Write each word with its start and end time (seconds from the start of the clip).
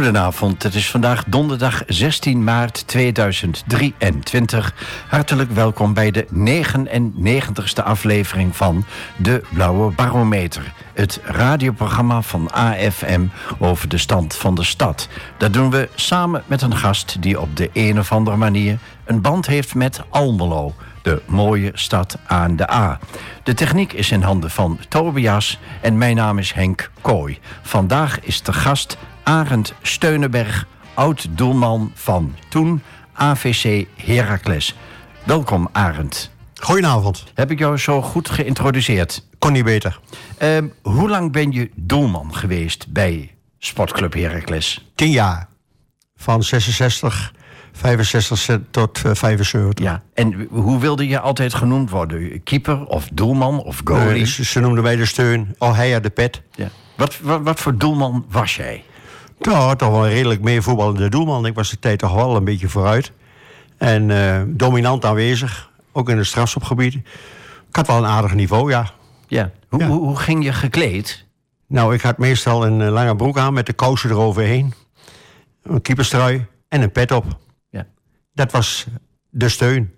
Goedenavond, 0.00 0.62
het 0.62 0.74
is 0.74 0.90
vandaag 0.90 1.24
donderdag 1.26 1.82
16 1.86 2.44
maart 2.44 2.86
2023. 2.86 4.74
Hartelijk 5.08 5.50
welkom 5.50 5.94
bij 5.94 6.10
de 6.10 6.26
99ste 6.26 7.84
aflevering 7.84 8.56
van 8.56 8.84
De 9.16 9.42
Blauwe 9.52 9.92
Barometer. 9.92 10.72
Het 10.94 11.20
radioprogramma 11.24 12.22
van 12.22 12.50
AFM 12.52 13.26
over 13.58 13.88
de 13.88 13.98
stand 13.98 14.36
van 14.36 14.54
de 14.54 14.64
stad. 14.64 15.08
Dat 15.36 15.52
doen 15.52 15.70
we 15.70 15.88
samen 15.94 16.42
met 16.46 16.62
een 16.62 16.76
gast 16.76 17.22
die 17.22 17.40
op 17.40 17.56
de 17.56 17.70
een 17.72 17.98
of 17.98 18.12
andere 18.12 18.36
manier 18.36 18.78
een 19.04 19.20
band 19.20 19.46
heeft 19.46 19.74
met 19.74 20.00
Almelo 20.08 20.74
de 21.02 21.22
mooie 21.26 21.70
stad 21.74 22.18
aan 22.26 22.56
de 22.56 22.70
A. 22.70 22.98
De 23.42 23.54
techniek 23.54 23.92
is 23.92 24.10
in 24.10 24.22
handen 24.22 24.50
van 24.50 24.78
Tobias 24.88 25.58
en 25.80 25.98
mijn 25.98 26.16
naam 26.16 26.38
is 26.38 26.52
Henk 26.52 26.90
Kooi. 27.00 27.38
Vandaag 27.62 28.20
is 28.20 28.42
de 28.42 28.52
gast 28.52 28.96
Arend 29.22 29.74
Steunenberg, 29.82 30.66
oud-doelman 30.94 31.92
van 31.94 32.34
toen 32.48 32.82
AVC 33.12 33.86
Heracles. 33.96 34.74
Welkom 35.24 35.68
Arend. 35.72 36.30
Goedenavond. 36.54 37.24
Heb 37.34 37.50
ik 37.50 37.58
jou 37.58 37.76
zo 37.76 38.02
goed 38.02 38.30
geïntroduceerd? 38.30 39.26
Kon 39.38 39.52
niet 39.52 39.64
beter. 39.64 40.00
Uh, 40.42 40.58
hoe 40.82 41.08
lang 41.08 41.32
ben 41.32 41.52
je 41.52 41.70
doelman 41.74 42.34
geweest 42.34 42.92
bij 42.92 43.34
Sportclub 43.58 44.12
Heracles? 44.12 44.90
Tien 44.94 45.10
jaar. 45.10 45.48
Van 46.16 46.42
66 46.42 47.32
65 47.72 48.58
tot 48.70 48.98
75. 48.98 49.84
Eh, 49.84 49.84
ja, 49.84 50.02
en 50.14 50.48
hoe 50.50 50.80
wilde 50.80 51.08
je 51.08 51.20
altijd 51.20 51.54
genoemd 51.54 51.90
worden? 51.90 52.42
Keeper 52.42 52.86
of 52.86 53.08
doelman 53.12 53.62
of 53.62 53.80
goalie? 53.84 54.26
ze, 54.26 54.60
noemden 54.60 54.82
mij 54.82 54.96
de 54.96 55.06
steun. 55.06 55.54
Oh, 55.58 55.76
hij 55.76 55.90
had 55.92 56.02
de 56.02 56.10
pet. 56.10 56.42
Ja. 56.54 56.68
Wat, 56.96 57.18
wat, 57.20 57.42
wat 57.42 57.60
voor 57.60 57.78
doelman 57.78 58.26
was 58.28 58.56
jij? 58.56 58.84
Ja, 59.40 59.74
toch 59.74 59.90
wel 59.90 60.08
redelijk 60.08 60.40
meer 60.40 60.62
voetballende 60.62 61.08
doelman. 61.08 61.46
Ik 61.46 61.54
was 61.54 61.70
de 61.70 61.78
tijd 61.78 61.98
toch 61.98 62.14
wel 62.14 62.36
een 62.36 62.44
beetje 62.44 62.68
vooruit. 62.68 63.12
En 63.78 64.08
uh, 64.08 64.42
dominant 64.46 65.04
aanwezig, 65.04 65.70
ook 65.92 66.08
in 66.08 66.16
het 66.16 66.26
strafschopgebied. 66.26 66.94
Ik 67.68 67.76
had 67.76 67.86
wel 67.86 67.96
een 67.96 68.06
aardig 68.06 68.34
niveau, 68.34 68.70
ja. 68.70 68.90
Ja. 69.26 69.50
Hoe, 69.68 69.84
Hoe, 69.84 69.98
hoe, 69.98 70.16
ging 70.16 70.44
je 70.44 70.52
gekleed? 70.52 71.26
Nou, 71.66 71.94
ik 71.94 72.00
had 72.00 72.18
meestal 72.18 72.66
een 72.66 72.80
eh, 72.80 72.90
lange 72.90 73.16
broek 73.16 73.38
aan 73.38 73.52
met 73.52 73.66
de 73.66 73.72
kousen 73.72 74.10
eroverheen. 74.10 74.74
Een 75.62 75.82
keeperstrui 75.82 76.46
en 76.68 76.82
een 76.82 76.92
pet 76.92 77.12
op 77.12 77.38
dat 78.40 78.52
was 78.52 78.86
de 79.30 79.48
steun. 79.48 79.90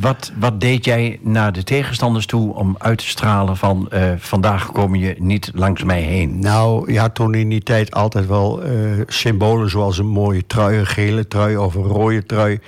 wat, 0.00 0.32
wat 0.38 0.60
deed 0.60 0.84
jij 0.84 1.18
naar 1.22 1.52
de 1.52 1.64
tegenstanders 1.64 2.26
toe 2.26 2.54
om 2.54 2.74
uit 2.78 2.98
te 2.98 3.06
stralen 3.06 3.56
van 3.56 3.88
uh, 3.92 4.12
vandaag 4.18 4.72
kom 4.72 4.94
je 4.94 5.14
niet 5.18 5.50
langs 5.54 5.82
mij 5.82 6.00
heen? 6.00 6.38
Nou, 6.38 6.96
had 6.98 7.14
toen 7.14 7.34
in 7.34 7.48
die 7.48 7.62
tijd 7.62 7.94
altijd 7.94 8.26
wel 8.26 8.66
uh, 8.66 9.00
symbolen 9.06 9.70
zoals 9.70 9.98
een 9.98 10.06
mooie 10.06 10.46
trui, 10.46 10.78
een 10.78 10.86
gele 10.86 11.28
trui 11.28 11.56
of 11.56 11.74
een 11.74 11.82
rode 11.82 12.26
trui. 12.26 12.58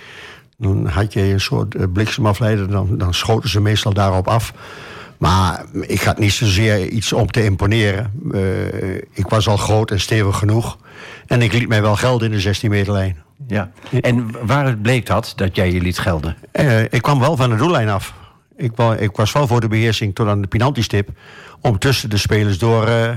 Dan 0.57 0.87
had 0.87 1.13
je 1.13 1.23
een 1.23 1.41
soort 1.41 1.75
uh, 1.75 1.83
bliksemafleider, 1.93 2.71
dan, 2.71 2.99
dan 2.99 3.15
schoten 3.15 3.51
ze 3.51 3.61
meestal 3.61 3.93
daarop 3.93 4.29
af. 4.29 4.53
Maar 5.19 5.65
ik 5.81 6.01
had 6.01 6.19
niet 6.19 6.33
zozeer 6.33 6.89
iets 6.89 7.13
om 7.13 7.27
te 7.27 7.45
imponeren. 7.45 8.13
ik 9.13 9.29
was 9.29 9.49
al 9.49 9.57
groot 9.57 9.91
en 9.91 10.01
stevig 10.01 10.39
genoeg. 10.39 10.79
En 11.27 11.43
ik 11.43 11.53
liet 11.53 11.69
mij 11.69 11.83
wel 11.83 11.97
geld 11.97 12.23
in 12.23 12.31
de 12.31 12.41
16 12.41 12.71
meter 12.71 12.93
lijn. 12.93 13.17
Ja. 13.47 13.71
En 14.01 14.47
waar 14.47 14.77
bleek 14.77 15.07
dat, 15.07 15.33
dat 15.37 15.57
jij 15.57 15.73
je 15.73 15.81
liet 15.81 15.99
gelden? 15.99 16.37
Eh, 16.53 16.83
ik 16.83 17.03
kwam 17.03 17.21
wel 17.21 17.37
van 17.37 17.51
de 17.51 17.57
doellijn 17.57 17.89
af. 17.89 18.15
Ik, 18.57 18.73
ik, 18.99 19.17
was 19.17 19.33
wel 19.33 19.47
voor 19.47 19.61
de 19.61 19.69
beheersing 19.69 20.15
tot 20.15 20.27
aan 20.27 20.41
de 20.41 20.49
penaltystip... 20.49 21.09
om 21.61 21.79
tussen 21.79 22.11
de 22.11 22.17
spelers 22.17 22.59
door 22.59 22.89
uh, 22.89 23.11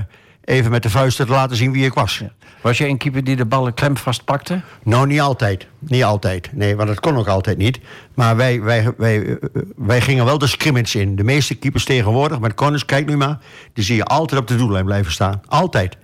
even 0.44 0.70
met 0.70 0.82
de 0.82 0.90
vuisten 0.90 1.26
te 1.26 1.32
laten 1.32 1.56
zien 1.56 1.72
wie 1.72 1.84
ik 1.84 1.94
was. 1.94 2.22
Was 2.60 2.78
jij 2.78 2.88
een 2.88 2.98
keeper 2.98 3.24
die 3.24 3.36
de 3.36 3.44
ballen 3.44 3.74
klem 3.74 3.96
vastpakte? 3.96 4.60
Nou, 4.82 5.06
niet 5.06 5.20
altijd. 5.20 5.66
Niet 5.78 6.04
altijd. 6.04 6.50
Nee, 6.52 6.76
want 6.76 6.88
dat 6.88 7.00
kon 7.00 7.16
ook 7.16 7.28
altijd 7.28 7.58
niet. 7.58 7.80
Maar 8.14 8.36
wij, 8.36 8.62
wij, 8.62 8.92
wij, 8.96 9.38
wij 9.76 10.00
gingen 10.00 10.24
wel 10.24 10.38
de 10.38 10.46
scrimmage 10.46 11.00
in. 11.00 11.16
De 11.16 11.24
meeste 11.24 11.54
keepers 11.54 11.84
tegenwoordig, 11.84 12.40
met 12.40 12.54
Connors, 12.54 12.84
kijk 12.84 13.06
nu 13.06 13.16
maar... 13.16 13.38
die 13.72 13.84
zie 13.84 13.96
je 13.96 14.04
altijd 14.04 14.40
op 14.40 14.46
de 14.46 14.56
doellijn 14.56 14.84
blijven 14.84 15.12
staan. 15.12 15.40
Altijd. 15.48 15.96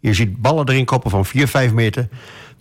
Je 0.00 0.14
ziet 0.14 0.36
ballen 0.36 0.68
erin 0.68 0.84
koppen 0.84 1.10
van 1.10 1.24
4, 1.24 1.48
5 1.48 1.72
meter... 1.72 2.08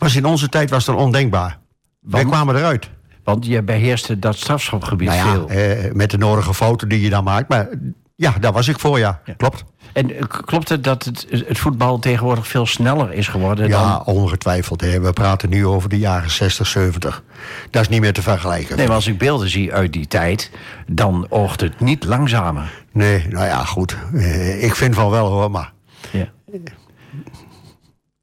Was 0.01 0.16
in 0.16 0.25
onze 0.25 0.50
tijd 0.50 0.69
was 0.69 0.85
dat 0.85 0.95
ondenkbaar. 0.95 1.59
Wij 2.00 2.25
kwamen 2.25 2.56
eruit. 2.56 2.89
Want 3.23 3.45
je 3.45 3.62
beheerste 3.62 4.19
dat 4.19 4.35
strafschopgebied 4.35 5.07
nou 5.07 5.19
ja, 5.19 5.31
veel. 5.31 5.50
Eh, 5.50 5.91
met 5.94 6.12
de 6.12 6.17
nodige 6.17 6.53
foto 6.53 6.88
die 6.88 7.01
je 7.01 7.09
dan 7.09 7.23
maakt. 7.23 7.50
Maar 7.50 7.69
ja, 8.16 8.34
daar 8.39 8.51
was 8.51 8.67
ik 8.67 8.79
voor, 8.79 9.00
ja. 9.00 9.22
Klopt. 9.38 9.63
En 9.94 10.16
eh, 10.16 10.23
klopt 10.28 10.69
het 10.69 10.84
dat 10.84 11.03
het, 11.03 11.25
het, 11.29 11.59
voetbal 11.59 12.00
tegenwoordig 12.00 12.47
veel 12.47 12.66
sneller 12.66 13.13
is 13.13 13.28
geworden? 13.28 13.67
Ja, 13.67 13.89
dan... 13.89 14.06
ongetwijfeld. 14.06 14.81
Hè. 14.81 15.00
We 15.00 15.13
praten 15.13 15.50
nu 15.50 15.66
over 15.66 15.89
de 15.89 16.00
jaren 16.00 16.31
60, 16.31 16.68
70. 16.68 17.23
Dat 17.69 17.81
is 17.81 17.89
niet 17.89 18.01
meer 18.01 18.13
te 18.13 18.22
vergelijken. 18.22 18.78
Nee, 18.78 18.88
maar 18.88 18.95
als 18.95 19.07
ik 19.07 19.18
beelden 19.18 19.50
zie 19.50 19.73
uit 19.73 19.94
die 19.94 20.07
tijd, 20.07 20.51
dan 20.88 21.25
oogt 21.29 21.62
het 21.62 21.79
niet 21.79 22.03
langzamer. 22.03 22.83
Nee, 22.91 23.28
nou 23.28 23.45
ja, 23.45 23.63
goed. 23.63 23.97
Eh, 24.13 24.63
ik 24.63 24.75
vind 24.75 24.95
van 24.95 25.09
wel 25.09 25.28
hoor, 25.28 25.51
maar... 25.51 25.72
Ja. 26.12 26.28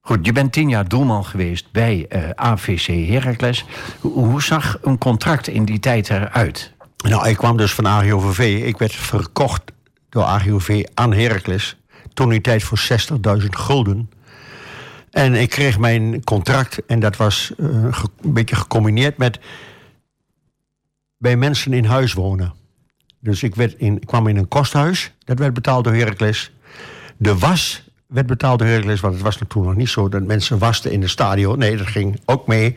Goed, 0.09 0.27
je 0.27 0.33
bent 0.33 0.53
tien 0.53 0.69
jaar 0.69 0.89
doelman 0.89 1.25
geweest 1.25 1.73
bij 1.73 2.07
eh, 2.09 2.31
AVC 2.31 2.87
Heracles. 2.87 3.65
Hoe, 4.01 4.43
zag 4.43 4.79
een 4.83 4.99
contract 4.99 5.49
in 5.49 5.65
die 5.65 5.79
tijd 5.79 6.11
eruit? 6.11 6.73
Nou, 7.05 7.29
ik 7.29 7.37
kwam 7.37 7.57
dus 7.57 7.75
van 7.75 7.87
AGOVV. 7.87 8.63
Ik 8.65 8.79
werd 8.79 8.93
verkocht 8.93 9.63
door 10.09 10.23
AGOV 10.23 10.85
aan 10.95 11.13
Heracles. 11.13 11.77
Toen 12.15 12.29
die 12.29 12.41
tijd 12.41 12.63
voor 12.63 12.79
60.000 13.41 13.47
gulden. 13.49 14.11
En 15.11 15.35
ik 15.35 15.51
kreeg 15.51 15.79
mijn 15.79 16.25
contract 16.25 16.87
en 16.87 17.01
dat 17.01 17.17
was 17.17 17.53
uh, 17.57 17.69
een 18.21 18.33
beetje 18.33 18.57
gecombineerd 18.57 19.17
met 19.17 19.39
bij 21.19 21.37
mensen 21.37 21.73
in 21.73 21.85
huis 21.85 22.13
wonen. 22.13 22.55
Dus 23.21 23.43
ik, 23.43 23.55
werd 23.55 23.75
in, 23.75 24.05
kwam 24.05 24.27
in 24.27 24.37
een 24.37 24.49
kosthuis, 24.49 25.13
dat 25.25 25.39
werd 25.39 25.55
betaald 25.55 25.85
door 25.85 25.95
Heracles. 25.95 26.53
De 27.17 27.39
was 27.39 27.88
werd 28.09 28.27
betaald 28.27 28.59
door 28.59 28.69
Heracles, 28.69 29.01
want 29.01 29.15
het 29.15 29.23
was 29.23 29.39
toen 29.49 29.65
nog 29.65 29.75
niet 29.75 29.89
zo 29.89 30.09
dat 30.09 30.23
mensen 30.23 30.59
wasten 30.59 30.93
in 30.93 31.01
het 31.01 31.11
stadion. 31.11 31.59
Nee, 31.59 31.77
dat 31.77 31.87
ging 31.87 32.21
ook 32.25 32.47
mee 32.47 32.77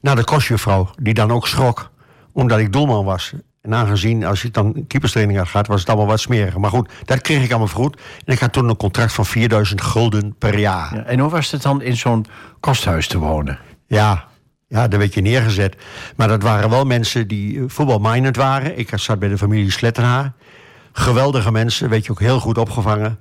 naar 0.00 0.16
de 0.16 0.24
kostjuffrouw, 0.24 0.90
die 1.02 1.14
dan 1.14 1.30
ook 1.30 1.48
schrok, 1.48 1.90
omdat 2.32 2.58
ik 2.58 2.72
doelman 2.72 3.04
was. 3.04 3.32
En 3.62 3.74
aangezien, 3.74 4.24
als 4.24 4.42
je 4.42 4.50
dan 4.50 4.84
keeperstraining 4.86 5.38
had 5.38 5.48
gaat, 5.48 5.66
was 5.66 5.80
het 5.80 5.88
allemaal 5.88 6.06
wat 6.06 6.20
smeriger. 6.20 6.60
Maar 6.60 6.70
goed, 6.70 6.90
dat 7.04 7.20
kreeg 7.20 7.42
ik 7.42 7.50
allemaal 7.50 7.68
vergoed. 7.68 8.00
En 8.24 8.32
ik 8.32 8.38
had 8.38 8.52
toen 8.52 8.68
een 8.68 8.76
contract 8.76 9.12
van 9.12 9.26
4000 9.26 9.80
gulden 9.80 10.34
per 10.38 10.58
jaar. 10.58 10.94
Ja, 10.94 11.04
en 11.04 11.18
hoe 11.18 11.30
was 11.30 11.50
het 11.50 11.62
dan 11.62 11.82
in 11.82 11.96
zo'n 11.96 12.26
kosthuis 12.60 13.08
te 13.08 13.18
wonen? 13.18 13.58
Ja, 13.86 14.28
ja, 14.68 14.88
daar 14.88 14.98
werd 14.98 15.14
je 15.14 15.20
neergezet. 15.20 15.76
Maar 16.16 16.28
dat 16.28 16.42
waren 16.42 16.70
wel 16.70 16.84
mensen 16.84 17.28
die 17.28 17.58
eh, 17.58 17.64
voetbalminded 17.66 18.36
waren. 18.36 18.78
Ik 18.78 18.90
zat 18.94 19.18
bij 19.18 19.28
de 19.28 19.38
familie 19.38 19.70
Slettenhaar. 19.70 20.32
Geweldige 20.92 21.52
mensen, 21.52 21.88
weet 21.88 22.04
je 22.04 22.10
ook 22.10 22.20
heel 22.20 22.40
goed 22.40 22.58
opgevangen. 22.58 23.18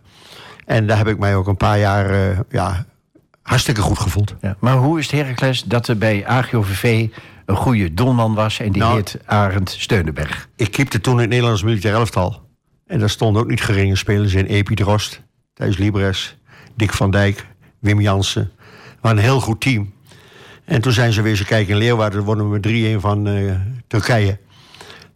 En 0.66 0.88
daar 0.88 0.97
heb 0.97 1.07
ik 1.07 1.18
mij 1.18 1.35
ook 1.35 1.47
een 1.47 1.57
paar 1.57 1.79
jaar 1.79 2.12
uh, 2.12 2.40
ja, 2.50 2.85
hartstikke 3.41 3.81
goed 3.81 4.00
gevoeld. 4.00 4.35
Ja, 4.41 4.56
maar 4.59 4.78
hoe 4.78 5.00
is 5.00 5.12
het 5.12 5.22
Heracles 5.22 5.63
dat 5.63 5.88
er 5.88 5.97
bij 5.97 6.25
AGOVV 6.28 7.07
een 7.46 7.56
goede 7.56 7.94
doelman 7.94 8.34
was... 8.34 8.59
en 8.59 8.72
die 8.72 8.81
nou, 8.81 8.96
heet 8.96 9.19
Arend 9.25 9.69
Steunenberg? 9.69 10.50
Ik 10.56 10.72
keepte 10.72 11.02
toen 11.02 11.13
in 11.13 11.19
het 11.19 11.29
Nederlands 11.29 11.63
militair 11.63 11.93
elftal. 11.93 12.41
En 12.85 12.99
daar 12.99 13.09
stonden 13.09 13.41
ook 13.41 13.49
niet 13.49 13.61
geringe 13.61 13.96
spelers 13.96 14.34
in. 14.34 14.46
Epi 14.46 14.76
Drost, 14.76 15.22
Thijs 15.53 15.78
Libres, 15.78 16.37
Dick 16.76 16.93
van 16.93 17.11
Dijk, 17.11 17.47
Wim 17.79 18.02
Jansen. 18.02 18.52
We 19.02 19.09
een 19.09 19.17
heel 19.17 19.40
goed 19.40 19.61
team. 19.61 19.93
En 20.66 20.82
toen 20.82 20.91
zijn 20.91 21.14
ze 21.14 21.22
weer 21.22 21.32
eens 21.32 21.43
kijken 21.43 21.73
in 21.73 21.79
Leeuwarden. 21.79 22.23
wonnen 22.23 22.49
we 22.49 22.96
3-1 22.97 23.02
van 23.02 23.28
uh, 23.28 23.55
Turkije. 23.87 24.40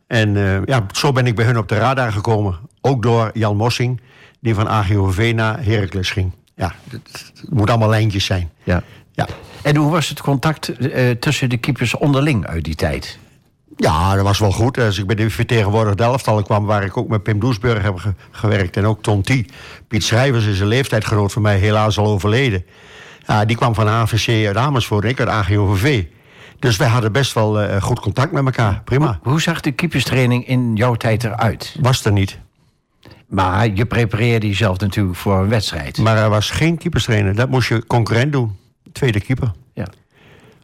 En 0.07 0.35
uh, 0.35 0.65
ja, 0.65 0.85
zo 0.91 1.11
ben 1.11 1.27
ik 1.27 1.35
bij 1.35 1.45
hun 1.45 1.57
op 1.57 1.67
de 1.67 1.77
radar 1.77 2.11
gekomen. 2.11 2.59
Ook 2.81 3.03
door 3.03 3.29
Jan 3.33 3.55
Mossing 3.55 4.01
die 4.47 4.55
van 4.55 4.69
AGOV 4.69 5.31
naar 5.35 5.63
Heracles 5.63 6.11
ging. 6.11 6.31
Ja, 6.55 6.75
het, 6.89 7.31
moet 7.49 7.69
allemaal 7.69 7.89
lijntjes 7.89 8.25
zijn. 8.25 8.49
Ja. 8.63 8.83
Ja. 9.11 9.27
En 9.61 9.75
hoe 9.75 9.91
was 9.91 10.09
het 10.09 10.21
contact 10.21 10.79
uh, 10.79 11.11
tussen 11.11 11.49
de 11.49 11.57
keepers 11.57 11.95
onderling 11.95 12.45
uit 12.45 12.63
die 12.63 12.75
tijd? 12.75 13.19
Ja, 13.75 14.15
dat 14.15 14.23
was 14.23 14.39
wel 14.39 14.51
goed. 14.51 14.77
Als 14.77 14.97
ik 14.97 15.05
bij 15.05 15.15
de 15.15 15.29
vertegenwoordigde 15.29 16.03
elftallen 16.03 16.43
kwam... 16.43 16.65
waar 16.65 16.83
ik 16.83 16.97
ook 16.97 17.07
met 17.07 17.23
Pim 17.23 17.39
Doesburg 17.39 17.81
heb 17.81 18.13
gewerkt 18.31 18.77
en 18.77 18.85
ook 18.85 19.01
Tom 19.01 19.21
T. 19.21 19.31
Piet 19.87 20.03
Schrijvers 20.03 20.45
is 20.45 20.59
een 20.59 20.67
leeftijdgenoot 20.67 21.33
van 21.33 21.41
mij, 21.41 21.57
helaas 21.57 21.97
al 21.97 22.07
overleden. 22.07 22.65
Ja, 23.25 23.45
die 23.45 23.57
kwam 23.57 23.75
van 23.75 23.87
AVC 23.87 24.45
uit 24.47 24.57
Amersfoort 24.57 25.03
en 25.03 25.09
ik 25.09 25.19
uit 25.19 25.29
AGOVV. 25.29 26.03
Dus 26.59 26.77
wij 26.77 26.87
hadden 26.87 27.11
best 27.11 27.33
wel 27.33 27.63
uh, 27.63 27.81
goed 27.81 27.99
contact 27.99 28.31
met 28.31 28.45
elkaar. 28.45 28.81
Prima. 28.85 29.19
Hoe, 29.21 29.31
hoe 29.31 29.41
zag 29.41 29.61
de 29.61 29.71
keeperstraining 29.71 30.47
in 30.47 30.75
jouw 30.75 30.95
tijd 30.95 31.23
eruit? 31.23 31.75
Was 31.79 32.05
er 32.05 32.11
niet. 32.11 32.39
Maar 33.27 33.69
je 33.73 33.85
prepareerde 33.85 34.47
jezelf 34.47 34.79
natuurlijk 34.79 35.17
voor 35.17 35.39
een 35.39 35.49
wedstrijd. 35.49 35.97
Maar 35.97 36.17
er 36.17 36.29
was 36.29 36.49
geen 36.49 36.77
keeperstrainer. 36.77 37.35
Dat 37.35 37.49
moest 37.49 37.69
je 37.69 37.85
concurrent 37.87 38.31
doen. 38.31 38.57
Tweede 38.91 39.21
keeper. 39.21 39.51
Ja. 39.73 39.87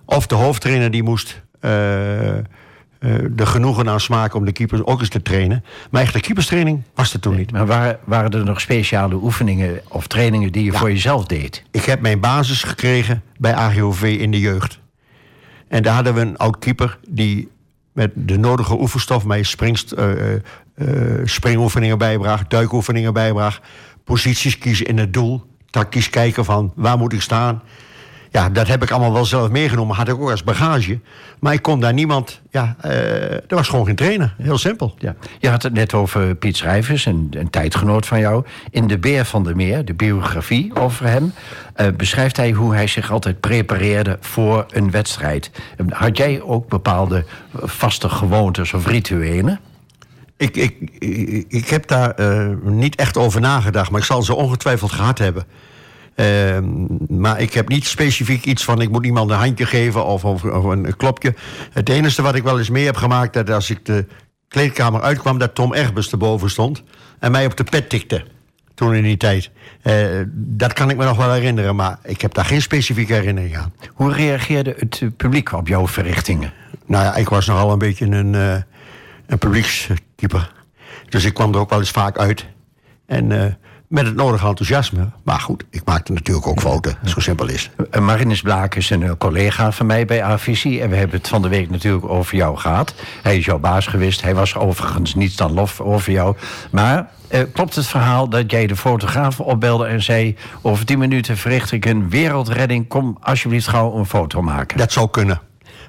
Of 0.06 0.28
de 0.28 0.36
hoofdtrainer 0.36 0.92
die 0.92 1.04
moest 1.04 1.42
uh, 1.56 1.72
de 3.32 3.46
genoegen 3.46 3.90
aan 3.90 4.00
smaken 4.00 4.40
om 4.40 4.46
de 4.46 4.52
keepers 4.52 4.84
ook 4.84 5.00
eens 5.00 5.10
te 5.10 5.22
trainen. 5.22 5.64
Maar 5.90 6.02
echt 6.02 6.14
de 6.14 6.20
keeperstraining 6.20 6.84
was 6.96 7.14
er 7.14 7.20
toen 7.20 7.36
niet. 7.36 7.52
Maar 7.52 7.66
waren, 7.66 8.00
waren 8.04 8.32
er 8.32 8.46
nog 8.46 8.62
speciale 8.62 9.16
oefeningen 9.16 9.82
of 9.88 10.08
trainingen 10.08 10.52
die 10.52 10.64
je 10.64 10.72
voor 10.72 10.92
jezelf 10.92 11.26
deed? 11.26 11.64
Ik 11.72 11.84
heb 11.84 12.02
mijn 12.02 12.20
basis 12.20 12.64
gekregen 12.64 13.24
bij 13.38 13.54
AGOV 13.54 14.18
in 14.20 14.32
de 14.32 14.40
jeugd. 14.40 14.80
En 15.68 15.84
daar 15.84 15.96
hadden 15.96 16.14
we 16.14 16.22
een 16.22 16.38
oud 16.38 16.60
keeper 16.60 16.98
die 17.08 17.52
met 17.94 18.12
de 18.16 18.38
nodige 18.38 18.80
oefenstof 18.80 19.26
mij 19.26 19.44
springst, 19.44 19.94
uh, 19.94 20.12
springoefeningen 21.24 21.98
bijbracht, 21.98 22.50
duikoefeningen 22.50 23.14
bijbracht, 23.14 23.62
posities 24.04 24.58
kiezen 24.58 24.86
in 24.86 24.98
het 24.98 25.14
doel, 25.14 25.44
tactisch 25.70 26.10
kijken 26.10 26.46
van 26.46 26.72
waar 26.76 26.98
moet 26.98 27.14
ik 27.14 27.22
staan. 27.22 27.62
Ja, 28.34 28.50
dat 28.50 28.68
heb 28.68 28.84
ik 28.84 28.92
allemaal 28.92 29.14
wel 29.14 29.26
zelf 29.26 29.50
meegenomen. 29.50 29.96
Had 29.96 30.08
ik 30.08 30.20
ook 30.20 30.30
als 30.30 30.44
bagage. 30.44 31.00
Maar 31.40 31.54
ik 31.54 31.62
kon 31.62 31.80
daar 31.80 31.94
niemand... 31.94 32.42
Ja, 32.52 32.76
uh, 32.86 32.92
er 33.32 33.44
was 33.48 33.68
gewoon 33.68 33.86
geen 33.86 33.96
trainer. 33.96 34.36
Heel 34.38 34.58
simpel. 34.58 34.96
Ja. 34.98 35.16
Je 35.40 35.50
had 35.50 35.64
het 35.64 35.74
net 35.74 35.94
over 35.94 36.36
Piet 36.36 36.58
Schrijvers, 36.58 37.06
een, 37.06 37.28
een 37.32 37.50
tijdgenoot 37.50 38.06
van 38.06 38.20
jou. 38.20 38.46
In 38.70 38.88
De 38.88 38.98
Beer 38.98 39.26
van 39.26 39.44
der 39.44 39.56
Meer, 39.56 39.86
de 39.86 39.94
biografie 39.94 40.76
over 40.76 41.06
hem... 41.08 41.34
Uh, 41.82 41.88
beschrijft 41.98 42.38
hij 42.38 42.52
hoe 42.52 42.74
hij 42.74 42.88
zich 42.88 43.12
altijd 43.12 43.40
prepareerde 43.40 44.18
voor 44.22 44.66
een 44.70 44.92
wedstrijd. 44.92 45.52
Had 45.90 46.18
jij 46.18 46.42
ook 46.42 46.70
bepaalde 46.70 47.26
vaste 47.54 48.10
gewoontes 48.10 48.74
of 48.74 48.88
rituelen? 48.88 49.60
Ik, 50.38 50.56
ik, 50.56 50.76
ik, 51.48 51.70
heb 51.70 51.88
daar 51.88 52.20
uh, 52.20 52.56
niet 52.64 52.96
echt 52.96 53.18
over 53.18 53.42
nagedacht, 53.42 53.92
maar 53.92 54.00
ik 54.00 54.06
zal 54.06 54.24
ze 54.24 54.36
ongetwijfeld 54.36 54.92
gehad 54.92 55.18
hebben. 55.18 55.46
Uh, 56.16 56.60
maar 57.08 57.42
ik 57.42 57.54
heb 57.54 57.68
niet 57.68 57.86
specifiek 57.86 58.46
iets 58.46 58.64
van 58.64 58.82
ik 58.82 58.90
moet 58.90 59.06
iemand 59.06 59.30
een 59.30 59.38
handje 59.38 59.66
geven 59.66 60.06
of, 60.06 60.26
of, 60.26 60.44
of, 60.44 60.64
een 60.64 60.98
klopje. 60.98 61.34
Het 61.72 61.90
enige 61.90 62.22
wat 62.22 62.36
ik 62.36 62.44
wel 62.44 62.58
eens 62.58 62.70
mee 62.70 62.86
heb 62.86 62.96
gemaakt, 62.96 63.34
dat 63.34 63.50
als 63.50 63.70
ik 63.70 63.86
de 63.86 64.06
kleedkamer 64.48 65.02
uitkwam, 65.02 65.38
dat 65.38 65.56
Tom 65.56 65.74
Erbus 65.74 66.12
erboven 66.12 66.50
stond 66.50 66.84
en 67.20 67.32
mij 67.32 67.46
op 67.46 67.58
de 67.58 67.64
pet 67.64 67.90
tikte. 67.90 68.26
Toen 68.74 68.94
in 68.94 69.04
die 69.04 69.18
tijd. 69.18 69.52
Uh, 69.84 70.22
dat 70.34 70.74
kan 70.74 70.90
ik 70.90 70.98
me 70.98 71.06
nog 71.06 71.18
wel 71.18 71.32
herinneren, 71.32 71.76
maar 71.76 72.00
ik 72.04 72.22
heb 72.22 72.34
daar 72.34 72.46
geen 72.46 72.62
specifieke 72.62 73.14
herinnering 73.14 73.58
aan. 73.58 73.74
Hoe 73.94 74.14
reageerde 74.14 74.76
het 74.78 75.02
publiek 75.18 75.52
op 75.52 75.68
jouw 75.68 75.88
verrichtingen? 75.88 76.54
Nou 76.86 77.04
ja, 77.04 77.16
ik 77.16 77.30
was 77.30 77.46
nogal 77.46 77.72
een 77.72 77.78
beetje 77.78 78.06
een, 78.06 78.34
uh, 78.34 78.56
een 79.26 79.38
Dus 81.10 81.26
ik 81.26 81.34
kwam 81.34 81.54
er 81.54 81.60
ook 81.60 81.70
wel 81.70 81.80
eens 81.80 81.92
vaak 81.92 82.18
uit. 82.18 82.46
En 83.06 83.30
uh, 83.30 83.46
met 83.94 84.06
het 84.06 84.16
nodige 84.16 84.48
enthousiasme. 84.48 85.10
Maar 85.24 85.40
goed, 85.40 85.64
ik 85.70 85.82
maakte 85.86 86.12
natuurlijk 86.14 86.48
ook 86.48 86.60
fouten. 86.60 86.98
Zo 87.06 87.20
simpel 87.20 87.48
is 87.48 87.72
het. 87.76 88.00
Marinus 88.00 88.42
Blaak 88.42 88.76
is 88.76 88.90
een 88.90 89.18
collega 89.18 89.72
van 89.72 89.86
mij 89.86 90.06
bij 90.06 90.24
Avisie. 90.24 90.82
En 90.82 90.90
we 90.90 90.96
hebben 90.96 91.18
het 91.18 91.28
van 91.28 91.42
de 91.42 91.48
week 91.48 91.70
natuurlijk 91.70 92.10
over 92.10 92.36
jou 92.36 92.58
gehad. 92.58 92.94
Hij 93.22 93.38
is 93.38 93.46
jouw 93.46 93.60
baas 93.60 93.88
geweest. 93.88 94.22
Hij 94.22 94.36
was 94.36 94.56
overigens 94.56 95.16
niets 95.16 95.36
dan 95.36 95.54
lof 95.54 95.82
over 95.82 96.12
jou. 96.12 96.36
Maar 96.72 97.10
eh, 97.28 97.42
klopt 97.54 97.76
het 97.76 97.88
verhaal 97.88 98.30
dat 98.30 98.52
jij 98.52 98.68
de 98.68 98.76
fotograaf 98.76 99.40
opbelde 99.40 99.86
en 99.86 100.04
zei... 100.04 100.36
over 100.62 100.86
tien 100.86 101.00
minuten 101.00 101.38
verricht 101.38 101.72
ik 101.72 101.86
een 101.86 102.10
wereldredding. 102.10 102.88
Kom 102.88 103.18
alsjeblieft 103.22 103.68
gauw 103.68 103.98
een 103.98 104.06
foto 104.06 104.42
maken. 104.42 104.78
Dat 104.78 104.92
zou 104.92 105.10
kunnen. 105.10 105.42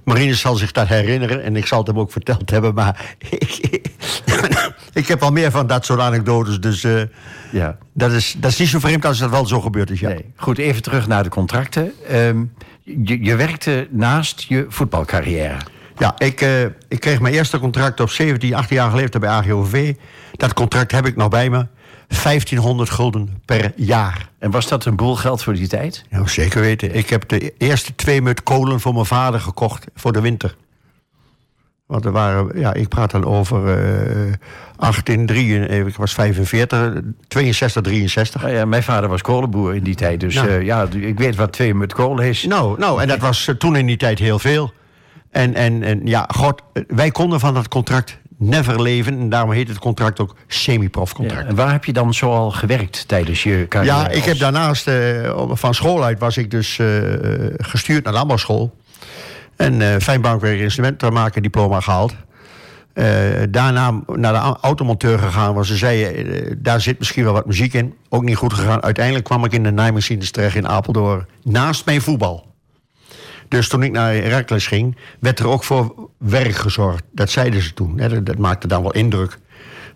Marinus 0.04 0.40
zal 0.40 0.56
zich 0.56 0.72
dat 0.72 0.88
herinneren 0.88 1.42
en 1.42 1.56
ik 1.56 1.66
zal 1.66 1.78
het 1.78 1.86
hem 1.86 1.98
ook 1.98 2.12
verteld 2.12 2.50
hebben. 2.50 2.74
Maar 2.74 3.16
ik, 3.18 3.80
ik 4.92 5.08
heb 5.08 5.22
al 5.22 5.30
meer 5.30 5.50
van 5.50 5.66
dat 5.66 5.84
soort 5.84 6.00
anekdotes. 6.00 6.60
Dus 6.60 6.82
uh, 6.82 7.02
ja. 7.50 7.76
dat, 7.92 8.12
is, 8.12 8.34
dat 8.38 8.50
is 8.50 8.58
niet 8.58 8.68
zo 8.68 8.78
vreemd 8.78 9.04
als 9.04 9.18
dat 9.18 9.30
wel 9.30 9.46
zo 9.46 9.60
gebeurd 9.60 9.90
is. 9.90 10.00
Ja. 10.00 10.08
Nee. 10.08 10.32
Goed, 10.36 10.58
even 10.58 10.82
terug 10.82 11.06
naar 11.06 11.22
de 11.22 11.28
contracten. 11.28 11.92
Um, 12.12 12.52
je, 12.82 13.24
je, 13.24 13.36
werkte 13.36 13.88
naast 13.90 14.44
je 14.48 14.66
voetbalcarrière. 14.68 15.56
Ja, 15.98 16.14
ik, 16.18 16.40
uh, 16.40 16.62
ik 16.62 17.00
kreeg 17.00 17.20
mijn 17.20 17.34
eerste 17.34 17.58
contract 17.58 18.00
op 18.00 18.10
17, 18.10 18.54
18 18.54 18.76
jaar 18.76 18.90
geleden 18.90 19.20
bij 19.20 19.30
AGOV. 19.30 19.94
Dat 20.32 20.52
contract 20.52 20.92
heb 20.92 21.06
ik 21.06 21.16
nog 21.16 21.28
bij 21.28 21.50
me. 21.50 21.66
1500 22.22 22.90
gulden 22.90 23.42
per 23.44 23.72
jaar. 23.76 24.28
En 24.38 24.50
was 24.50 24.68
dat 24.68 24.84
een 24.84 24.96
boel 24.96 25.16
geld 25.16 25.42
voor 25.42 25.54
die 25.54 25.68
tijd? 25.68 26.04
Ja, 26.10 26.26
zeker 26.26 26.60
weten. 26.60 26.94
Ik 26.94 27.10
heb 27.10 27.28
de 27.28 27.54
eerste 27.58 27.94
twee 27.94 28.22
mut 28.22 28.42
kolen 28.42 28.80
voor 28.80 28.92
mijn 28.92 29.06
vader 29.06 29.40
gekocht 29.40 29.86
voor 29.94 30.12
de 30.12 30.20
winter. 30.20 30.56
Want 31.86 32.04
er 32.04 32.12
waren, 32.12 32.58
ja, 32.58 32.74
ik 32.74 32.88
praat 32.88 33.10
dan 33.10 33.24
over 33.24 33.86
uh, 34.26 34.32
18, 34.76 35.28
ik 35.86 35.96
was 35.96 36.14
45, 36.14 37.00
62, 37.28 37.82
63. 37.82 38.42
Ja, 38.42 38.48
ja, 38.48 38.64
mijn 38.64 38.82
vader 38.82 39.08
was 39.08 39.22
kolenboer 39.22 39.74
in 39.74 39.82
die 39.82 39.94
tijd, 39.94 40.20
dus 40.20 40.34
nou. 40.34 40.48
uh, 40.48 40.62
ja, 40.62 40.86
ik 40.90 41.18
weet 41.18 41.36
wat 41.36 41.52
twee 41.52 41.74
mut 41.74 41.92
kolen 41.92 42.24
is. 42.24 42.44
Nou, 42.44 42.78
nou 42.78 43.02
en 43.02 43.08
dat 43.08 43.18
was 43.18 43.46
uh, 43.46 43.54
toen 43.54 43.76
in 43.76 43.86
die 43.86 43.96
tijd 43.96 44.18
heel 44.18 44.38
veel. 44.38 44.72
En, 45.30 45.54
en, 45.54 45.82
en 45.82 46.00
ja, 46.04 46.28
god, 46.34 46.62
wij 46.86 47.10
konden 47.10 47.40
van 47.40 47.54
dat 47.54 47.68
contract 47.68 48.18
never 48.48 48.82
leven. 48.82 49.18
En 49.18 49.28
daarom 49.28 49.50
heet 49.50 49.68
het 49.68 49.78
contract 49.78 50.20
ook 50.20 50.36
semi-profcontract. 50.46 51.42
Ja, 51.42 51.48
en 51.48 51.54
waar 51.54 51.72
heb 51.72 51.84
je 51.84 51.92
dan 51.92 52.14
zoal 52.14 52.50
gewerkt 52.50 53.08
tijdens 53.08 53.42
je 53.42 53.66
carrière? 53.68 53.96
Ja, 53.96 54.08
ik 54.08 54.24
heb 54.24 54.38
daarnaast, 54.38 54.88
uh, 54.88 54.94
van 55.50 55.74
school 55.74 56.04
uit 56.04 56.18
was 56.18 56.36
ik 56.36 56.50
dus 56.50 56.78
uh, 56.78 56.86
gestuurd 57.56 58.04
naar 58.04 58.12
de 58.12 58.18
ambachtschool. 58.18 58.74
En 59.56 59.80
uh, 59.80 59.96
fijnbankwerk 59.96 60.60
instrumentenmaker 60.60 61.42
diploma 61.42 61.80
gehaald. 61.80 62.14
Uh, 62.94 63.06
daarna 63.50 64.00
naar 64.06 64.32
de 64.32 64.58
automonteur 64.60 65.18
gegaan, 65.18 65.54
want 65.54 65.66
ze 65.66 65.76
zeiden, 65.76 66.26
uh, 66.26 66.52
daar 66.58 66.80
zit 66.80 66.98
misschien 66.98 67.24
wel 67.24 67.32
wat 67.32 67.46
muziek 67.46 67.72
in. 67.72 67.94
Ook 68.08 68.22
niet 68.22 68.36
goed 68.36 68.52
gegaan. 68.52 68.82
Uiteindelijk 68.82 69.24
kwam 69.24 69.44
ik 69.44 69.52
in 69.52 69.62
de 69.62 69.70
naaimachines 69.70 70.30
terecht 70.30 70.56
in 70.56 70.68
Apeldoorn. 70.68 71.26
Naast 71.42 71.86
mijn 71.86 72.00
voetbal. 72.00 72.53
Dus 73.48 73.68
toen 73.68 73.82
ik 73.82 73.92
naar 73.92 74.12
Herakles 74.12 74.66
ging, 74.66 74.96
werd 75.18 75.38
er 75.38 75.48
ook 75.48 75.64
voor 75.64 76.08
werk 76.18 76.54
gezorgd. 76.54 77.04
Dat 77.10 77.30
zeiden 77.30 77.62
ze 77.62 77.74
toen. 77.74 77.98
Hè. 77.98 78.08
Dat, 78.08 78.26
dat, 78.26 78.38
maakte 78.38 78.66
dan 78.66 78.82
wel 78.82 78.92
indruk. 78.92 79.38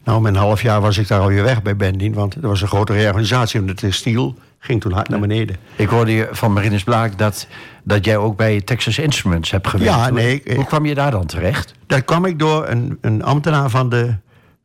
Nou, 0.04 0.20
met 0.20 0.34
een 0.34 0.40
half 0.40 0.62
jaar 0.62 0.80
was 0.80 0.98
ik 0.98 1.08
daar 1.08 1.20
alweer 1.20 1.42
weg 1.42 1.62
bij 1.62 1.76
Bendien. 1.76 2.14
Want 2.14 2.34
er 2.34 2.48
was 2.48 2.62
een 2.62 2.68
grote 2.68 2.92
reorganisatie. 2.92 3.60
En 3.60 3.66
de 3.66 3.74
textiel 3.74 4.34
ging 4.58 4.80
toen 4.80 4.92
hard 4.92 5.08
naar 5.08 5.20
beneden. 5.20 5.56
Ik 5.76 5.88
hoorde 5.88 6.12
je 6.12 6.28
van 6.30 6.52
Marinus 6.52 6.84
Blaak 6.84 7.18
dat, 7.18 7.46
dat 7.82 8.04
jij 8.04 8.16
ook 8.16 8.36
bij 8.36 8.60
Texas 8.60 8.98
Instruments 8.98 9.50
hebt 9.50 9.68
gewerkt. 9.68 9.94
Ja, 9.94 10.10
nee. 10.10 10.42
Hoe, 10.44 10.54
hoe 10.54 10.64
kwam 10.64 10.86
je 10.86 10.94
daar 10.94 11.10
dan 11.10 11.26
terecht? 11.26 11.74
Daar 11.86 12.02
kwam 12.02 12.24
ik 12.24 12.38
door 12.38 12.68
een, 12.68 12.98
een 13.00 13.22
ambtenaar 13.22 13.70
van 13.70 13.88
de 13.88 14.14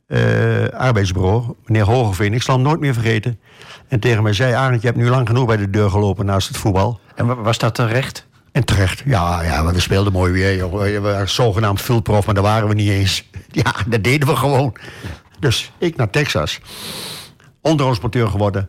uh, 0.08 0.68
arbeidsbureau, 0.68 1.54
meneer 1.66 1.84
Hogeveen. 1.84 2.34
Ik 2.34 2.42
zal 2.42 2.54
hem 2.54 2.64
nooit 2.64 2.80
meer 2.80 2.94
vergeten. 2.94 3.40
En 3.88 4.00
tegen 4.00 4.22
mij 4.22 4.32
zei, 4.32 4.52
Arend, 4.52 4.80
je 4.80 4.86
hebt 4.86 4.98
nu 4.98 5.08
lang 5.08 5.28
genoeg 5.28 5.46
bij 5.46 5.56
de 5.56 5.70
deur 5.70 5.90
gelopen 5.90 6.26
naast 6.26 6.48
het 6.48 6.56
voetbal. 6.56 7.00
En 7.14 7.42
was 7.42 7.58
dat 7.58 7.74
terecht? 7.74 8.26
En 8.54 8.64
terecht, 8.64 9.02
ja, 9.04 9.42
ja 9.42 9.72
we 9.72 9.80
speelden 9.80 10.12
mooi 10.12 10.32
weer. 10.32 10.70
We 10.78 11.00
waren 11.00 11.28
zogenaamd 11.28 11.82
vulprof, 11.82 12.26
maar 12.26 12.34
daar 12.34 12.44
waren 12.44 12.68
we 12.68 12.74
niet 12.74 12.88
eens. 12.88 13.24
Ja, 13.62 13.74
dat 13.86 14.04
deden 14.04 14.28
we 14.28 14.36
gewoon. 14.36 14.76
Dus 15.38 15.72
ik 15.78 15.96
naar 15.96 16.10
Texas. 16.10 16.60
Onderhoudsmonteur 17.60 18.28
geworden. 18.28 18.68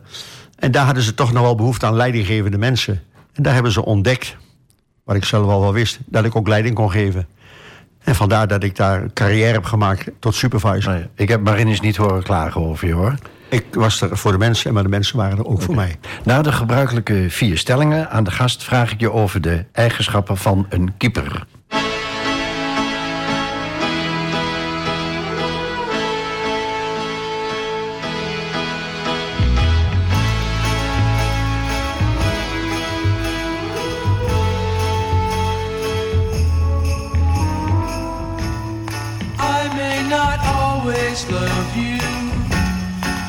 En 0.56 0.72
daar 0.72 0.86
hadden 0.86 1.04
ze 1.04 1.13
toch 1.13 1.32
nog 1.32 1.44
wel 1.44 1.56
behoefte 1.56 1.86
aan 1.86 1.96
leidinggevende 1.96 2.58
mensen. 2.58 3.04
En 3.34 3.44
daar 3.44 3.54
hebben 3.54 3.72
ze 3.72 3.86
ontdekt, 3.86 4.36
wat 5.04 5.15
ik 5.15 5.25
zelf 5.25 5.48
al 5.50 5.62
wel 5.62 5.74
wist, 5.74 6.00
dat 6.06 6.25
ik 6.25 6.36
ook 6.36 6.48
leiding 6.48 6.75
kon 6.75 6.92
geven. 6.92 7.27
En 8.04 8.15
vandaar 8.15 8.48
dat 8.48 8.63
ik 8.63 8.75
daar 8.75 9.13
carrière 9.13 9.54
heb 9.54 9.65
gemaakt 9.65 10.10
tot 10.20 10.36
supervisor. 10.36 10.94
Nee, 10.94 11.08
ik 11.15 11.30
heb 11.30 11.42
Marinus 11.42 11.80
niet 11.80 11.96
horen 11.96 12.24
klagen 12.24 12.62
over 12.62 12.88
je 12.88 12.94
hoor. 12.94 13.15
Ik 13.55 13.65
was 13.71 14.01
er 14.01 14.17
voor 14.17 14.31
de 14.31 14.38
mensen, 14.38 14.74
maar 14.74 14.83
de 14.83 14.89
mensen 14.89 15.17
waren 15.17 15.38
er 15.38 15.45
ook 15.45 15.51
okay. 15.51 15.65
voor 15.65 15.75
mij. 15.75 15.95
Na 16.24 16.41
de 16.41 16.51
gebruikelijke 16.51 17.25
vier 17.29 17.57
stellingen 17.57 18.09
aan 18.09 18.24
de 18.24 18.31
gast 18.31 18.63
vraag 18.63 18.91
ik 18.91 19.00
je 19.00 19.12
over 19.12 19.41
de 19.41 19.65
eigenschappen 19.71 20.38
van 20.38 20.65
een 20.69 20.97
keeper. 20.97 21.45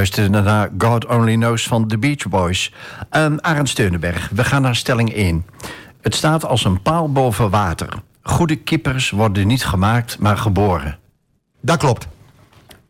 Luisterde 0.00 0.40
naar 0.40 0.68
God 0.78 1.06
Only 1.06 1.34
Knows 1.34 1.66
van 1.66 1.88
The 1.88 1.98
Beach 1.98 2.28
Boys. 2.28 2.72
Um, 3.10 3.38
Arend 3.40 3.68
Steunenberg, 3.68 4.28
we 4.34 4.44
gaan 4.44 4.62
naar 4.62 4.76
stelling 4.76 5.12
1. 5.12 5.46
Het 6.00 6.14
staat 6.14 6.44
als 6.44 6.64
een 6.64 6.82
paal 6.82 7.12
boven 7.12 7.50
water. 7.50 7.88
Goede 8.22 8.56
kippers 8.56 9.10
worden 9.10 9.46
niet 9.46 9.64
gemaakt, 9.64 10.18
maar 10.18 10.36
geboren. 10.36 10.98
Dat 11.60 11.78
klopt. 11.78 12.08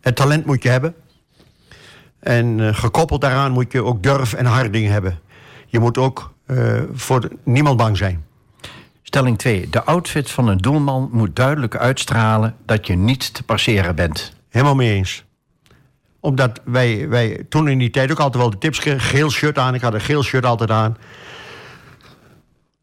Het 0.01 0.17
talent 0.17 0.47
moet 0.47 0.63
je 0.63 0.69
hebben. 0.69 0.95
En 2.21 2.61
eh, 2.61 2.75
gekoppeld 2.75 3.21
daaraan 3.21 3.53
moet 3.53 3.73
je 3.73 3.85
ook 3.85 4.03
durf 4.03 4.33
en 4.33 4.47
harding 4.47 4.89
hebben. 4.89 5.19
Je 5.67 5.79
moet 5.79 5.99
ook 5.99 6.33
eh, 6.47 6.83
voor 6.93 7.29
niemand 7.45 7.77
bang 7.77 7.97
zijn. 7.97 8.25
Stelling 9.03 9.39
2. 9.39 9.69
De 9.71 9.85
outfit 9.85 10.31
van 10.31 10.49
een 10.49 10.59
doelman 10.59 11.09
moet 11.13 11.37
duidelijk 11.37 11.77
uitstralen 11.77 12.57
dat 12.67 12.87
je 12.87 12.97
niet 12.97 13.35
te 13.35 13.43
passeren 13.43 13.95
bent. 13.95 14.33
Helemaal 14.49 14.75
mee 14.75 14.95
eens. 14.95 15.25
Omdat 16.21 16.61
wij, 16.65 17.09
wij 17.09 17.47
toen 17.49 17.69
in 17.69 17.79
die 17.79 17.91
tijd 17.91 18.11
ook 18.11 18.21
altijd 18.21 18.43
wel 18.43 18.51
de 18.51 18.59
tips. 18.59 18.79
Geel 18.79 19.31
shirt 19.31 19.59
aan. 19.59 19.75
Ik 19.75 19.81
had 19.81 19.95
een 19.95 20.01
geel 20.01 20.23
shirt 20.23 20.45
altijd 20.45 20.71
aan. 20.71 20.97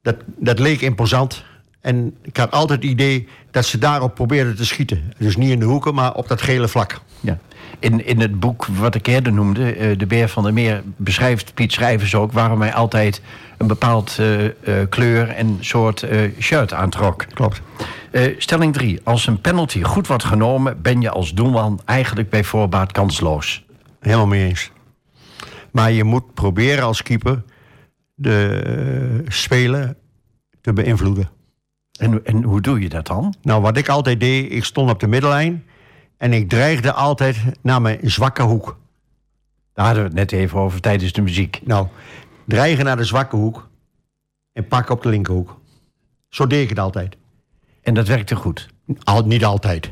Dat, 0.02 0.16
dat 0.26 0.60
leek 0.60 0.82
imposant. 0.82 1.44
En 1.82 2.16
ik 2.22 2.38
had 2.38 2.52
altijd 2.52 2.82
het 2.82 2.92
idee 2.92 3.28
dat 3.52 3.66
ze 3.66 3.78
daarop 3.78 4.16
probeerden 4.16 4.56
te 4.56 4.66
schieten. 4.66 5.14
Dus 5.18 5.38
niet 5.38 5.50
in 5.50 5.60
de 5.60 5.66
hoeken, 5.66 5.94
maar 5.94 6.14
op 6.14 6.28
dat 6.28 6.42
gele 6.42 6.68
vlak. 6.68 7.02
Ja. 7.20 7.38
In, 7.80 8.06
in 8.06 8.20
het 8.20 8.40
boek 8.40 8.66
wat 8.66 8.96
ik 8.96 9.08
eerder 9.08 9.34
noemde, 9.34 9.74
eh, 9.74 9.98
De 9.98 10.06
Beer 10.06 10.30
van 10.30 10.44
der 10.44 10.54
Meer, 10.54 10.84
beschrijft 10.96 11.54
Piet 11.54 11.72
Schrijvers 11.72 12.16
ook 12.16 12.32
waarom 12.32 12.62
hij 12.62 12.74
altijd 12.74 13.22
een 13.58 13.68
bepaald 13.68 14.16
eh, 14.20 14.46
eh, 14.46 14.54
kleur 14.90 15.30
en 15.30 15.58
soort 15.60 16.06
shirt 16.40 16.74
aantrok. 16.74 17.26
Klopt. 17.34 17.62
Stelling 18.38 18.74
3. 18.74 19.00
Als 19.04 19.28
een 19.28 19.42
penalty 19.42 19.82
goed 19.82 20.08
wordt 20.08 20.24
genomen, 20.24 20.82
ben 20.82 21.02
je 21.02 21.10
als 21.10 21.34
doelman 21.34 21.80
eigenlijk 21.86 22.30
bij 22.30 22.44
voorbaat 22.44 22.92
kansloos. 22.92 23.66
Helemaal 24.00 24.28
mee 24.28 24.48
eens. 24.48 24.72
Maar 25.72 25.92
je 25.92 26.04
moet 26.04 26.34
proberen 26.34 26.84
als 26.84 27.04
keeper 27.04 27.44
de 28.16 29.24
speler 29.28 29.96
te 30.62 30.74
beïnvloeden. 30.74 31.30
En, 31.98 32.26
en 32.26 32.44
hoe 32.44 32.62
doe 32.62 32.80
je 32.80 32.90
dat 32.90 33.08
dan? 33.08 33.34
Nou, 33.42 33.62
wat 33.62 33.78
ik 33.78 33.90
altijd 33.90 34.20
deed, 34.20 34.52
ik 34.52 34.64
stond 34.64 34.90
op 34.90 35.00
de 35.00 35.08
middellijn 35.08 35.64
en 36.18 36.34
ik 36.34 36.50
dreigde 36.50 36.94
altijd 36.94 37.38
naar 37.62 37.82
mijn 37.82 38.00
zwakke 38.02 38.42
hoek. 38.42 38.78
Daar 39.74 39.86
hadden 39.86 40.04
we 40.04 40.10
het 40.10 40.18
net 40.18 40.32
even 40.32 40.60
over 40.60 40.82
tijdens 40.82 41.12
de 41.12 41.22
muziek. 41.22 41.60
Nou, 41.64 41.88
dreigen 42.46 42.86
naar 42.86 42.98
de 42.98 43.04
zwakke 43.04 43.36
hoek 43.36 43.70
en 44.54 44.68
pakken 44.68 44.96
op 44.96 45.04
de 45.04 45.10
linkerhoek. 45.10 45.60
Zo 46.30 46.48
deed 46.48 46.64
ik 46.64 46.70
het 46.70 46.80
altijd. 46.80 47.18
En 47.82 47.94
dat 47.94 48.08
werkte 48.08 48.36
goed. 48.36 48.70
Al, 49.04 49.26
niet 49.26 49.46
altijd. 49.46 49.92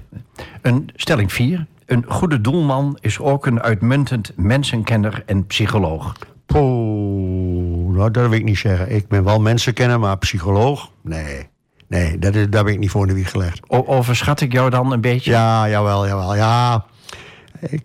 Een 0.61 0.89
stelling 0.95 1.33
4. 1.33 1.65
Een 1.85 2.05
goede 2.07 2.41
doelman 2.41 2.97
is 3.01 3.19
ook 3.19 3.45
een 3.45 3.61
uitmuntend 3.61 4.31
mensenkenner 4.35 5.23
en 5.25 5.45
psycholoog. 5.45 6.15
Poeh, 6.45 7.95
nou, 7.95 8.11
dat 8.11 8.29
wil 8.29 8.37
ik 8.37 8.43
niet 8.43 8.57
zeggen. 8.57 8.95
Ik 8.95 9.07
ben 9.07 9.23
wel 9.23 9.39
mensen 9.39 9.73
kennen, 9.73 9.99
maar 9.99 10.17
psycholoog? 10.17 10.91
Nee. 11.01 11.47
Nee, 11.87 12.19
dat 12.19 12.35
is, 12.35 12.49
daar 12.49 12.63
ben 12.63 12.73
ik 12.73 12.79
niet 12.79 12.89
voor 12.89 13.01
in 13.01 13.07
de 13.07 13.13
wieg 13.13 13.31
gelegd. 13.31 13.59
O- 13.67 13.85
overschat 13.85 14.41
ik 14.41 14.51
jou 14.51 14.69
dan 14.69 14.91
een 14.91 15.01
beetje? 15.01 15.31
Ja, 15.31 15.69
jawel, 15.69 16.07
jawel. 16.07 16.35
Ja. 16.35 16.85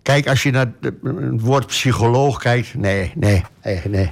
Kijk, 0.02 0.28
als 0.28 0.42
je 0.42 0.50
naar 0.50 0.72
het 0.82 1.40
woord 1.40 1.66
psycholoog 1.66 2.38
kijkt. 2.38 2.74
Nee, 2.74 3.12
nee, 3.14 3.42
nee, 3.62 3.80
nee. 3.88 4.10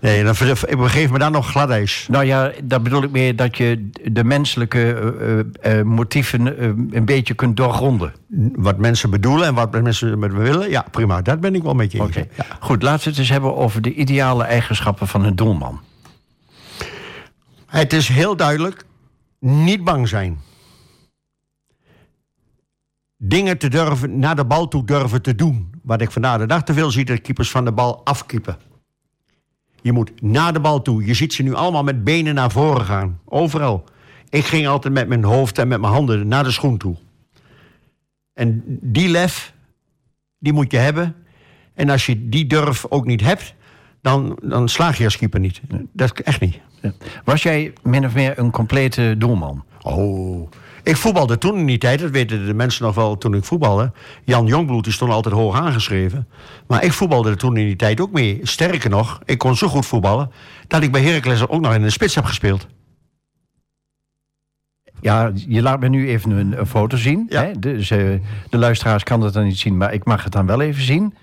Nee, 0.00 0.24
dan 0.24 0.34
begeef 0.78 1.10
me 1.10 1.18
daar 1.18 1.30
nog 1.30 1.50
gladijs. 1.50 2.06
Nou 2.10 2.24
ja, 2.24 2.52
daar 2.64 2.82
bedoel 2.82 3.02
ik 3.02 3.10
meer 3.10 3.36
dat 3.36 3.56
je 3.56 3.88
de 4.04 4.24
menselijke 4.24 4.92
eh, 4.94 5.38
eh, 5.38 5.78
eh, 5.78 5.84
motieven 5.86 6.62
een 6.96 7.04
beetje 7.04 7.34
kunt 7.34 7.56
doorgronden. 7.56 8.12
Wat 8.54 8.78
mensen 8.78 9.10
bedoelen 9.10 9.46
en 9.46 9.54
wat 9.54 9.82
mensen 9.82 10.18
met 10.18 10.32
me 10.32 10.38
willen. 10.42 10.70
Ja, 10.70 10.84
prima. 10.90 11.22
Dat 11.22 11.40
ben 11.40 11.54
ik 11.54 11.62
wel 11.62 11.74
met 11.74 11.92
je 11.92 11.98
eens. 11.98 12.08
Oké. 12.08 12.26
Ja. 12.36 12.44
Goed, 12.60 12.82
laten 12.82 13.04
we 13.04 13.10
het 13.10 13.18
eens 13.18 13.28
hebben 13.28 13.56
over 13.56 13.82
de 13.82 13.94
ideale 13.94 14.44
eigenschappen 14.44 15.08
van 15.08 15.24
een 15.24 15.36
doelman. 15.36 15.80
Het 17.66 17.92
is 17.92 18.08
heel 18.08 18.36
duidelijk. 18.36 18.84
Niet 19.46 19.84
bang 19.84 20.08
zijn. 20.08 20.40
Dingen 23.16 23.58
te 23.58 23.68
durven, 23.68 24.18
naar 24.18 24.36
de 24.36 24.44
bal 24.44 24.68
toe 24.68 24.84
durven 24.84 25.22
te 25.22 25.34
doen. 25.34 25.70
Wat 25.82 26.00
ik 26.00 26.10
vandaag 26.10 26.38
de 26.38 26.46
dag 26.46 26.62
te 26.62 26.72
veel 26.72 26.90
zie, 26.90 27.04
dat 27.04 27.20
keepers 27.20 27.50
van 27.50 27.64
de 27.64 27.72
bal 27.72 28.04
afkiepen. 28.04 28.56
Je 29.82 29.92
moet 29.92 30.22
naar 30.22 30.52
de 30.52 30.60
bal 30.60 30.82
toe. 30.82 31.04
Je 31.04 31.14
ziet 31.14 31.32
ze 31.32 31.42
nu 31.42 31.54
allemaal 31.54 31.82
met 31.82 32.04
benen 32.04 32.34
naar 32.34 32.50
voren 32.50 32.84
gaan. 32.84 33.20
Overal. 33.24 33.84
Ik 34.28 34.44
ging 34.44 34.66
altijd 34.66 34.94
met 34.94 35.08
mijn 35.08 35.24
hoofd 35.24 35.58
en 35.58 35.68
met 35.68 35.80
mijn 35.80 35.92
handen 35.92 36.28
naar 36.28 36.44
de 36.44 36.50
schoen 36.50 36.78
toe. 36.78 36.96
En 38.32 38.62
die 38.66 39.08
lef, 39.08 39.54
die 40.38 40.52
moet 40.52 40.70
je 40.70 40.78
hebben. 40.78 41.14
En 41.74 41.88
als 41.88 42.06
je 42.06 42.28
die 42.28 42.46
durf 42.46 42.86
ook 42.88 43.06
niet 43.06 43.20
hebt, 43.20 43.54
dan, 44.06 44.38
dan 44.42 44.68
slaag 44.68 44.98
je 44.98 45.04
als 45.04 45.16
keeper 45.16 45.40
niet. 45.40 45.60
Dat 45.92 46.12
is 46.14 46.22
echt 46.22 46.40
niet. 46.40 46.60
Ja. 46.82 46.92
Was 47.24 47.42
jij 47.42 47.72
min 47.82 48.04
of 48.06 48.14
meer 48.14 48.38
een 48.38 48.50
complete 48.50 49.14
doelman? 49.18 49.64
Oh. 49.82 50.50
Ik 50.82 50.96
voetbalde 50.96 51.38
toen 51.38 51.58
in 51.58 51.66
die 51.66 51.78
tijd, 51.78 52.00
dat 52.00 52.10
weten 52.10 52.46
de 52.46 52.54
mensen 52.54 52.84
nog 52.84 52.94
wel 52.94 53.18
toen 53.18 53.34
ik 53.34 53.44
voetbalde. 53.44 53.92
Jan 54.24 54.46
Jongbloed 54.46 54.84
die 54.84 54.92
stond 54.92 55.12
altijd 55.12 55.34
hoog 55.34 55.56
aangeschreven. 55.56 56.28
Maar 56.66 56.84
ik 56.84 56.92
voetbalde 56.92 57.30
er 57.30 57.36
toen 57.36 57.56
in 57.56 57.66
die 57.66 57.76
tijd 57.76 58.00
ook 58.00 58.12
mee. 58.12 58.40
Sterker 58.42 58.90
nog, 58.90 59.20
ik 59.24 59.38
kon 59.38 59.56
zo 59.56 59.68
goed 59.68 59.86
voetballen... 59.86 60.30
dat 60.66 60.82
ik 60.82 60.92
bij 60.92 61.02
Heracles 61.02 61.48
ook 61.48 61.60
nog 61.60 61.74
in 61.74 61.82
de 61.82 61.90
spits 61.90 62.14
heb 62.14 62.24
gespeeld. 62.24 62.66
Ja, 65.00 65.32
je 65.34 65.62
laat 65.62 65.80
me 65.80 65.88
nu 65.88 66.08
even 66.08 66.30
een, 66.30 66.58
een 66.58 66.66
foto 66.66 66.96
zien. 66.96 67.26
Ja. 67.28 67.42
Hè? 67.42 67.58
Dus 67.58 67.90
eh, 67.90 67.98
de 68.50 68.58
luisteraars 68.58 69.02
kan 69.02 69.20
dat 69.20 69.32
dan 69.32 69.44
niet 69.44 69.58
zien, 69.58 69.76
maar 69.76 69.92
ik 69.92 70.04
mag 70.04 70.24
het 70.24 70.32
dan 70.32 70.46
wel 70.46 70.60
even 70.60 70.82
zien. 70.82 71.14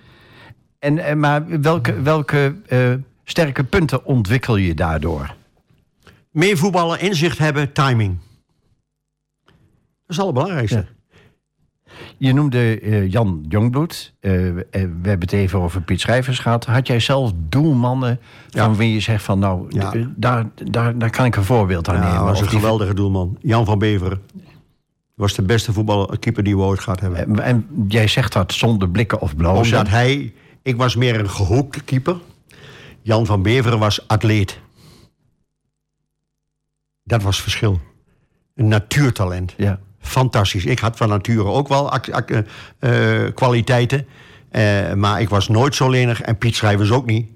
En, 0.83 0.97
eh, 0.99 1.15
maar 1.15 1.61
welke, 1.61 2.01
welke 2.01 2.55
eh, 2.67 2.93
sterke 3.23 3.63
punten 3.63 4.05
ontwikkel 4.05 4.55
je 4.55 4.73
daardoor? 4.73 5.35
Meer 6.31 6.57
voetballen, 6.57 6.99
inzicht 6.99 7.37
hebben, 7.37 7.71
timing. 7.71 8.17
Dat 9.45 9.53
is 10.07 10.15
het 10.15 10.19
allerbelangrijkste. 10.19 10.85
Je 12.17 12.33
noemde 12.33 12.79
eh, 12.79 13.11
Jan 13.11 13.45
Jongbloed. 13.49 14.13
Eh, 14.19 14.31
we 14.31 14.65
hebben 15.01 15.19
het 15.19 15.31
even 15.31 15.59
over 15.59 15.81
Piet 15.81 15.99
Schrijvers 16.01 16.39
gehad. 16.39 16.65
Had 16.65 16.87
jij 16.87 16.99
zelf 16.99 17.31
doelmannen 17.35 18.19
van 18.49 18.71
Ja. 18.71 18.75
wie 18.77 18.93
je 18.93 18.99
zegt 18.99 19.23
van... 19.23 19.39
nou, 19.39 19.65
Ja. 19.69 19.93
daar, 20.15 20.45
daar, 20.63 20.97
daar 20.97 21.09
kan 21.09 21.25
ik 21.25 21.35
een 21.35 21.43
voorbeeld 21.43 21.89
aan 21.89 21.99
nemen. 21.99 22.15
hij 22.15 22.23
was 22.23 22.41
een 22.41 22.47
geweldige 22.47 22.93
doelman. 22.93 23.37
Jan 23.41 23.65
van 23.65 23.79
Beveren. 23.79 24.21
Was 25.15 25.33
de 25.33 25.41
beste 25.41 25.73
voetballer, 25.73 26.19
keeper 26.19 26.43
die 26.43 26.55
we 26.55 26.61
ooit 26.61 26.79
gehad 26.79 26.99
hebben. 26.99 27.39
En 27.39 27.67
jij 27.87 28.07
zegt 28.07 28.33
dat 28.33 28.53
zonder 28.53 28.89
blikken 28.89 29.21
of 29.21 29.35
blozen. 29.35 29.77
Omdat 29.77 29.91
hij... 29.93 30.33
Ik 30.63 30.75
was 30.75 30.95
meer 30.95 31.19
een 31.19 31.29
gehoekte 31.29 31.83
keeper. 31.83 32.17
Jan 33.01 33.25
van 33.25 33.41
Beveren 33.41 33.79
was 33.79 34.07
atleet. 34.07 34.59
Dat 37.03 37.23
was 37.23 37.35
het 37.35 37.43
verschil. 37.43 37.81
Een 38.55 38.67
natuurtalent. 38.67 39.53
Ja. 39.57 39.79
Fantastisch. 39.99 40.65
Ik 40.65 40.79
had 40.79 40.97
van 40.97 41.09
nature 41.09 41.43
ook 41.43 41.67
wel 41.67 41.93
eh, 41.93 42.37
eh, 42.79 43.33
kwaliteiten. 43.33 44.07
Eh, 44.49 44.93
maar 44.93 45.21
ik 45.21 45.29
was 45.29 45.47
nooit 45.47 45.75
zo 45.75 45.89
lenig. 45.89 46.21
En 46.21 46.37
Piet 46.37 46.55
Schrijvers 46.55 46.91
ook 46.91 47.05
niet. 47.05 47.27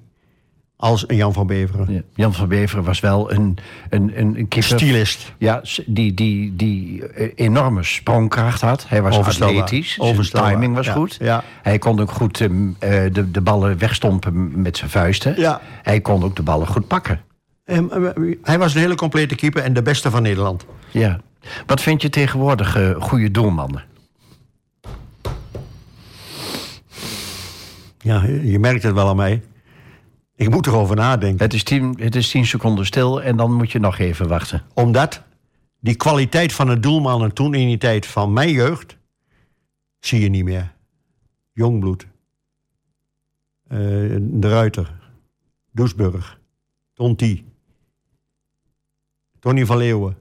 Als 0.77 1.09
een 1.09 1.15
Jan 1.15 1.33
van 1.33 1.47
Beveren. 1.47 1.93
Ja. 1.93 2.01
Jan 2.15 2.33
van 2.33 2.47
Beveren 2.47 2.83
was 2.83 2.99
wel 2.99 3.31
een, 3.31 3.57
een, 3.89 4.19
een, 4.19 4.47
een. 4.49 4.63
Stylist. 4.63 5.33
Ja, 5.37 5.61
die, 5.85 6.13
die, 6.13 6.55
die 6.55 7.07
eh, 7.07 7.31
enorme 7.35 7.83
sprongkracht 7.83 8.61
had. 8.61 8.85
Hij 8.87 9.01
was 9.01 9.17
atletisch, 9.17 9.93
zijn 9.93 10.29
timing 10.29 10.75
was 10.75 10.85
Ja, 10.85 10.93
goed. 10.93 11.17
ja. 11.19 11.43
Hij 11.61 11.79
kon 11.79 11.99
ook 11.99 12.11
goed 12.11 12.41
ehm, 12.41 12.67
eh, 12.79 13.13
de, 13.13 13.31
de 13.31 13.41
ballen 13.41 13.77
wegstompen 13.77 14.61
met 14.61 14.77
zijn 14.77 14.89
vuisten. 14.89 15.33
Ja. 15.37 15.61
Hij 15.83 16.01
kon 16.01 16.23
ook 16.23 16.35
de 16.35 16.43
ballen 16.43 16.67
goed 16.67 16.87
pakken. 16.87 17.21
En, 17.65 17.91
eh, 17.91 18.35
hij 18.41 18.57
was 18.57 18.73
een 18.73 18.81
hele 18.81 18.95
complete 18.95 19.35
keeper 19.35 19.63
en 19.63 19.73
de 19.73 19.81
beste 19.81 20.11
van 20.11 20.21
Nederland. 20.21 20.65
Ja. 20.91 21.19
Wat 21.65 21.81
vind 21.81 22.01
je 22.01 22.09
tegenwoordig 22.09 22.75
eh, 22.75 22.95
goede 22.99 23.31
doelmannen? 23.31 23.83
Ja, 27.97 28.23
je 28.43 28.59
merkt 28.59 28.83
het 28.83 28.93
wel 28.93 29.07
aan 29.07 29.15
mij. 29.15 29.41
Ik 30.37 30.49
moet 30.49 30.67
erover 30.67 30.95
nadenken. 30.95 31.43
Het 31.45 31.53
is, 31.53 31.63
tien, 31.63 31.95
het 31.99 32.15
is 32.15 32.29
tien 32.29 32.45
seconden 32.45 32.85
stil 32.85 33.21
en 33.21 33.37
dan 33.37 33.53
moet 33.53 33.71
je 33.71 33.79
nog 33.79 33.97
even 33.97 34.27
wachten. 34.27 34.63
Omdat 34.73 35.23
die 35.79 35.95
kwaliteit 35.95 36.53
van 36.53 36.67
de 36.67 36.79
doelmannen 36.79 37.33
toen 37.33 37.53
in 37.53 37.67
die 37.67 37.77
tijd 37.77 38.05
van 38.05 38.33
mijn 38.33 38.51
jeugd... 38.51 38.97
zie 39.99 40.21
je 40.21 40.29
niet 40.29 40.43
meer. 40.43 40.73
Jongbloed. 41.53 42.07
eh, 43.67 43.77
de 44.19 44.49
Ruiter. 44.49 44.99
Doesburg. 45.71 46.39
Tonti. 46.93 47.45
Tony 49.39 49.65
van 49.65 49.77
Leeuwen. 49.77 50.17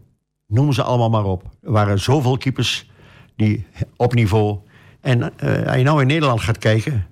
Noem 0.46 0.72
ze 0.72 0.82
allemaal 0.82 1.10
maar 1.10 1.24
op. 1.24 1.42
Er 1.62 1.70
waren 1.70 2.00
zoveel 2.00 2.36
keepers 2.36 2.90
die 3.36 3.66
op 3.96 4.14
niveau... 4.14 4.58
En 5.00 5.38
eh, 5.38 5.66
als 5.66 5.76
je 5.76 5.82
nou 5.82 6.00
in 6.00 6.06
Nederland 6.06 6.40
gaat 6.40 6.58
kijken... 6.58 7.06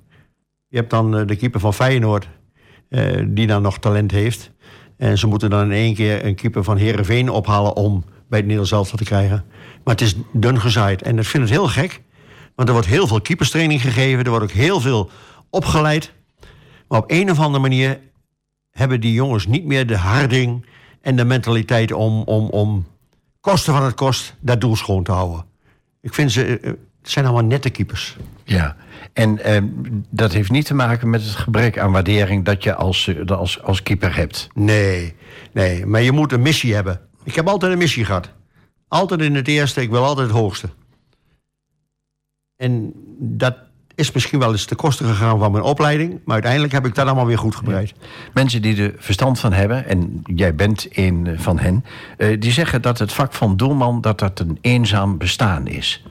Je 0.69 0.77
hebt 0.77 0.91
dan 0.91 1.17
eh, 1.17 1.27
de 1.27 1.37
keeper 1.37 1.61
van 1.61 1.75
Feyenoord... 1.75 2.29
eh, 2.89 3.25
die 3.27 3.47
dan 3.47 3.63
nog 3.63 3.79
talent 3.79 4.11
heeft. 4.11 4.51
En 4.97 5.19
ze 5.19 5.27
moeten 5.27 5.51
dan 5.51 5.65
in 5.65 5.73
één 5.73 5.95
keer 5.95 6.25
een 6.25 6.35
keeper 6.35 6.65
van 6.65 6.77
Herenveen 6.77 7.31
ophalen 7.31 7.77
om 7.77 8.05
bij 8.29 8.39
het 8.39 8.49
Nederlands 8.49 8.91
te 8.91 9.05
krijgen. 9.05 9.45
Maar 9.85 9.95
het 9.95 10.01
is 10.01 10.15
dun 10.33 10.61
gezaaid. 10.61 11.03
En 11.03 11.19
ik 11.19 11.25
vind 11.25 11.43
het 11.43 11.53
heel 11.53 11.69
gek. 11.69 12.03
Want 12.55 12.69
er 12.69 12.75
wordt 12.75 12.89
heel 12.89 13.07
veel 13.07 13.21
keeperstraining 13.21 13.81
gegeven. 13.81 14.25
Er 14.25 14.31
wordt 14.31 14.45
ook 14.45 14.51
heel 14.51 14.81
veel 14.81 15.11
opgeleid. 15.51 16.13
Maar 16.89 16.99
op 16.99 17.11
een 17.11 17.31
of 17.31 17.39
andere 17.39 17.59
manier 17.59 18.01
hebben 18.71 19.01
die 19.01 19.13
jongens 19.13 19.47
niet 19.47 19.65
meer 19.65 19.87
de 19.87 19.97
harding 19.97 20.67
en 21.01 21.17
de 21.17 21.25
mentaliteit 21.25 21.93
om, 21.93 22.23
om, 22.23 22.49
om 22.49 22.87
kosten 23.41 23.73
van 23.75 23.85
het 23.85 23.95
kost 23.95 24.35
dat 24.41 24.61
doel 24.61 24.77
schoon 24.77 25.03
te 25.03 25.13
houden. 25.13 25.45
Ik 26.01 26.15
vind 26.15 26.33
ze, 26.33 26.59
eh, 26.59 26.73
het 27.05 27.13
zijn 27.13 27.25
allemaal 27.25 27.45
nette 27.45 27.71
keepers. 27.71 28.17
Ja, 28.45 28.77
en 29.13 29.45
ehm, 29.45 29.67
dat 30.11 30.33
heeft 30.33 30.51
niet 30.51 30.67
te 30.67 30.75
maken 30.75 31.11
met 31.11 31.23
het 31.23 31.35
gebrek 31.35 31.79
aan 31.79 31.93
waardering 31.93 32.45
dat 32.45 32.63
je 32.63 32.75
als, 32.75 33.09
eh, 33.09 33.27
als, 33.27 33.63
als 33.63 33.83
keeper 33.83 34.17
hebt. 34.17 34.49
Nee, 34.55 35.15
nee, 35.53 35.87
maar 35.87 36.03
je 36.03 36.13
moet 36.13 36.33
een 36.33 36.43
missie 36.43 36.75
hebben. 36.75 37.01
Ik 37.25 37.35
heb 37.35 37.49
altijd 37.49 37.73
een 37.73 37.79
missie 37.79 38.05
gehad. 38.05 38.31
Altijd 38.89 39.21
in 39.21 39.35
het 39.35 39.49
eerste, 39.49 39.81
ik 39.81 39.91
wil 39.91 40.05
altijd 40.05 40.27
het 40.27 40.37
hoogste. 40.37 40.69
En 42.57 42.93
dat 43.19 43.57
is 43.95 44.13
misschien 44.13 44.39
wel 44.39 44.53
eens 44.53 44.65
te 44.65 44.75
kosten 44.75 45.07
gegaan 45.07 45.39
van 45.39 45.53
mijn 45.53 45.65
opleiding, 45.65 46.21
maar 46.25 46.35
uiteindelijk 46.35 46.73
heb 46.73 46.87
ik 46.87 46.95
dat 46.95 47.07
allemaal 47.07 47.27
weer 47.27 47.39
goed 47.39 47.55
gebreid. 47.55 47.95
Mensen 48.35 48.63
die 48.63 48.83
er 48.83 48.95
verstand 48.99 49.41
van 49.41 49.53
hebben, 49.53 49.87
en 49.87 50.23
jij 50.25 50.55
bent 50.55 50.87
een 50.91 51.27
eh, 51.27 51.39
van 51.39 51.59
hen, 51.59 51.85
eh, 52.17 52.41
die 52.41 52.53
zeggen 52.53 52.83
dat 52.83 52.99
het 52.99 53.13
vak 53.13 53.33
van 53.33 53.57
doelman 53.57 54.01
dat 54.01 54.19
dat 54.19 54.41
een 54.41 54.59
eenzaam 54.61 55.19
bestaan 55.19 55.67
is. 55.67 56.03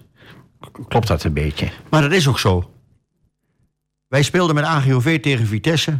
Klopt 0.87 1.07
dat 1.07 1.23
een 1.23 1.33
beetje? 1.33 1.71
Maar 1.89 2.01
dat 2.01 2.11
is 2.11 2.27
ook 2.27 2.39
zo. 2.39 2.71
Wij 4.07 4.23
speelden 4.23 4.55
met 4.55 4.63
AGOV 4.63 5.19
tegen 5.19 5.47
Vitesse. 5.47 5.99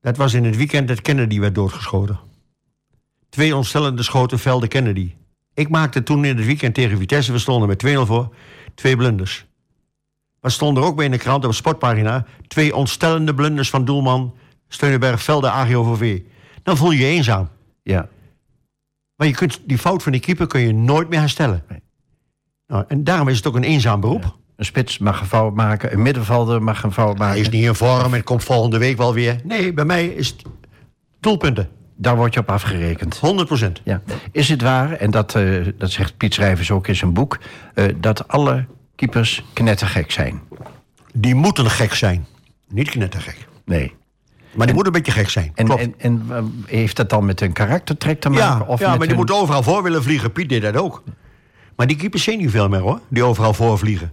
Dat 0.00 0.16
was 0.16 0.34
in 0.34 0.44
het 0.44 0.56
weekend 0.56 0.88
dat 0.88 1.00
Kennedy 1.00 1.40
werd 1.40 1.54
doodgeschoten. 1.54 2.18
Twee 3.28 3.56
ontstellende 3.56 4.02
schoten 4.02 4.38
velde 4.38 4.68
Kennedy. 4.68 5.14
Ik 5.54 5.68
maakte 5.68 6.02
toen 6.02 6.24
in 6.24 6.36
het 6.36 6.46
weekend 6.46 6.74
tegen 6.74 6.98
Vitesse, 6.98 7.32
we 7.32 7.38
stonden 7.38 7.68
met 7.68 7.86
2-0 7.86 8.00
voor, 8.00 8.34
twee 8.74 8.96
blunders. 8.96 9.46
Maar 10.40 10.50
stond 10.50 10.76
er 10.76 10.82
ook 10.82 10.96
bij 10.96 11.04
in 11.04 11.10
de 11.10 11.18
krant 11.18 11.44
op 11.44 11.50
de 11.50 11.56
sportpagina... 11.56 12.26
twee 12.46 12.74
ontstellende 12.74 13.34
blunders 13.34 13.70
van 13.70 13.84
doelman 13.84 14.34
Steunenberg 14.68 15.22
Velde 15.22 15.50
AGOVV. 15.50 16.20
Dan 16.62 16.76
voel 16.76 16.90
je 16.90 16.98
je 16.98 17.06
eenzaam. 17.06 17.48
Ja. 17.82 18.08
Maar 19.16 19.26
je 19.26 19.34
kunt, 19.34 19.60
die 19.64 19.78
fout 19.78 20.02
van 20.02 20.12
die 20.12 20.20
keeper 20.20 20.46
kun 20.46 20.60
je 20.60 20.72
nooit 20.72 21.08
meer 21.08 21.18
herstellen. 21.18 21.64
Nee. 21.68 21.82
Nou, 22.74 22.86
en 22.88 23.04
daarom 23.04 23.28
is 23.28 23.36
het 23.36 23.46
ook 23.46 23.54
een 23.56 23.62
eenzaam 23.64 24.00
beroep. 24.00 24.36
Een 24.56 24.64
spits 24.64 24.98
mag 24.98 25.20
een 25.20 25.26
fout 25.26 25.54
maken, 25.54 25.92
een 25.92 26.02
middenvelder 26.02 26.62
mag 26.62 26.82
een 26.82 26.92
fout 26.92 27.18
Hij 27.18 27.26
maken. 27.26 27.40
is 27.40 27.48
niet 27.48 27.62
in 27.64 27.74
vorm 27.74 28.14
en 28.14 28.24
komt 28.24 28.44
volgende 28.44 28.78
week 28.78 28.96
wel 28.96 29.14
weer. 29.14 29.40
Nee, 29.44 29.72
bij 29.72 29.84
mij 29.84 30.06
is 30.06 30.28
het 30.28 30.42
doelpunten. 31.20 31.68
Daar 31.96 32.16
word 32.16 32.34
je 32.34 32.40
op 32.40 32.50
afgerekend. 32.50 33.18
100% 33.18 33.80
Ja. 33.84 34.02
Is 34.32 34.48
het 34.48 34.62
waar, 34.62 34.92
en 34.92 35.10
dat, 35.10 35.34
eh, 35.34 35.66
dat 35.78 35.90
zegt 35.90 36.16
Piet 36.16 36.34
Schrijvers 36.34 36.70
ook 36.70 36.86
in 36.88 36.96
zijn 36.96 37.12
boek, 37.12 37.38
eh, 37.74 37.84
dat 37.96 38.28
alle 38.28 38.66
keepers 38.96 39.44
knettergek 39.52 40.10
zijn? 40.10 40.40
Die 41.12 41.34
moeten 41.34 41.70
gek 41.70 41.94
zijn. 41.94 42.26
Niet 42.68 42.90
knettergek. 42.90 43.46
Nee. 43.64 43.92
Maar 44.54 44.66
die 44.66 44.74
moeten 44.74 44.94
een 44.94 45.02
beetje 45.02 45.18
gek 45.20 45.30
zijn. 45.30 45.52
En, 45.54 45.64
Klopt. 45.64 45.80
en, 45.82 45.94
en 45.98 46.22
eh, 46.30 46.42
heeft 46.66 46.96
dat 46.96 47.10
dan 47.10 47.24
met 47.24 47.40
een 47.40 47.52
karaktertrek 47.52 48.20
te 48.20 48.28
maken? 48.30 48.44
ja, 48.44 48.60
of 48.66 48.80
ja 48.80 48.88
maar 48.88 48.98
die 48.98 49.06
hun- 49.08 49.16
moeten 49.16 49.36
overal 49.36 49.62
voor 49.62 49.82
willen 49.82 50.02
vliegen. 50.02 50.32
Piet 50.32 50.48
deed 50.48 50.62
dat 50.62 50.76
ook. 50.76 51.02
Maar 51.76 51.86
die 51.86 51.96
keepers 51.96 52.22
zien 52.22 52.38
niet 52.38 52.50
veel 52.50 52.68
meer 52.68 52.80
hoor. 52.80 53.00
Die 53.08 53.22
overal 53.22 53.54
voor 53.54 53.78
vliegen. 53.78 54.12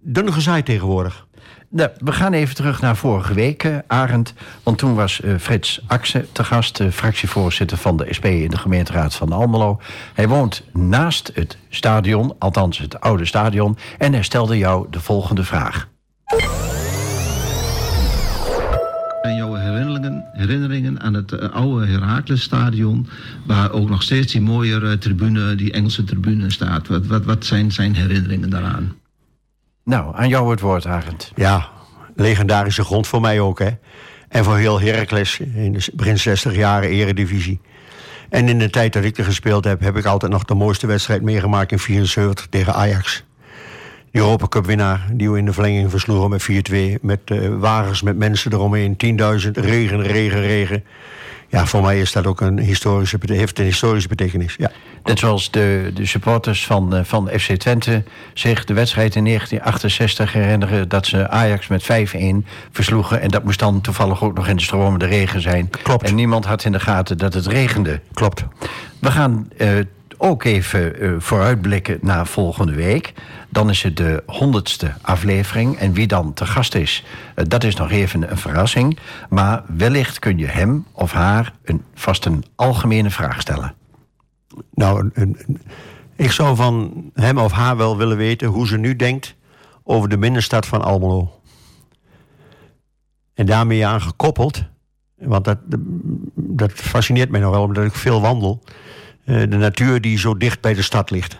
Dun 0.00 0.32
gezaaid 0.32 0.64
tegenwoordig. 0.64 1.28
Nou, 1.72 1.90
we 1.98 2.12
gaan 2.12 2.32
even 2.32 2.54
terug 2.54 2.80
naar 2.80 2.96
vorige 2.96 3.34
week, 3.34 3.64
eh, 3.64 3.76
Arend. 3.86 4.34
Want 4.62 4.78
toen 4.78 4.94
was 4.94 5.20
eh, 5.20 5.34
Frits 5.38 5.80
Akse 5.86 6.26
te 6.32 6.44
gast, 6.44 6.80
eh, 6.80 6.88
fractievoorzitter 6.88 7.76
van 7.76 7.96
de 7.96 8.06
SP 8.16 8.24
in 8.24 8.50
de 8.50 8.58
gemeenteraad 8.58 9.14
van 9.14 9.32
Almelo. 9.32 9.80
Hij 10.14 10.28
woont 10.28 10.62
naast 10.72 11.30
het 11.34 11.58
stadion, 11.68 12.34
althans 12.38 12.78
het 12.78 13.00
oude 13.00 13.24
stadion. 13.24 13.76
En 13.98 14.12
hij 14.12 14.22
stelde 14.22 14.58
jou 14.58 14.86
de 14.90 15.00
volgende 15.00 15.44
vraag. 15.44 15.88
Herinneringen, 20.02 20.30
herinneringen 20.32 21.00
aan 21.00 21.14
het 21.14 21.32
eh, 21.32 21.50
oude 21.50 21.86
Heracles-stadion... 21.86 23.08
waar 23.46 23.72
ook 23.72 23.88
nog 23.88 24.02
steeds 24.02 24.32
die 24.32 24.40
mooie 24.40 24.98
tribune, 24.98 25.54
die 25.54 25.72
Engelse 25.72 26.04
tribune 26.04 26.50
staat. 26.50 26.88
Wat, 26.88 27.06
wat, 27.06 27.24
wat 27.24 27.44
zijn 27.44 27.72
zijn 27.72 27.94
herinneringen 27.94 28.50
daaraan? 28.50 28.94
Nou, 29.84 30.16
aan 30.16 30.28
jou 30.28 30.50
het 30.50 30.60
woord, 30.60 30.86
Arend. 30.86 31.32
Ja, 31.34 31.68
legendarische 32.14 32.84
grond 32.84 33.06
voor 33.06 33.20
mij 33.20 33.40
ook, 33.40 33.58
hè. 33.58 33.70
En 34.28 34.44
voor 34.44 34.56
heel 34.56 34.80
Heracles 34.80 35.40
in 35.40 35.72
de 35.72 35.88
begin 35.94 36.18
60 36.18 36.54
jaren 36.54 36.88
eredivisie. 36.88 37.60
En 38.28 38.48
in 38.48 38.58
de 38.58 38.70
tijd 38.70 38.92
dat 38.92 39.04
ik 39.04 39.18
er 39.18 39.24
gespeeld 39.24 39.64
heb, 39.64 39.80
heb 39.80 39.96
ik 39.96 40.04
altijd 40.04 40.32
nog 40.32 40.44
de 40.44 40.54
mooiste 40.54 40.86
wedstrijd 40.86 41.22
meegemaakt 41.22 41.72
in 41.72 41.78
74 41.78 42.46
tegen 42.46 42.74
Ajax. 42.74 43.24
Europa 44.12 44.46
Cup 44.48 44.66
winnaar, 44.66 45.06
die 45.12 45.30
we 45.30 45.38
in 45.38 45.44
de 45.44 45.52
verlenging 45.52 45.90
versloegen 45.90 46.30
met 46.30 46.42
4-2. 46.42 47.00
Met 47.00 47.20
eh, 47.24 47.48
wagens, 47.58 48.02
met 48.02 48.16
mensen 48.16 48.52
eromheen, 48.52 48.96
10.000, 49.44 49.50
regen, 49.52 50.02
regen, 50.02 50.40
regen. 50.40 50.84
Ja, 51.48 51.66
voor 51.66 51.82
mij 51.82 52.00
is 52.00 52.12
dat 52.12 52.26
ook 52.26 52.40
een 52.40 52.58
historische, 52.58 53.18
heeft 53.26 53.58
een 53.58 53.64
historische 53.64 54.08
betekenis. 54.08 54.54
Ja. 54.58 54.70
Net 55.04 55.18
zoals 55.18 55.50
de, 55.50 55.90
de 55.94 56.06
supporters 56.06 56.66
van, 56.66 56.96
eh, 56.96 57.04
van 57.04 57.28
FC 57.38 57.52
Twente 57.52 58.02
zich 58.34 58.64
de 58.64 58.74
wedstrijd 58.74 59.14
in 59.14 59.24
1968 59.24 60.32
herinneren... 60.32 60.88
dat 60.88 61.06
ze 61.06 61.28
Ajax 61.28 61.68
met 61.68 61.82
5-1 61.82 61.86
versloegen. 62.70 63.20
En 63.20 63.28
dat 63.28 63.44
moest 63.44 63.58
dan 63.58 63.80
toevallig 63.80 64.22
ook 64.22 64.34
nog 64.34 64.48
in 64.48 64.56
de 64.56 64.62
stromende 64.62 65.06
regen 65.06 65.40
zijn. 65.40 65.70
Klopt. 65.82 66.06
En 66.06 66.14
niemand 66.14 66.44
had 66.44 66.64
in 66.64 66.72
de 66.72 66.80
gaten 66.80 67.18
dat 67.18 67.34
het 67.34 67.46
regende. 67.46 68.00
Klopt. 68.12 68.44
We 68.98 69.10
gaan 69.10 69.48
eh, 69.56 69.68
ook 70.20 70.44
even 70.44 71.00
eh, 71.00 71.12
vooruitblikken 71.18 71.98
naar 72.02 72.26
volgende 72.26 72.74
week. 72.74 73.12
Dan 73.48 73.70
is 73.70 73.82
het 73.82 73.96
de 73.96 74.22
honderdste 74.26 74.92
aflevering. 75.02 75.76
En 75.76 75.92
wie 75.92 76.06
dan 76.06 76.34
te 76.34 76.46
gast 76.46 76.74
is, 76.74 77.04
eh, 77.34 77.44
dat 77.48 77.64
is 77.64 77.76
nog 77.76 77.90
even 77.90 78.30
een 78.30 78.38
verrassing. 78.38 78.98
Maar 79.28 79.62
wellicht 79.66 80.18
kun 80.18 80.38
je 80.38 80.46
hem 80.46 80.86
of 80.92 81.12
haar 81.12 81.52
een, 81.64 81.82
vast 81.94 82.24
een 82.24 82.44
algemene 82.54 83.10
vraag 83.10 83.40
stellen. 83.40 83.74
Nou, 84.74 85.10
ik 86.16 86.30
zou 86.30 86.56
van 86.56 87.04
hem 87.14 87.38
of 87.38 87.52
haar 87.52 87.76
wel 87.76 87.96
willen 87.96 88.16
weten 88.16 88.48
hoe 88.48 88.66
ze 88.66 88.76
nu 88.76 88.96
denkt 88.96 89.34
over 89.82 90.08
de 90.08 90.18
binnenstad 90.18 90.66
van 90.66 90.82
Almelo. 90.82 91.40
En 93.34 93.46
daarmee 93.46 93.86
aan 93.86 94.00
gekoppeld, 94.00 94.64
want 95.16 95.44
dat, 95.44 95.58
dat 96.34 96.72
fascineert 96.72 97.30
mij 97.30 97.40
nog 97.40 97.50
wel 97.50 97.62
omdat 97.62 97.84
ik 97.84 97.94
veel 97.94 98.20
wandel, 98.20 98.62
de 99.30 99.56
natuur 99.56 100.00
die 100.00 100.18
zo 100.18 100.36
dicht 100.36 100.60
bij 100.60 100.74
de 100.74 100.82
stad 100.82 101.10
ligt. 101.10 101.36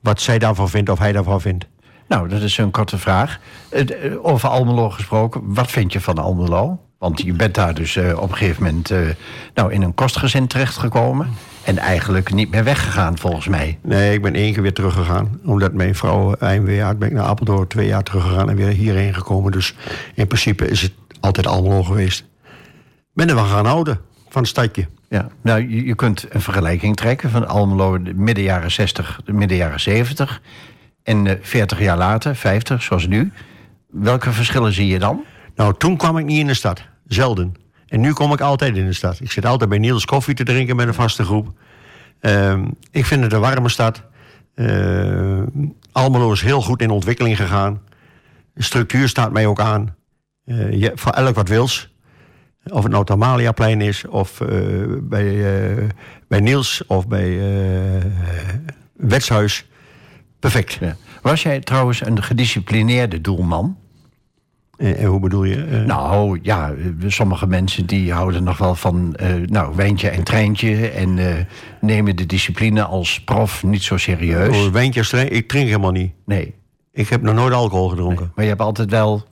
Wat 0.00 0.20
zij 0.20 0.38
daarvan 0.38 0.68
vindt 0.68 0.90
of 0.90 0.98
hij 0.98 1.12
daarvan 1.12 1.40
vindt. 1.40 1.66
Nou, 2.08 2.28
dat 2.28 2.42
is 2.42 2.58
een 2.58 2.70
korte 2.70 2.98
vraag. 2.98 3.38
Eh, 3.68 4.04
eh, 4.04 4.24
Over 4.24 4.48
Almelo 4.48 4.90
gesproken, 4.90 5.40
wat 5.44 5.70
vind 5.70 5.92
je 5.92 6.00
van 6.00 6.18
Almelo? 6.18 6.80
Want 6.98 7.22
je 7.22 7.32
bent 7.32 7.54
daar 7.54 7.74
dus 7.74 7.96
eh, 7.96 8.18
op 8.20 8.30
een 8.30 8.36
gegeven 8.36 8.62
moment 8.62 8.90
eh, 8.90 8.98
nou, 9.54 9.72
in 9.72 9.82
een 9.82 9.94
kostgezin 9.94 10.46
terechtgekomen. 10.46 11.28
En 11.64 11.78
eigenlijk 11.78 12.32
niet 12.32 12.50
meer 12.50 12.64
weggegaan, 12.64 13.18
volgens 13.18 13.48
mij. 13.48 13.78
Nee, 13.82 14.12
ik 14.12 14.22
ben 14.22 14.34
één 14.34 14.52
keer 14.52 14.62
weer 14.62 14.74
teruggegaan. 14.74 15.40
Omdat 15.44 15.72
mijn 15.72 15.94
vrouw 15.94 16.34
eindweer 16.34 16.82
had, 16.82 16.98
ben 16.98 17.08
ik 17.08 17.14
naar 17.14 17.24
Apeldoorn 17.24 17.66
twee 17.66 17.86
jaar 17.86 18.02
teruggegaan 18.02 18.50
en 18.50 18.56
weer 18.56 18.68
hierheen 18.68 19.14
gekomen. 19.14 19.52
Dus 19.52 19.74
in 20.14 20.26
principe 20.26 20.68
is 20.68 20.82
het 20.82 20.92
altijd 21.20 21.46
Almelo 21.46 21.82
geweest. 21.82 22.24
Ben 23.12 23.28
er 23.28 23.34
wel 23.34 23.44
gaan 23.44 23.66
houden 23.66 24.00
van 24.28 24.42
het 24.42 24.50
stadje. 24.50 24.86
Ja, 25.08 25.28
nou, 25.42 25.84
je, 25.84 25.94
kunt 25.94 26.26
een 26.28 26.40
vergelijking 26.40 26.96
trekken 26.96 27.30
van 27.30 27.48
Almelo 27.48 28.02
de 28.02 28.14
midden 28.14 28.44
jaren 28.44 28.70
60, 28.70 29.20
de 29.24 29.32
midden 29.32 29.56
jaren 29.56 29.80
70. 29.80 30.42
En 31.02 31.26
eh 31.26 31.34
40 31.40 31.80
jaar 31.80 31.96
later, 31.96 32.36
50, 32.36 32.82
zoals 32.82 33.06
nu. 33.06 33.32
Welke 33.86 34.32
verschillen 34.32 34.72
zie 34.72 34.86
je 34.86 34.98
dan? 34.98 35.24
Nou, 35.54 35.74
toen 35.78 35.96
kwam 35.96 36.18
ik 36.18 36.24
niet 36.24 36.38
in 36.38 36.46
de 36.46 36.54
stad. 36.54 36.82
Zelden. 37.06 37.54
En 37.86 38.00
nu 38.00 38.12
kom 38.12 38.32
ik 38.32 38.40
altijd 38.40 38.76
in 38.76 38.86
de 38.86 38.92
stad. 38.92 39.20
Ik 39.20 39.32
zit 39.32 39.46
altijd 39.46 39.70
bij 39.70 39.78
Niels 39.78 40.04
koffie 40.04 40.34
te 40.34 40.44
drinken 40.44 40.76
met 40.76 40.86
een 40.86 40.94
vaste 40.94 41.24
groep. 41.24 41.52
Ehm, 42.20 42.64
ik 42.90 43.04
vind 43.06 43.22
het 43.22 43.32
een 43.32 43.40
warme 43.40 43.68
stad. 43.68 44.02
Uh, 44.54 45.42
Almelo 45.92 46.32
is 46.32 46.42
heel 46.42 46.62
goed 46.62 46.82
in 46.82 46.90
ontwikkeling 46.90 47.36
gegaan. 47.36 47.80
De 48.54 48.62
structuur 48.62 49.08
staat 49.08 49.32
mij 49.32 49.46
ook 49.46 49.60
aan. 49.60 49.94
Eh, 50.44 50.72
je, 50.72 50.92
voor 50.94 51.12
elk 51.12 51.34
wat 51.34 51.48
wils. 51.48 51.94
Of 52.72 52.82
het 52.82 52.88
nou 52.88 53.00
het 53.00 53.10
Amaliaplein 53.10 53.80
is, 53.80 54.06
of 54.06 54.40
eh, 54.40 54.48
bij, 55.02 55.26
eh, 55.76 55.84
bij 56.28 56.40
Niels, 56.40 56.82
of 56.86 57.08
bij 57.08 57.38
eh 57.38 58.04
Wetshuis. 58.96 59.66
Perfect. 60.38 60.72
Ja. 60.80 60.96
Was 61.22 61.42
jij 61.42 61.60
trouwens 61.60 62.06
een 62.06 62.22
gedisciplineerde 62.22 63.20
doelman? 63.20 63.76
En, 64.76 64.96
en 64.96 65.06
hoe 65.06 65.20
bedoel 65.20 65.44
je? 65.44 65.82
Nou 65.86 66.38
ja, 66.42 66.74
sommige 67.06 67.46
mensen 67.46 67.86
die 67.86 68.12
houden 68.12 68.44
nog 68.44 68.58
wel 68.58 68.74
van 68.74 69.16
nou, 69.46 69.76
wijntje 69.76 70.08
en 70.08 70.22
treintje. 70.24 70.88
En 70.88 71.18
nemen 71.80 72.16
de 72.16 72.26
discipline 72.26 72.84
als 72.84 73.24
prof 73.24 73.62
niet 73.62 73.82
zo 73.82 73.96
serieus. 73.96 74.66
oh, 74.66 74.72
wijntjes, 74.72 75.08
drink- 75.08 75.30
ik 75.30 75.48
drink 75.48 75.66
helemaal 75.66 75.90
niet. 75.90 76.12
Nee. 76.24 76.54
Ik 76.92 77.08
heb 77.08 77.22
nog 77.22 77.34
nooit 77.34 77.54
alcohol 77.54 77.88
gedronken. 77.88 78.32
Maar 78.34 78.44
je 78.44 78.50
hebt 78.50 78.62
altijd 78.62 78.90
wel. 78.90 79.24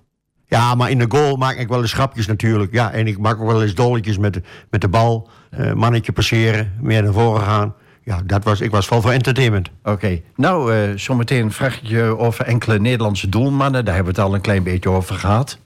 Ja, 0.54 0.74
maar 0.74 0.90
in 0.90 0.98
de 0.98 1.04
goal 1.08 1.36
maak 1.36 1.56
ik 1.56 1.68
wel 1.68 1.80
eens 1.80 1.92
grapjes 1.92 2.26
natuurlijk. 2.26 2.72
Ja, 2.72 2.90
en 2.92 3.06
ik 3.06 3.18
maak 3.18 3.40
ook 3.40 3.46
wel 3.46 3.62
eens 3.62 3.74
dolletjes 3.74 4.18
met, 4.18 4.32
de- 4.34 4.42
met 4.70 4.80
de 4.80 4.88
bal. 4.88 5.28
Eh, 5.50 5.72
mannetje 5.72 6.12
passeren, 6.12 6.72
meer 6.80 7.02
naar 7.02 7.12
voren 7.12 7.42
gaan. 7.42 7.74
Ja, 8.02 8.20
dat 8.26 8.44
was, 8.44 8.60
ik 8.60 8.70
was 8.70 8.86
vol 8.86 9.00
voor 9.00 9.10
entertainment. 9.10 9.70
Oké. 9.82 10.20
Nou, 10.36 10.74
eh, 10.74 10.78
zometeen 10.96 11.52
vraag 11.52 11.76
ik 11.82 11.88
je 11.88 12.02
over 12.18 12.44
enkele 12.44 12.78
Nederlandse 12.78 13.28
doelmannen. 13.28 13.84
Daar 13.84 13.94
hebben 13.94 14.14
we 14.14 14.20
het 14.20 14.28
al 14.28 14.34
een 14.34 14.40
klein 14.40 14.62
beetje 14.62 14.90
over 14.90 15.14
gehad. 15.14 15.58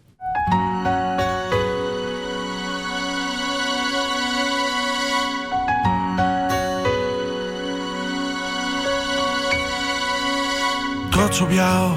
trots 11.11 11.41
op 11.41 11.51
jou. 11.51 11.97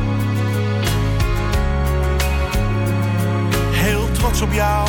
Trots 4.21 4.41
op 4.41 4.53
jou. 4.53 4.87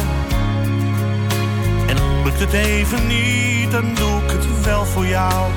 En 1.86 2.22
lukt 2.24 2.40
het 2.40 2.52
even 2.52 3.06
niet, 3.06 3.70
dan 3.70 3.94
doe 3.94 4.22
ik 4.22 4.30
het 4.30 4.64
wel 4.64 4.84
voor 4.84 5.06
jou. 5.06 5.50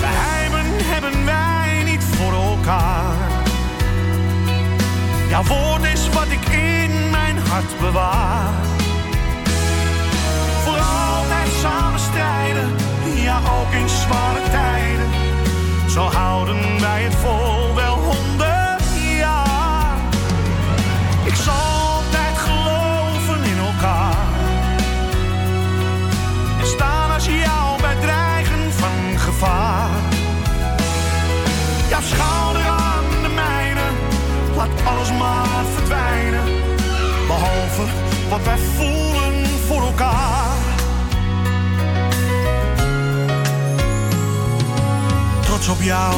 Geheimen 0.00 0.66
hebben 0.92 1.24
wij 1.24 1.82
niet 1.84 2.04
voor 2.04 2.32
elkaar. 2.32 3.16
Jouw 5.28 5.44
woord 5.44 5.84
is 5.84 6.08
wat 6.08 6.30
ik 6.30 6.48
in 6.48 7.10
mijn 7.10 7.38
hart 7.38 7.80
bewaar. 7.80 8.52
Voor 10.64 10.78
altijd 10.78 11.52
samen 11.60 12.00
strijden, 12.00 12.68
ja 13.14 13.38
ook 13.38 13.72
in 13.72 13.88
zware 13.88 14.42
tijden. 14.50 15.10
Zo 15.90 16.00
houden 16.00 16.80
wij 16.80 17.02
het 17.02 17.14
vol 17.14 17.74
wel 17.74 17.94
honderd. 17.94 18.67
Ik 21.28 21.34
zal 21.34 21.54
altijd 21.54 22.38
geloven 22.38 23.42
in 23.44 23.58
elkaar. 23.58 24.16
En 26.60 26.66
staan 26.66 27.10
als 27.10 27.26
jou 27.26 27.80
bij 27.80 27.96
dreigen 28.00 28.72
van 28.72 29.18
gevaar. 29.18 29.88
Jouw 31.88 32.00
schouder 32.00 32.66
aan 32.66 33.04
de 33.22 33.28
mijne, 33.28 33.86
laat 34.56 34.68
alles 34.84 35.12
maar 35.12 35.64
verdwijnen. 35.74 36.44
Behalve 37.26 37.82
wat 38.28 38.44
wij 38.44 38.58
voelen 38.58 39.46
voor 39.66 39.82
elkaar. 39.82 40.56
Trots 45.40 45.68
op 45.68 45.82
jou. 45.82 46.14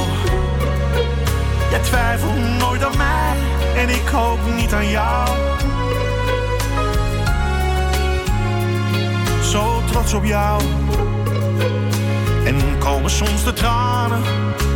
Jij 1.70 1.80
twijfelt 1.80 2.58
nooit 2.58 2.84
aan 2.84 2.96
mij 2.96 3.59
en 3.76 3.88
ik 3.88 4.08
hoop 4.08 4.38
niet 4.56 4.72
aan 4.72 4.88
jou. 4.88 5.28
Zo 9.42 9.82
trots 9.90 10.14
op 10.14 10.24
jou. 10.24 10.62
En 12.44 12.78
komen 12.78 13.10
soms 13.10 13.44
de 13.44 13.52
tranen. 13.52 14.22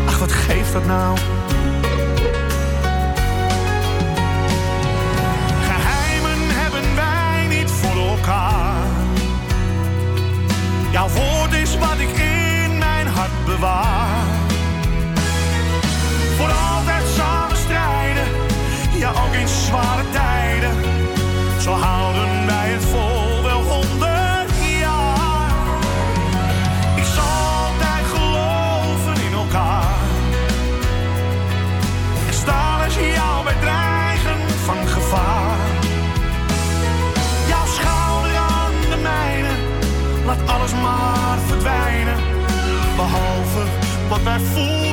Ach, 0.06 0.18
wat 0.18 0.32
geeft 0.32 0.72
dat 0.72 0.86
nou? 0.86 1.16
Geheimen 5.62 6.38
hebben 6.48 6.94
wij 6.94 7.46
niet 7.56 7.70
voor 7.70 8.08
elkaar. 8.08 8.86
Jouw 10.92 11.08
woord 11.08 11.52
is 11.52 11.78
wat 11.78 11.98
ik 11.98 12.18
in 12.18 12.78
mijn 12.78 13.06
hart 13.06 13.44
bewaar. 13.46 14.13
In 19.44 19.50
zware 19.50 20.02
tijden. 20.10 20.74
Zo 21.60 21.72
houden 21.72 22.46
wij 22.46 22.68
het 22.68 22.84
vol 22.84 23.42
wel 23.42 23.62
honderd 23.62 24.50
jaar. 24.80 25.50
Ik 26.96 27.04
zal 27.16 27.32
altijd 27.64 28.04
geloven 28.14 29.16
in 29.26 29.32
elkaar. 29.32 29.98
En 32.26 32.34
staan 32.34 32.84
als 32.84 32.94
jou 32.94 33.44
bij 33.44 33.58
dreigen 33.60 34.38
van 34.66 34.86
gevaar. 34.86 35.58
Jouw 37.48 37.66
schouder 37.76 38.36
aan 38.36 38.76
de 38.90 38.98
mijne, 39.02 39.52
laat 40.26 40.42
alles 40.54 40.72
maar 40.82 41.38
verdwijnen. 41.46 42.18
Behalve 42.96 43.62
wat 44.08 44.22
wij 44.22 44.40
voelen 44.40 44.83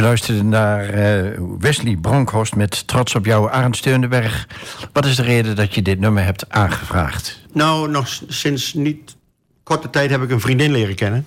U 0.00 0.02
luisterde 0.02 0.42
naar 0.42 0.88
eh, 0.88 1.40
Wesley 1.58 1.96
Bronkhorst 1.96 2.56
met 2.56 2.86
Trots 2.86 3.14
op 3.14 3.24
jou, 3.24 3.50
Arend 3.50 3.76
Steunenberg. 3.76 4.48
Wat 4.92 5.04
is 5.04 5.16
de 5.16 5.22
reden 5.22 5.56
dat 5.56 5.74
je 5.74 5.82
dit 5.82 6.00
nummer 6.00 6.24
hebt 6.24 6.50
aangevraagd? 6.50 7.40
Nou, 7.52 7.90
nog 7.90 8.20
sinds 8.28 8.74
niet 8.74 9.16
korte 9.62 9.90
tijd 9.90 10.10
heb 10.10 10.22
ik 10.22 10.30
een 10.30 10.40
vriendin 10.40 10.70
leren 10.70 10.94
kennen. 10.94 11.26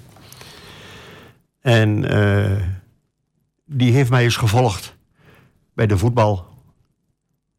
En 1.62 2.10
eh, 2.10 2.52
die 3.66 3.94
heeft 3.94 4.10
mij 4.10 4.24
eens 4.24 4.36
gevolgd 4.36 4.96
bij 5.74 5.88
de 5.88 5.98
voetbal. 5.98 6.48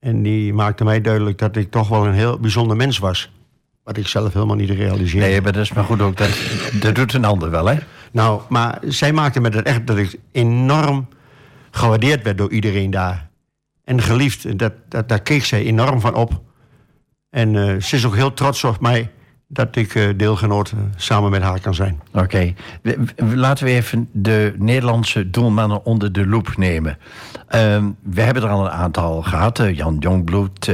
En 0.00 0.22
die 0.22 0.52
maakte 0.52 0.84
mij 0.84 1.00
duidelijk 1.00 1.38
dat 1.38 1.56
ik 1.56 1.70
toch 1.70 1.88
wel 1.88 2.06
een 2.06 2.14
heel 2.14 2.38
bijzonder 2.38 2.76
mens 2.76 2.98
was. 2.98 3.30
Wat 3.82 3.96
ik 3.96 4.08
zelf 4.08 4.32
helemaal 4.32 4.56
niet 4.56 4.70
realiseerde. 4.70 5.26
Nee, 5.26 5.40
maar 5.40 5.52
dat 5.52 5.62
is 5.62 5.72
maar 5.72 5.84
goed 5.84 6.00
ook. 6.00 6.16
Dat, 6.16 6.38
dat 6.80 6.94
doet 6.94 7.12
een 7.12 7.24
ander 7.24 7.50
wel, 7.50 7.66
hè? 7.66 7.78
Nou, 8.14 8.40
maar 8.48 8.78
zij 8.84 9.12
maakte 9.12 9.40
me 9.40 9.50
dat 9.50 9.64
echt 9.64 9.86
dat 9.86 9.96
ik 9.96 10.18
enorm 10.32 11.08
gewaardeerd 11.70 12.22
werd 12.22 12.38
door 12.38 12.50
iedereen 12.50 12.90
daar. 12.90 13.28
En 13.84 14.02
geliefd. 14.02 14.58
Dat, 14.58 14.72
dat, 14.88 15.08
daar 15.08 15.22
keek 15.22 15.44
zij 15.44 15.64
enorm 15.64 16.00
van 16.00 16.14
op. 16.14 16.40
En 17.30 17.56
eh, 17.56 17.80
ze 17.80 17.96
is 17.96 18.06
ook 18.06 18.14
heel 18.14 18.32
trots 18.34 18.64
op 18.64 18.80
mij 18.80 19.10
dat 19.48 19.76
ik 19.76 19.94
eh, 19.94 20.08
deelgenoot 20.16 20.70
eh, 20.70 20.78
samen 20.96 21.30
met 21.30 21.42
haar 21.42 21.60
kan 21.60 21.74
zijn. 21.74 22.00
Oké. 22.12 22.54
Laten 23.16 23.64
we 23.64 23.70
even 23.70 24.08
de 24.12 24.54
Nederlandse 24.58 25.30
doelmannen 25.30 25.84
onder 25.84 26.12
de 26.12 26.26
loep 26.26 26.56
nemen. 26.56 26.98
Ehm, 27.48 27.90
we 28.02 28.20
hebben 28.20 28.42
er 28.42 28.48
al 28.48 28.64
een 28.64 28.70
aantal 28.70 29.22
gehad. 29.22 29.58
eh, 29.58 29.76
Jan 29.76 29.96
Jongbloed, 30.00 30.70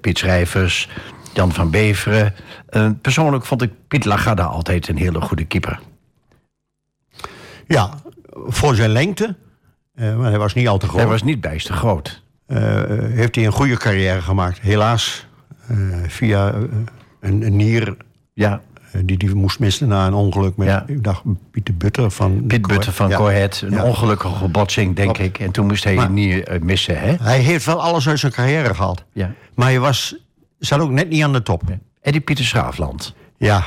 Piet 0.00 0.18
Schrijvers, 0.18 0.88
Jan 1.34 1.52
van 1.52 1.70
Beveren. 1.70 2.34
Eh, 2.68 2.90
persoonlijk 3.02 3.44
vond 3.44 3.62
ik 3.62 3.70
Piet 3.88 4.04
Lagarde 4.04 4.42
altijd 4.42 4.88
een 4.88 4.96
hele 4.96 5.20
goede 5.20 5.44
keeper. 5.44 5.80
Ja, 7.66 7.90
voor 8.46 8.74
zijn 8.74 8.90
lengte, 8.90 9.36
eh, 9.94 10.16
maar 10.16 10.28
hij 10.30 10.38
was 10.38 10.54
niet 10.54 10.68
al 10.68 10.78
te 10.78 10.86
groot, 10.86 11.00
Hij 11.00 11.10
was 11.10 11.22
niet 11.22 11.40
bijster 11.40 11.74
groot. 11.74 12.22
eh, 12.46 12.58
heeft 12.98 13.34
hij 13.34 13.46
een 13.46 13.52
goede 13.52 13.76
carrière 13.76 14.20
gemaakt. 14.20 14.60
Helaas, 14.60 15.26
eh, 15.68 15.76
via 16.08 16.52
eh, 16.52 16.60
een, 17.20 17.42
een 17.42 17.56
nier 17.56 17.96
Ja, 18.36 18.60
eh, 18.92 19.00
die 19.04 19.16
hij 19.24 19.34
moest 19.34 19.58
missen 19.58 19.88
na 19.88 20.06
een 20.06 20.14
ongeluk 20.14 20.56
met, 20.56 20.68
Ja. 20.68 20.84
ik 20.86 21.04
dacht, 21.04 21.22
Pieter 21.50 21.76
Butter 21.76 22.10
van... 22.10 22.44
Piet 22.46 22.66
Butter 22.66 22.92
van 22.92 23.08
Ja. 23.08 23.18
Een 23.20 23.70
Ja. 23.70 23.84
ongelukkige 23.84 24.48
botsing, 24.48 24.96
denk 24.96 25.14
Klopt. 25.14 25.28
ik. 25.30 25.38
En 25.38 25.50
toen 25.50 25.66
moest 25.66 25.84
hij 25.84 25.94
Maar- 25.94 26.10
niet 26.10 26.48
eh, 26.48 26.60
missen, 26.60 27.00
hè? 27.00 27.14
Hij 27.22 27.38
heeft 27.38 27.64
wel 27.64 27.82
alles 27.82 28.08
uit 28.08 28.18
zijn 28.18 28.32
carrière 28.32 28.74
gehaald. 28.74 29.04
Ja. 29.12 29.32
Maar 29.54 29.66
hij 29.66 29.80
was, 29.80 30.16
zat 30.58 30.80
ook 30.80 30.90
net 30.90 31.08
niet 31.08 31.22
aan 31.22 31.32
de 31.32 31.42
top. 31.42 31.62
Eddie 32.00 32.20
Pieter 32.20 32.44
Schraafland. 32.44 33.14
Ja, 33.36 33.64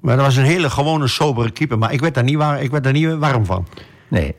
maar 0.00 0.16
dat 0.16 0.24
was 0.24 0.36
een 0.36 0.44
hele 0.44 0.70
gewone, 0.70 1.08
sobere 1.08 1.50
keeper. 1.50 1.78
Maar 1.78 1.92
ik 1.92 2.00
werd 2.00 2.14
daar 2.14 2.24
niet, 2.24 2.36
waar, 2.36 2.62
ik 2.62 2.70
werd 2.70 2.84
daar 2.84 2.92
niet 2.92 3.14
warm 3.18 3.44
van. 3.44 3.66
Nee, 4.08 4.34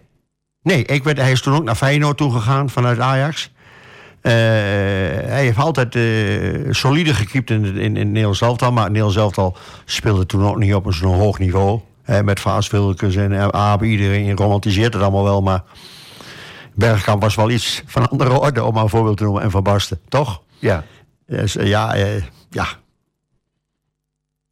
Nee, 0.63 0.84
ik 0.86 1.04
werd, 1.04 1.17
hij 1.17 1.32
is 1.32 1.41
toen 1.41 1.56
ook 1.56 1.63
naar 1.63 1.76
Feyenoord 1.76 2.17
toegegaan 2.17 2.69
vanuit 2.69 3.00
Ajax. 3.00 3.52
Eh, 4.21 4.32
hij 4.32 5.41
heeft 5.41 5.58
altijd 5.58 5.95
eh, 5.95 6.74
solide 6.74 7.13
gekiept 7.13 7.50
in, 7.50 7.65
in, 7.65 7.78
in 7.78 7.95
het 7.95 8.08
Nederlands 8.08 8.41
elftal. 8.41 8.71
Maar 8.71 8.84
het 8.84 8.91
Nederlands 8.91 9.21
elftal 9.21 9.58
speelde 9.86 10.26
toen 10.26 10.45
ook 10.45 10.58
niet 10.58 10.74
op 10.74 10.86
een 10.86 10.93
zo'n 10.93 11.19
hoog 11.19 11.39
niveau. 11.39 11.80
Hè, 12.04 12.24
met 12.24 12.39
Vaas 12.39 12.69
en 12.69 13.54
Abe, 13.54 13.86
iedereen 13.86 14.36
romantiseert 14.36 14.93
het 14.93 15.02
allemaal 15.02 15.24
wel. 15.24 15.41
Maar 15.41 15.63
Bergkamp 16.74 17.21
was 17.21 17.36
wel 17.36 17.50
iets 17.50 17.84
van 17.86 18.10
andere 18.10 18.39
orde, 18.39 18.63
om 18.63 18.74
maar 18.74 18.84
een 18.84 18.89
voorbeeld 18.89 19.17
te 19.17 19.24
noemen. 19.24 19.41
En 19.41 19.52
Van 19.52 19.63
Basten, 19.63 20.00
toch? 20.10 20.41
ja. 20.60 20.84
Dus, 21.26 21.56
eh, 21.56 21.67
ja, 21.67 21.95
ja, 22.50 22.67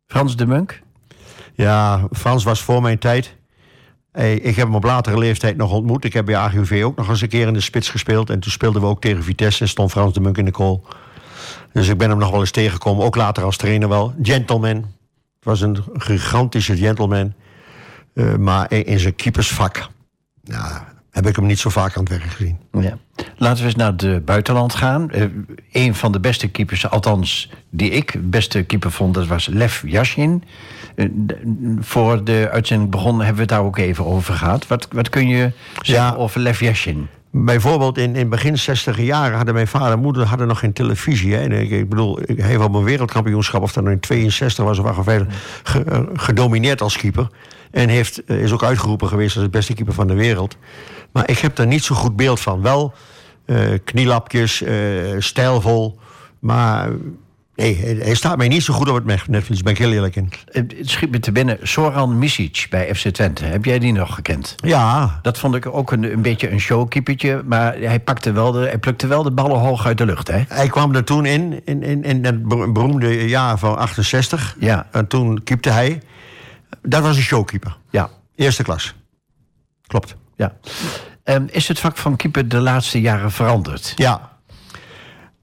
Frans 0.08 0.36
de 0.36 0.46
Munk? 0.46 0.82
Ja, 1.60 2.08
Frans 2.12 2.44
was 2.44 2.62
voor 2.62 2.82
mijn 2.82 3.00
tijd. 3.00 3.36
Ik 4.42 4.56
heb 4.56 4.66
hem 4.66 4.76
op 4.76 4.84
latere 4.84 5.18
leeftijd 5.18 5.58
nog 5.58 5.72
ontmoet. 5.72 6.06
Ik 6.06 6.14
heb 6.14 6.26
bij 6.26 6.36
AGUV 6.36 6.82
ook 6.86 6.98
nog 6.98 7.10
eens 7.10 7.22
een 7.22 7.28
keer 7.28 7.48
in 7.48 7.54
de 7.54 7.62
spits 7.62 7.90
gespeeld. 7.90 8.30
En 8.30 8.40
toen 8.40 8.52
speelden 8.52 8.82
we 8.82 8.88
ook 8.88 9.02
tegen 9.02 9.24
Vitesse 9.24 9.62
en 9.62 9.70
stond 9.70 9.92
Frans 9.92 10.14
de 10.14 10.20
Munk 10.20 10.38
in 10.38 10.46
de 10.46 10.54
goal. 10.54 10.86
Dus 11.74 11.88
ik 11.88 11.98
ben 11.98 12.10
hem 12.10 12.18
nog 12.18 12.32
wel 12.32 12.40
eens 12.40 12.52
tegengekomen. 12.52 13.06
Ook 13.06 13.16
later 13.16 13.44
als 13.44 13.58
trainer 13.58 13.90
wel. 13.90 14.14
Gentleman. 14.22 14.76
Het 14.76 15.44
was 15.44 15.62
een 15.62 15.84
gigantische 15.94 16.78
gentleman. 16.78 17.34
Eh, 18.14 18.36
maar 18.36 18.72
in 18.72 19.00
zijn 19.00 19.16
keepersvak 19.16 19.90
ja, 20.44 20.88
heb 21.20 21.28
ik 21.28 21.36
hem 21.36 21.46
niet 21.46 21.60
zo 21.60 21.70
vaak 21.70 21.96
aan 21.98 22.04
het 22.04 22.10
werk 22.12 22.24
gezien. 22.24 22.58
Ja. 22.72 22.98
Laten 23.38 23.60
we 23.60 23.66
eens 23.66 23.76
naar 23.76 23.94
het 23.98 24.26
buitenland 24.26 24.74
gaan. 24.76 25.12
Eh, 25.12 25.24
een 25.72 25.96
van 25.96 26.12
de 26.12 26.20
beste 26.20 26.48
keepers, 26.48 26.90
althans 26.90 27.50
die 27.70 27.90
ik 27.90 28.16
beste 28.30 28.64
keeper 28.64 28.92
vond, 28.92 29.14
dat 29.14 29.28
was 29.28 29.48
Lev 29.48 29.84
Yashin. 29.86 30.44
Eh, 30.96 31.06
voor 31.80 32.24
de 32.24 32.50
uitzending 32.52 32.90
begonnen 32.92 33.26
hebben 33.26 33.36
we 33.36 33.42
het 33.42 33.50
daar 33.60 33.68
ook 33.68 33.78
even 33.78 34.06
over 34.06 34.34
gehad. 34.34 34.68
Wat, 34.68 34.88
wat 34.92 35.10
kun 35.10 35.28
je 35.28 35.52
zeggen 35.82 36.06
Ja. 36.06 36.14
over 36.16 36.40
Lev 36.40 36.60
Yashin? 36.62 37.08
Bijvoorbeeld 37.32 37.98
in, 37.98 38.16
in 38.16 38.30
begin 38.30 38.58
60 38.58 39.02
jaren 39.02 39.36
hadden 39.36 39.54
mijn 39.54 39.68
vader 39.68 39.92
en 39.92 40.00
moeder 40.00 40.26
hadden 40.26 40.48
nog 40.48 40.60
geen 40.60 40.74
televisie. 40.74 41.34
Hè. 41.34 41.42
En 41.42 41.52
Ik, 41.52 41.70
ik 41.70 41.90
bedoel, 41.90 42.20
hij 42.26 42.46
heeft 42.48 42.64
op 42.64 42.74
een 42.74 42.84
wereldkampioenschap, 42.84 43.62
of 43.62 43.72
dat 43.72 43.84
nou 43.84 43.96
in 43.96 44.02
62 44.02 44.66
was 44.66 44.80
of 44.80 44.96
wat 45.06 45.24
ge- 45.64 45.84
eh, 45.84 46.00
gedomineerd 46.14 46.82
als 46.82 46.98
keeper. 46.98 47.28
En 47.72 47.90
heeft, 47.90 48.24
eh, 48.24 48.42
is 48.42 48.52
ook 48.52 48.64
uitgeroepen 48.64 49.08
geweest 49.08 49.36
als 49.36 49.44
de 49.44 49.50
beste 49.50 49.74
keeper 49.74 49.94
van 49.94 50.08
de 50.08 50.14
wereld. 50.14 50.58
Maar 51.12 51.30
ik 51.30 51.40
heb 51.40 51.56
daar 51.56 51.68
niet 51.68 51.84
zo 51.84 51.96
goed 51.96 52.16
beeld 52.16 52.40
van. 52.40 52.62
Wel 52.62 52.94
eh, 53.46 53.58
knielapjes, 53.84 54.62
eh, 54.62 54.76
stijlvol. 55.18 56.00
Maar 56.40 56.90
nee, 57.56 57.98
hij, 58.00 58.14
staat 58.16 58.38
mij 58.38 58.48
niet 58.48 58.64
zo 58.64 58.74
goed 58.74 58.90
op 58.90 59.08
het 59.08 59.28
netvlies, 59.28 59.62
ben 59.62 59.72
ik 59.72 59.78
heel 59.78 59.92
eerlijk 59.92 60.16
in. 60.16 60.32
Het 60.46 60.74
schiet 60.82 61.12
me 61.12 61.20
te 61.20 61.32
binnen, 61.32 61.58
Soran 61.62 62.18
Misic 62.18 62.68
bij 62.70 62.96
FC 62.96 63.08
Twente. 63.08 63.46
Heb 63.46 63.66
jij 63.66 63.80
die 63.80 63.94
nog 63.94 64.14
gekend? 64.16 64.56
Ja, 64.58 65.20
Dat 65.22 65.38
vond 65.38 65.56
ik 65.56 65.66
ook 65.66 65.92
een, 65.92 66.04
een 66.12 66.22
beetje 66.22 66.52
een 66.52 66.60
showkeepertje. 66.60 67.42
Maar 67.46 67.78
hij, 67.78 68.00
pakte 68.00 68.32
wel 68.32 68.52
de, 68.52 68.60
hij 68.60 68.78
plukte 68.78 69.08
wel 69.08 69.24
de 69.24 69.32
ballen 69.32 69.60
hoog 69.60 69.86
uit 69.86 69.98
de 69.98 70.06
lucht, 70.06 70.28
hè? 70.28 70.44
hij 70.48 70.68
kwam 70.68 70.96
er 70.96 71.04
toen 71.04 71.26
in, 71.26 71.62
in, 71.66 71.84
in, 71.84 72.04
in 72.04 72.26
het 72.26 72.44
ber- 72.48 72.72
beroemde 72.72 73.28
jaar 73.28 73.58
van 73.58 73.78
68. 73.78 74.56
Ja. 74.60 74.88
En 74.92 75.08
toen 75.08 75.44
keepte 75.44 75.70
hij. 75.70 76.02
Dat 76.82 77.02
was 77.02 77.16
een 77.16 77.24
showkeeper. 77.24 77.78
Ja, 77.90 78.10
Eerste 78.36 78.64
klas. 78.64 78.96
Klopt. 79.88 80.16
ja. 80.36 80.58
Ehm, 81.24 81.46
is 81.50 81.68
het 81.68 81.80
vak 81.80 81.98
van 81.98 82.16
keeper 82.16 82.48
de 82.48 82.58
laatste 82.58 83.02
jaren 83.02 83.32
veranderd? 83.32 83.94
Ja. 83.96 84.38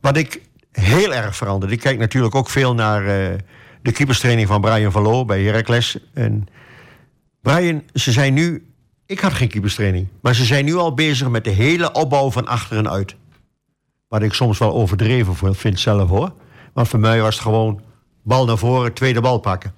Wat 0.01 0.17
ik 0.17 0.41
heel 0.73 1.15
erg 1.15 1.37
veranderde. 1.37 1.75
Ik 1.75 1.81
kijk 1.81 1.99
natuurlijk 1.99 2.35
ook 2.35 2.51
veel 2.51 2.75
naar 2.75 3.01
eh, 3.07 3.39
de 3.83 3.93
keeperstraining 3.93 4.49
van 4.49 4.61
Brian 4.61 4.93
van 4.93 5.03
Loo 5.03 5.25
bij 5.25 5.43
Heracles. 5.43 5.99
En 6.15 6.49
Brian, 7.43 7.83
ze 7.93 8.13
zijn 8.13 8.35
nu... 8.35 8.71
Ik 9.07 9.21
had 9.21 9.33
geen 9.33 9.49
keeperstraining. 9.49 10.09
Maar 10.21 10.35
ze 10.35 10.45
zijn 10.45 10.65
nu 10.65 10.75
al 10.75 10.95
bezig 10.95 11.29
met 11.29 11.45
de 11.45 11.51
hele 11.51 11.93
opbouw 11.93 12.31
van 12.31 12.47
achter 12.47 12.77
en 12.77 12.91
uit. 12.91 13.17
Wat 14.09 14.23
ik 14.23 14.33
soms 14.33 14.59
wel 14.59 14.73
overdreven 14.73 15.55
vind 15.55 15.81
zelf 15.81 16.09
hoor. 16.09 16.33
Want 16.73 16.89
voor 16.89 16.99
mij 16.99 17.21
was 17.21 17.35
het 17.35 17.43
gewoon 17.43 17.81
bal 18.23 18.45
naar 18.45 18.59
voren, 18.59 18.93
tweede 18.93 19.21
bal 19.21 19.39
pakken. 19.39 19.75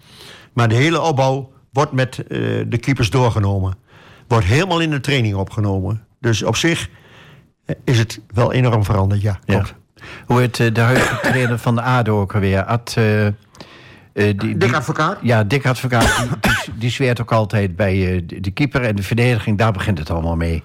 Maar 0.58 0.68
de 0.68 0.74
hele 0.74 1.00
opbouw 1.00 1.52
wordt 1.72 1.92
met 1.92 2.18
eh, 2.18 2.38
de 2.66 2.78
keepers 2.80 3.10
doorgenomen. 3.10 3.74
Wordt 4.28 4.46
helemaal 4.46 4.80
in 4.80 4.90
de 4.90 5.00
training 5.00 5.34
opgenomen. 5.34 6.04
Dus 6.20 6.42
op 6.42 6.56
zich 6.56 6.88
eh, 7.64 7.76
is 7.84 7.98
het 7.98 8.20
wel 8.34 8.52
enorm 8.52 8.84
veranderd, 8.84 9.20
ja. 9.20 9.38
Hoe 10.26 10.40
heet 10.40 10.60
eh, 10.60 10.74
de 10.74 10.80
huidige 10.80 11.20
trainer 11.28 11.58
van 11.58 11.74
de 11.74 11.82
ADO 11.82 12.20
ook 12.20 12.34
alweer? 12.34 12.64
Ad, 12.64 12.94
eh, 12.96 13.26
eh, 13.26 13.32
die, 14.12 14.34
Dik 14.34 14.60
die- 14.60 14.74
advocaat? 14.74 15.18
Ja, 15.22 15.44
Dick 15.44 15.66
Advocaat. 15.66 16.16
Die, 16.16 16.28
die, 16.40 16.78
die 16.78 16.90
zweert 16.90 17.20
ook 17.20 17.32
altijd 17.32 17.76
bij 17.76 18.14
eh, 18.16 18.22
de, 18.26 18.40
de 18.40 18.50
keeper 18.50 18.82
en 18.82 18.96
de 18.96 19.02
verdediging. 19.02 19.58
Daar 19.58 19.72
begint 19.72 19.98
het 19.98 20.10
allemaal 20.10 20.36
mee. 20.36 20.62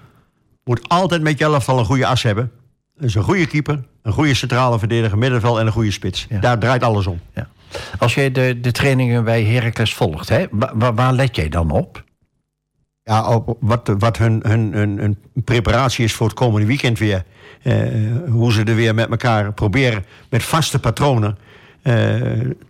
Moet 0.64 0.88
altijd 0.88 1.22
met 1.22 1.38
je 1.38 1.44
elftal 1.44 1.78
een 1.78 1.84
goede 1.84 2.06
as 2.06 2.22
hebben. 2.22 2.50
Dus 2.98 3.14
een 3.14 3.22
goede 3.22 3.46
keeper, 3.46 3.84
een 4.02 4.12
goede 4.12 4.34
centrale 4.34 4.78
verdediger, 4.78 5.18
middenveld 5.18 5.58
en 5.58 5.66
een 5.66 5.72
goede 5.72 5.90
spits. 5.90 6.26
Ja. 6.28 6.40
Daar 6.40 6.58
draait 6.58 6.82
alles 6.82 7.06
om. 7.06 7.20
Ja. 7.34 7.48
Als 7.98 8.14
jij 8.14 8.30
de, 8.32 8.60
de 8.60 8.72
trainingen 8.72 9.24
bij 9.24 9.44
Heracles 9.44 9.94
volgt, 9.94 10.28
hè, 10.28 10.46
wa- 10.50 10.72
wa- 10.74 10.94
waar 10.94 11.12
let 11.12 11.36
jij 11.36 11.48
dan 11.48 11.70
op? 11.70 12.04
Ja, 13.02 13.28
op 13.34 13.56
wat, 13.60 13.94
wat 13.98 14.16
hun, 14.16 14.40
hun, 14.46 14.72
hun, 14.72 14.98
hun 14.98 15.18
preparatie 15.44 16.04
is 16.04 16.12
voor 16.12 16.26
het 16.26 16.36
komende 16.36 16.66
weekend 16.66 16.98
weer. 16.98 17.24
Eh, 17.62 17.76
hoe 18.28 18.52
ze 18.52 18.64
er 18.64 18.74
weer 18.74 18.94
met 18.94 19.10
elkaar 19.10 19.52
proberen 19.52 20.04
met 20.30 20.42
vaste 20.42 20.78
patronen 20.78 21.38
eh, 21.82 21.94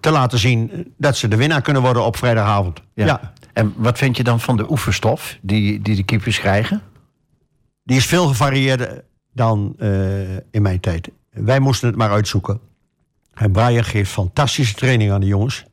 te 0.00 0.11
laten 0.11 0.38
zien 0.38 0.92
dat 0.96 1.16
ze 1.16 1.28
de 1.28 1.37
winnaar 1.37 1.62
kunnen 1.62 1.83
worden 1.83 2.04
op 2.04 2.16
vrijdagavond. 2.16 2.80
Ja. 2.94 3.33
En 3.52 3.72
wat 3.76 3.98
vind 3.98 4.16
je 4.16 4.24
dan 4.24 4.40
van 4.40 4.57
de 4.57 4.70
oefenstof 4.70 5.38
die, 5.42 5.83
die 5.83 5.96
de 5.96 6.02
keepers 6.02 6.38
krijgen? 6.40 6.83
Die 7.85 7.96
is 7.96 8.07
veel 8.07 8.26
gevarieerder 8.26 9.04
dan 9.33 9.74
eh, 9.78 10.37
in 10.50 10.62
mijn 10.62 10.80
tijd. 10.80 11.11
Wij 11.30 11.61
moesten 11.61 11.88
het 11.88 11.96
maar 11.96 12.11
uitzoeken. 12.11 12.61
En 13.35 13.53
Brian 13.53 13.85
geeft 13.85 14.11
fantastische 14.11 14.75
training 14.75 15.12
aan 15.12 15.20
de 15.20 15.27
jongens. 15.27 15.64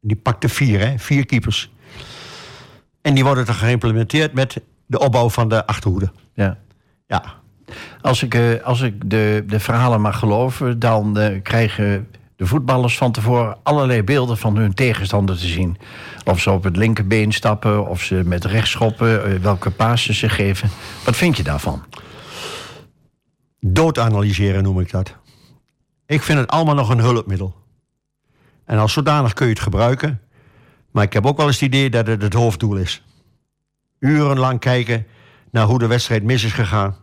Die 0.00 0.16
pakte 0.16 0.48
vier, 0.48 0.80
hè? 0.80 0.98
vier 0.98 1.26
keepers. 1.26 1.70
En 3.02 3.14
die 3.14 3.24
worden 3.24 3.46
dan 3.46 3.54
geïmplementeerd 3.54 4.32
met 4.32 4.60
de 4.86 4.98
opbouw 4.98 5.28
van 5.28 5.48
de 5.48 5.66
achterhoede. 5.66 6.10
Ja. 6.34 6.58
Ja, 7.06 7.22
Als 8.00 8.22
ik, 8.22 8.34
eh, 8.34 8.62
als 8.62 8.80
ik 8.80 9.10
de, 9.10 9.44
de 9.46 9.60
verhalen 9.60 10.00
mag 10.00 10.18
geloven, 10.18 10.78
dan 10.78 11.18
eh, 11.18 11.42
krijgen 11.42 12.08
de 12.36 12.46
voetballers 12.46 12.96
van 12.96 13.12
tevoren 13.12 13.56
allerlei 13.62 14.02
beelden 14.02 14.36
van 14.36 14.56
hun 14.56 14.74
tegenstander 14.74 15.36
te 15.36 15.46
zien. 15.46 15.76
Of 16.24 16.40
ze 16.40 16.50
op 16.50 16.64
het 16.64 16.76
linkerbeen 16.76 17.32
stappen, 17.32 17.86
of 17.88 18.02
ze 18.02 18.22
met 18.24 18.44
rechts 18.44 18.70
schoppen, 18.70 19.24
eh, 19.24 19.38
welke 19.40 19.70
passes 19.70 20.18
ze 20.18 20.28
geven. 20.28 20.70
Wat 21.04 21.16
vind 21.16 21.36
je 21.36 21.42
daarvan? 21.42 21.82
dood 23.60 23.98
analyseren 23.98 24.62
noem 24.62 24.80
ik 24.80 24.90
dat. 24.90 25.16
Ik 26.06 26.22
vind 26.22 26.38
het 26.38 26.48
allemaal 26.48 26.74
nog 26.74 26.88
een 26.88 26.98
hulpmiddel. 26.98 27.54
En 28.64 28.78
als 28.78 28.92
zodanig 28.92 29.32
kun 29.32 29.46
je 29.46 29.52
het 29.52 29.62
gebruiken. 29.62 30.20
Maar 30.90 31.04
ik 31.04 31.12
heb 31.12 31.26
ook 31.26 31.36
wel 31.36 31.46
eens 31.46 31.60
het 31.60 31.68
idee 31.68 31.90
dat 31.90 32.06
het 32.06 32.22
het 32.22 32.32
hoofddoel 32.32 32.76
is. 32.76 33.04
Urenlang 33.98 34.60
kijken 34.60 35.06
naar 35.50 35.66
hoe 35.66 35.78
de 35.78 35.86
wedstrijd 35.86 36.22
mis 36.22 36.44
is 36.44 36.52
gegaan. 36.52 36.96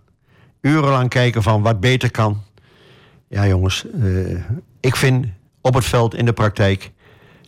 Urenlang 0.62 1.10
kijken 1.10 1.44
van 1.44 1.62
wat 1.62 1.80
beter 1.80 2.12
kan. 2.12 2.42
Ja 3.28 3.48
jongens, 3.48 3.86
eh, 3.92 4.40
ik 4.80 4.96
vind 4.96 5.28
op 5.62 5.74
het 5.74 5.86
veld 5.86 6.16
in 6.16 6.26
de 6.26 6.34
praktijk... 6.34 6.92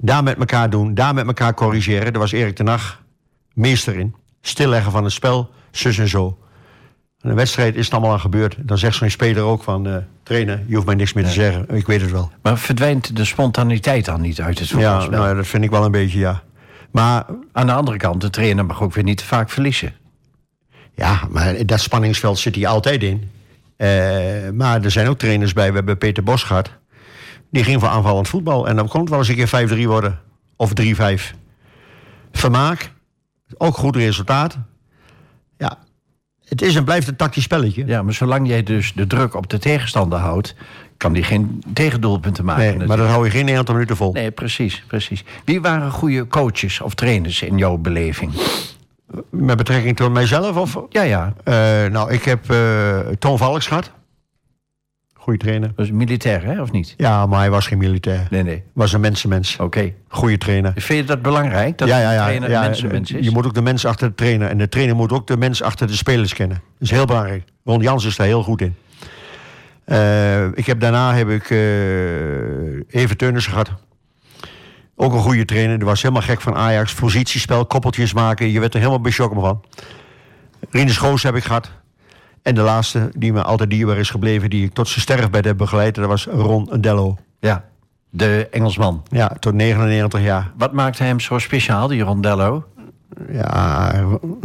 daar 0.01 0.23
met 0.23 0.37
elkaar 0.37 0.69
doen, 0.69 0.93
daar 0.93 1.13
met 1.13 1.27
elkaar 1.27 1.53
corrigeren. 1.53 2.13
Daar 2.13 2.21
was 2.21 2.31
Erik 2.31 2.55
ten 2.55 2.67
Hag 2.67 3.03
meester 3.53 3.95
in. 3.95 4.15
Stilleggen 4.41 4.91
van 4.91 5.03
het 5.03 5.13
spel, 5.13 5.49
zus 5.71 5.97
en 5.97 6.07
zo. 6.07 6.37
Een 7.25 7.35
wedstrijd 7.35 7.75
is 7.75 7.85
het 7.85 7.93
allemaal 7.93 8.11
al 8.11 8.19
gebeurd. 8.19 8.55
Dan 8.59 8.77
zegt 8.77 8.95
zo'n 8.95 9.09
speler 9.09 9.43
ook 9.43 9.63
van... 9.63 9.87
eh 9.87 9.95
trainer, 10.23 10.61
je 10.67 10.73
hoeft 10.75 10.85
mij 10.87 10.95
niks 10.95 11.13
meer 11.13 11.23
te 11.23 11.29
zeggen. 11.31 11.75
Ik 11.75 11.87
weet 11.87 12.01
het 12.01 12.11
wel. 12.11 12.31
Maar 12.41 12.57
verdwijnt 12.57 13.15
de 13.15 13.25
spontaniteit 13.25 14.05
dan 14.05 14.21
niet 14.21 14.41
uit 14.41 14.59
het 14.59 14.67
Ja, 14.67 14.73
voetbalspel? 14.75 15.11
nou, 15.17 15.27
ja, 15.27 15.33
dat 15.33 15.47
vind 15.47 15.63
ik 15.63 15.69
wel 15.69 15.85
een 15.85 15.91
beetje, 15.91 16.19
ja. 16.19 16.41
Maar 16.91 17.25
Aan 17.51 17.65
de 17.65 17.73
andere 17.73 17.97
kant, 17.97 18.21
de 18.21 18.29
trainer 18.29 18.65
mag 18.65 18.81
ook 18.81 18.93
weer 18.93 19.03
niet 19.03 19.17
te 19.17 19.25
vaak 19.25 19.49
verliezen. 19.49 19.93
Ja, 20.95 21.19
maar 21.29 21.65
dat 21.65 21.79
spanningsveld 21.79 22.39
zit 22.39 22.55
hij 22.55 22.67
altijd 22.67 23.03
in. 23.03 23.29
Eh, 23.77 23.87
maar 24.53 24.81
er 24.83 24.91
zijn 24.91 25.07
ook 25.07 25.17
trainers 25.17 25.53
bij. 25.53 25.69
We 25.69 25.75
hebben 25.75 25.97
Peter 25.97 26.23
Bos 26.23 26.43
gehad. 26.43 26.71
Die 27.51 27.63
ging 27.63 27.79
voor 27.79 27.89
aanvallend 27.89 28.27
voetbal. 28.27 28.67
En 28.67 28.75
dan 28.75 28.87
kon 28.87 28.99
het 29.01 29.09
wel 29.09 29.19
eens 29.19 29.27
een 29.27 29.35
keer 29.35 29.47
5-3 29.83 29.87
worden. 29.87 30.19
Of 30.55 30.71
3-5. 30.73 31.33
Vermaak. 32.31 32.91
Ook 33.57 33.77
goed 33.77 33.95
resultaat. 33.95 34.57
Het 36.45 36.61
is 36.61 36.75
en 36.75 36.83
blijft 36.83 37.07
een 37.07 37.15
tactisch 37.15 37.43
spelletje. 37.43 37.85
Ja, 37.85 38.01
maar 38.01 38.13
zolang 38.13 38.47
jij 38.47 38.63
dus 38.63 38.93
de 38.93 39.07
druk 39.07 39.35
op 39.35 39.49
de 39.49 39.57
tegenstander 39.57 40.19
houdt... 40.19 40.55
kan 40.97 41.13
die 41.13 41.23
geen 41.23 41.63
tegendoelpunten 41.73 42.45
maken. 42.45 42.61
nee, 42.63 42.71
maar 42.71 42.79
natuurlijk. 42.79 43.07
dat 43.07 43.15
hou 43.15 43.25
je 43.25 43.31
geen 43.31 43.45
90 43.45 43.73
minuten 43.73 43.95
vol. 43.95 44.11
Nee, 44.11 44.31
precies, 44.31 44.83
precies. 44.87 45.23
Wie 45.45 45.61
waren 45.61 45.91
goede 45.91 46.27
coaches 46.27 46.81
of 46.81 46.93
trainers 46.93 47.41
in 47.41 47.57
jouw 47.57 47.77
beleving? 47.77 48.31
Met 49.29 49.57
betrekking 49.57 49.95
tot 49.95 50.11
mijzelf? 50.11 50.57
Of, 50.57 50.79
Ja, 50.89 51.01
ja. 51.01 51.33
Eh, 51.43 51.53
nou, 51.91 52.11
ik 52.11 52.23
heb 52.23 52.49
eh 52.49 52.99
Tom 53.19 53.37
Valks 53.37 53.67
gehad. 53.67 53.91
Goeie 55.25 55.39
trainer. 55.39 55.71
Is 55.75 55.91
militair, 55.91 56.43
hè, 56.43 56.61
of 56.61 56.71
niet? 56.71 56.93
Ja, 56.97 57.25
maar 57.25 57.39
hij 57.39 57.49
was 57.49 57.67
geen 57.67 57.77
militair. 57.77 58.27
Nee, 58.29 58.43
nee. 58.43 58.63
Was 58.73 58.93
een 58.93 59.01
mensenmens. 59.01 59.57
Oké. 59.59 59.93
Goeie 60.07 60.37
trainer. 60.37 60.71
Vind 60.75 60.99
je 60.99 61.05
dat 61.05 61.21
belangrijk, 61.21 61.77
dat 61.77 61.87
ja, 61.87 61.99
ja, 61.99 62.07
een 62.07 62.13
ja, 62.13 62.23
trainer 62.23 62.49
ja, 62.49 62.61
mensenmens 62.61 63.11
is? 63.11 63.25
Je 63.25 63.31
moet 63.31 63.45
ook 63.45 63.53
de 63.53 63.61
mens 63.61 63.85
achter 63.85 64.07
de 64.07 64.15
trainer. 64.15 64.49
En 64.49 64.57
de 64.57 64.69
trainer 64.69 64.95
moet 64.95 65.11
ook 65.11 65.27
de 65.27 65.37
mens 65.37 65.61
achter 65.61 65.87
de 65.87 65.95
spelers 65.95 66.33
kennen. 66.33 66.57
Dat 66.57 66.81
is 66.81 66.91
heel 66.91 67.05
belangrijk. 67.05 67.43
Ron 67.63 67.81
Jans 67.81 68.05
is 68.05 68.15
daar 68.15 68.27
heel 68.27 68.43
goed 68.43 68.61
in. 68.61 68.75
Eh, 69.85 70.45
ik 70.45 70.65
heb, 70.65 70.79
daarna 70.79 71.15
heb 71.15 71.29
ik 71.29 71.49
eh 71.49 73.01
Even 73.01 73.17
Teunissen 73.17 73.51
gehad. 73.51 73.71
Ook 74.95 75.13
een 75.13 75.19
goede 75.19 75.45
trainer. 75.45 75.77
Die 75.77 75.87
was 75.87 76.01
helemaal 76.01 76.23
gek 76.23 76.41
van 76.41 76.55
Ajax. 76.55 76.93
Positiespel, 76.93 77.65
koppeltjes 77.65 78.13
maken. 78.13 78.51
Je 78.51 78.59
werd 78.59 78.73
er 78.73 78.79
helemaal 78.79 79.01
beschokken 79.01 79.41
van. 79.41 79.63
Rinus 80.69 80.97
Goos 80.97 81.23
heb 81.23 81.35
ik 81.35 81.43
gehad. 81.43 81.71
En 82.45 82.55
de 82.55 82.61
laatste 82.61 83.09
die 83.17 83.33
me 83.33 83.43
altijd 83.43 83.69
dierbaar 83.69 83.97
is 83.97 84.09
gebleven... 84.09 84.49
die 84.49 84.65
ik 84.65 84.73
tot 84.73 84.87
zijn 84.87 85.01
sterfbed 85.01 85.45
heb 85.45 85.57
begeleid... 85.57 85.95
dat 85.95 86.05
was 86.07 86.25
Ron 86.25 86.69
Dello. 86.79 87.17
Ja, 87.39 87.63
de 88.09 88.47
Engelsman. 88.51 89.03
Ja, 89.09 89.27
tot 89.39 89.53
99 89.53 90.21
jaar. 90.21 90.51
Wat 90.57 90.73
maakte 90.73 91.03
hem 91.03 91.19
zo 91.19 91.39
speciaal, 91.39 91.87
die 91.87 92.01
Rondello? 92.01 92.65
Ja, 93.31 93.91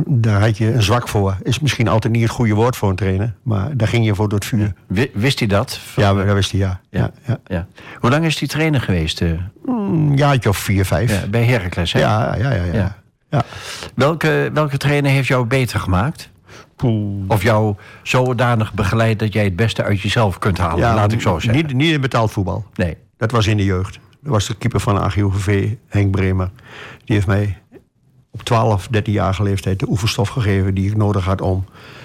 daar 0.07 0.41
had 0.41 0.59
je 0.59 0.73
een 0.75 0.83
zwak 0.83 1.09
voor. 1.09 1.37
Is 1.43 1.61
misschien 1.61 1.89
altijd 1.89 2.13
niet 2.13 2.23
het 2.23 2.31
goede 2.31 2.55
woord 2.55 2.77
voor 2.77 2.89
een 2.91 2.97
trainer. 2.97 3.35
Maar 3.43 3.77
daar 3.77 3.89
ging 3.89 4.05
je 4.05 4.15
voor 4.15 4.29
door 4.29 4.39
het 4.39 4.49
vuur. 4.49 4.73
Wi- 4.87 5.11
Wist 5.15 5.39
hij 5.39 5.49
dat? 5.49 5.81
Ja, 5.97 6.15
dat 6.15 6.35
wist 6.35 6.51
hij, 6.51 6.61
ja. 6.61 6.81
ja. 6.91 7.11
ja, 7.27 7.39
ja. 7.47 7.67
Hoe 7.99 8.11
lang 8.11 8.25
is 8.25 8.37
die 8.37 8.49
trainer 8.49 8.81
geweest? 8.81 9.21
eh? 9.21 9.29
Een 9.67 10.17
jaartje 10.17 10.49
of 10.49 10.57
vier, 10.57 10.85
vijf. 10.85 11.21
Ja, 11.23 11.27
bij 11.29 11.45
Heracles, 11.45 11.93
hè? 11.93 11.99
Ja, 11.99 12.35
ja, 12.37 12.51
ja. 12.53 12.65
ja. 12.65 12.73
Ja. 12.73 12.97
ja. 13.31 13.45
Welke, 13.95 14.51
welke 14.53 14.77
trainer 14.77 15.11
heeft 15.11 15.29
jou 15.29 15.47
beter 15.47 15.81
gemaakt? 15.81 16.31
Poeh. 16.81 17.25
Of 17.29 17.43
jou 17.43 17.75
zodanig 18.03 18.75
begeleid 18.75 19.19
dat 19.19 19.33
jij 19.33 19.45
het 19.45 19.57
beste 19.57 19.83
uit 19.83 20.01
jezelf 20.01 20.39
kunt 20.39 20.59
halen? 20.59 20.79
Ja, 20.79 20.95
laat 20.95 21.13
ik 21.13 21.21
zo 21.21 21.39
zeggen. 21.39 21.63
Niet, 21.63 21.75
niet 21.75 21.93
in 21.93 22.01
betaald 22.01 22.31
voetbal. 22.31 22.65
Nee. 22.75 22.97
Dat 23.17 23.31
was 23.31 23.47
in 23.47 23.57
de 23.57 23.65
jeugd. 23.65 23.99
Dat 24.23 24.33
was 24.33 24.47
de 24.47 24.55
keeper 24.55 24.81
van 24.81 24.99
AGOVV, 24.99 25.75
Henk 25.89 26.11
Bremer. 26.11 26.51
Die 27.05 27.15
heeft 27.15 27.27
mij 27.27 27.59
op 28.31 28.43
12, 28.43 28.87
13-jarige 28.87 29.43
leeftijd 29.43 29.79
de 29.79 29.89
oefenstof 29.89 30.29
gegeven... 30.29 30.75
die 30.75 30.91
ik 30.91 30.97
nodig 30.97 31.25
had 31.25 31.41
om 31.41 31.65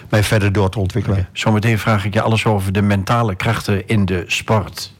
mij 0.10 0.24
verder 0.24 0.52
door 0.52 0.70
te 0.70 0.80
ontwikkelen. 0.80 1.28
Zometeen 1.34 1.80
vraag 1.80 2.06
ik 2.06 2.14
je 2.14 2.22
alles 2.22 2.46
over 2.46 2.72
de 2.72 2.82
mentale 2.82 3.36
krachten 3.36 3.88
in 3.88 4.06
de 4.06 4.24
sport. 4.28 4.94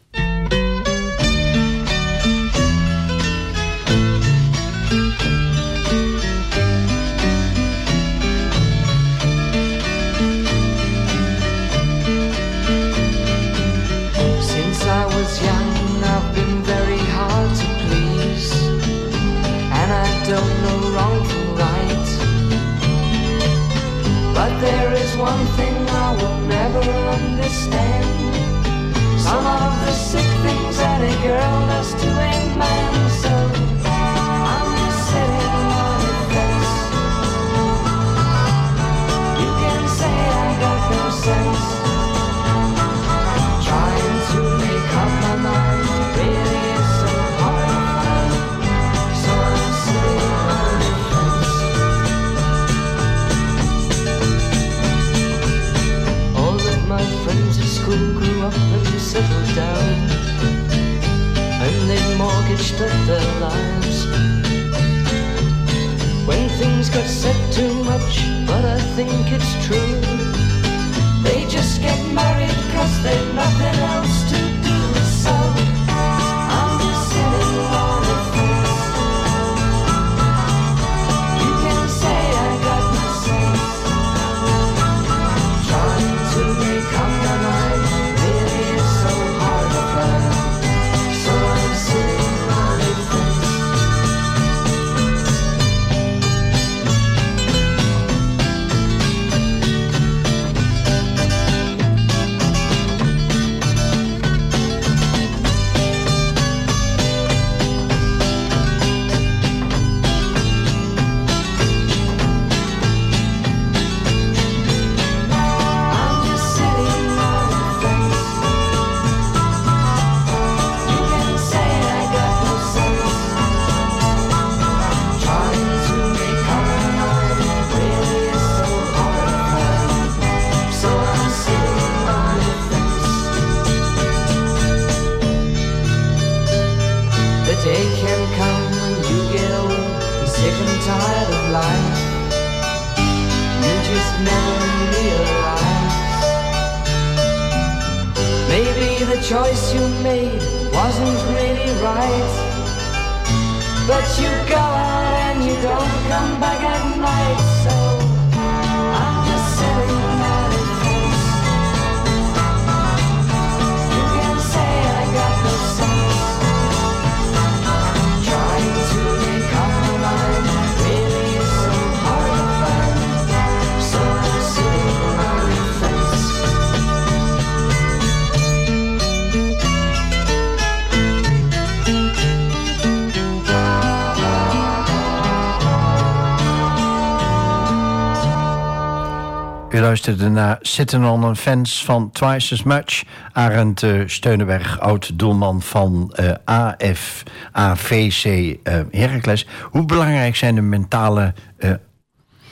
Luisterde 189.96 190.30
naar 190.30 190.58
Sitting 190.60 191.06
on 191.06 191.24
a 191.24 191.34
Fence 191.34 191.84
van 191.84 192.10
Twice 192.10 192.54
as 192.54 192.62
Much. 192.62 193.04
Arend 193.32 193.82
eh, 193.82 194.02
Steunenberg, 194.06 194.80
oud-doelman 194.80 195.62
van 195.62 196.12
eh 196.14 196.34
AF, 196.44 197.22
AVC 197.52 198.24
eh 198.62 198.80
Heracles. 198.90 199.46
Hoe 199.62 199.84
belangrijk 199.84 200.36
zijn 200.36 200.54
de 200.54 200.60
mentale 200.60 201.34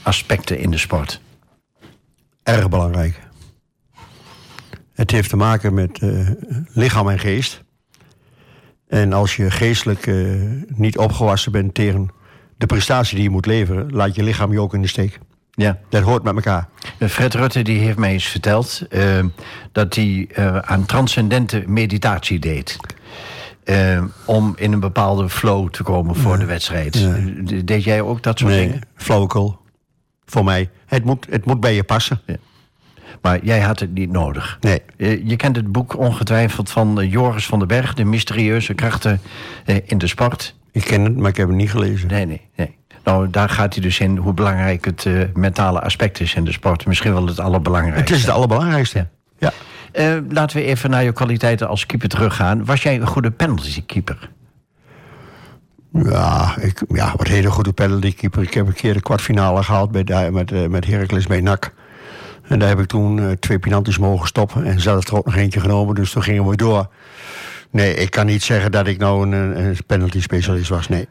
aspecten 0.02 0.58
in 0.58 0.70
de 0.70 0.78
sport? 0.78 1.20
Erg 2.42 2.68
belangrijk. 2.68 3.20
Het 4.92 5.10
heeft 5.10 5.28
te 5.28 5.36
maken 5.36 5.74
met 5.74 6.00
lichaam 6.72 7.08
en 7.08 7.18
geest. 7.18 7.62
En 8.88 9.12
als 9.12 9.36
je 9.36 9.50
geestelijk 9.50 10.10
niet 10.66 10.98
opgewassen 10.98 11.52
bent 11.52 11.74
tegen 11.74 12.08
de 12.56 12.66
prestatie 12.66 13.14
die 13.14 13.24
je 13.24 13.30
moet 13.30 13.46
leveren, 13.46 13.92
laat 13.92 14.14
je 14.14 14.22
lichaam 14.22 14.52
je 14.52 14.60
ook 14.60 14.74
in 14.74 14.82
de 14.82 14.88
steek. 14.88 15.18
Ja. 15.54 15.78
Dat 15.88 16.02
hoort 16.02 16.22
met 16.22 16.34
elkaar. 16.34 16.68
Eh, 16.98 17.08
Fred 17.08 17.34
Rutte 17.34 17.62
die 17.62 17.78
heeft 17.78 17.98
mij 17.98 18.12
eens 18.12 18.26
verteld 18.26 18.82
eh, 18.90 19.24
dat 19.72 19.94
hij 19.94 20.28
eh, 20.32 20.58
aan 20.58 20.86
transcendente 20.86 21.62
meditatie 21.66 22.38
deed. 22.38 22.76
Om 24.26 24.52
in 24.56 24.72
een 24.72 24.80
bepaalde 24.80 25.28
flow 25.28 25.68
te 25.68 25.82
komen 25.82 26.16
voor 26.16 26.38
de 26.38 26.44
wedstrijd. 26.44 26.98
Ja. 26.98 27.16
Deed 27.64 27.84
jij 27.84 28.00
ook 28.00 28.22
dat 28.22 28.38
soort 28.38 28.50
Nee, 28.50 28.66
dingen? 28.66 28.80
flauwekul. 28.96 29.58
Voor 30.26 30.44
mij. 30.44 30.70
Het 30.86 31.04
moet, 31.04 31.26
het 31.30 31.44
moet 31.44 31.60
bij 31.60 31.74
je 31.74 31.84
passen. 31.84 32.20
Maar 33.20 33.44
jij 33.44 33.60
had 33.60 33.80
het 33.80 33.94
niet 33.94 34.10
nodig. 34.10 34.58
Nee. 34.60 34.82
Je 35.24 35.36
kent 35.36 35.56
het 35.56 35.72
boek 35.72 35.98
ongetwijfeld 35.98 36.70
van 36.70 37.08
Joris 37.08 37.46
van 37.46 37.58
den 37.58 37.68
Berg, 37.68 37.94
De 37.94 38.04
mysterieuze 38.04 38.74
krachten 38.74 39.20
in 39.84 39.98
de 39.98 40.06
sport. 40.06 40.54
Ik 40.72 40.84
ken 40.84 41.04
het, 41.04 41.16
maar 41.16 41.30
ik 41.30 41.36
heb 41.36 41.48
het 41.48 41.56
niet 41.56 41.70
gelezen. 41.70 42.08
Nee, 42.08 42.26
nee, 42.26 42.40
nee. 42.56 42.76
Nou, 43.04 43.30
daar 43.30 43.48
gaat 43.48 43.74
hij 43.74 43.82
dus 43.82 44.00
in 44.00 44.16
hoe 44.16 44.32
belangrijk 44.32 44.84
het 44.84 45.06
eh, 45.06 45.20
mentale 45.34 45.80
aspect 45.80 46.20
is 46.20 46.34
in 46.34 46.44
de 46.44 46.52
sport. 46.52 46.86
Misschien 46.86 47.12
wel 47.12 47.26
het 47.26 47.40
allerbelangrijkste. 47.40 48.00
Het 48.02 48.10
is 48.10 48.26
het 48.26 48.34
allerbelangrijkste. 48.34 49.06
Ja. 49.38 49.52
Eh, 49.92 50.16
laten 50.28 50.56
we 50.56 50.64
even 50.64 50.90
naar 50.90 51.04
je 51.04 51.12
kwaliteiten 51.12 51.68
als 51.68 51.86
keeper 51.86 52.08
teruggaan. 52.08 52.64
Was 52.64 52.82
jij 52.82 53.00
een 53.00 53.06
goede 53.06 53.30
penaltykeeper? 53.30 54.30
Ja, 55.92 56.56
ik, 56.60 56.82
ja, 56.88 57.14
wat 57.16 57.26
hele 57.26 57.50
goede 57.50 57.72
penaltykeeper. 57.72 58.42
Ik 58.42 58.54
heb 58.54 58.66
een 58.66 58.72
keer 58.74 58.94
de 58.94 59.02
kwartfinale 59.02 59.62
gehaald 59.62 59.90
bij, 59.90 60.30
met, 60.30 60.52
eh, 60.52 60.66
met 60.66 60.86
Heracles 60.86 61.26
bij 61.26 61.40
NAC. 61.40 61.72
En 62.48 62.58
daar 62.58 62.68
heb 62.68 62.80
ik 62.80 62.86
toen 62.86 63.36
twee 63.40 63.58
penalties 63.58 63.98
mogen 63.98 64.26
stoppen. 64.26 64.64
En 64.64 64.80
zelf 64.80 65.06
er 65.08 65.16
ook 65.16 65.24
nog 65.24 65.36
eentje 65.36 65.60
genomen, 65.60 65.94
dus 65.94 66.10
toen 66.10 66.22
gingen 66.22 66.46
we 66.46 66.56
door. 66.56 66.88
Nee, 67.74 67.94
ik 67.94 68.10
kan 68.10 68.26
niet 68.26 68.42
zeggen 68.42 68.72
dat 68.72 68.86
ik 68.86 68.98
nou 68.98 69.22
een, 69.22 69.58
een 69.64 69.76
penalty 69.86 70.20
specialist 70.20 70.68
was, 70.68 70.88
nee. 70.88 71.08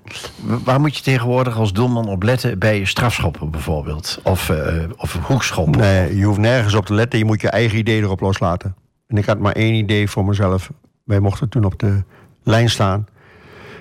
Waar 0.64 0.80
moet 0.80 0.98
je 0.98 1.04
tegenwoordig 1.04 1.58
als 1.58 1.74
doelman 1.74 2.08
op 2.08 2.24
letten 2.24 2.60
bij 2.60 2.86
strafschoppen 2.86 3.52
bijvoorbeeld? 3.52 4.20
Of, 4.24 4.50
eh 4.50 4.84
of 4.98 5.14
hoekschoppen? 5.14 5.80
Nee, 5.80 6.18
je 6.18 6.26
hoeft 6.26 6.40
nergens 6.40 6.74
op 6.74 6.86
te 6.86 6.94
letten. 6.94 7.20
Je 7.20 7.26
moet 7.26 7.42
je 7.42 7.50
eigen 7.50 7.78
idee 7.78 8.02
erop 8.02 8.20
loslaten. 8.20 8.76
En 9.08 9.18
ik 9.18 9.26
had 9.26 9.40
maar 9.40 9.52
één 9.52 9.74
idee 9.74 10.10
voor 10.10 10.26
mezelf. 10.26 10.70
Wij 11.04 11.20
mochten 11.20 11.50
toen 11.50 11.64
op 11.64 11.80
de 11.80 12.04
lijn 12.44 12.70
staan. 12.70 13.08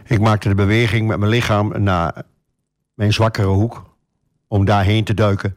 Ik 0.06 0.20
maakte 0.20 0.48
de 0.48 0.54
beweging 0.54 1.08
met 1.08 1.18
mijn 1.18 1.30
lichaam 1.30 1.82
naar 1.82 2.22
mijn 2.94 3.12
zwakkere 3.12 3.46
hoek. 3.46 3.84
Om 4.48 4.64
daarheen 4.64 5.04
te 5.04 5.14
duiken. 5.14 5.56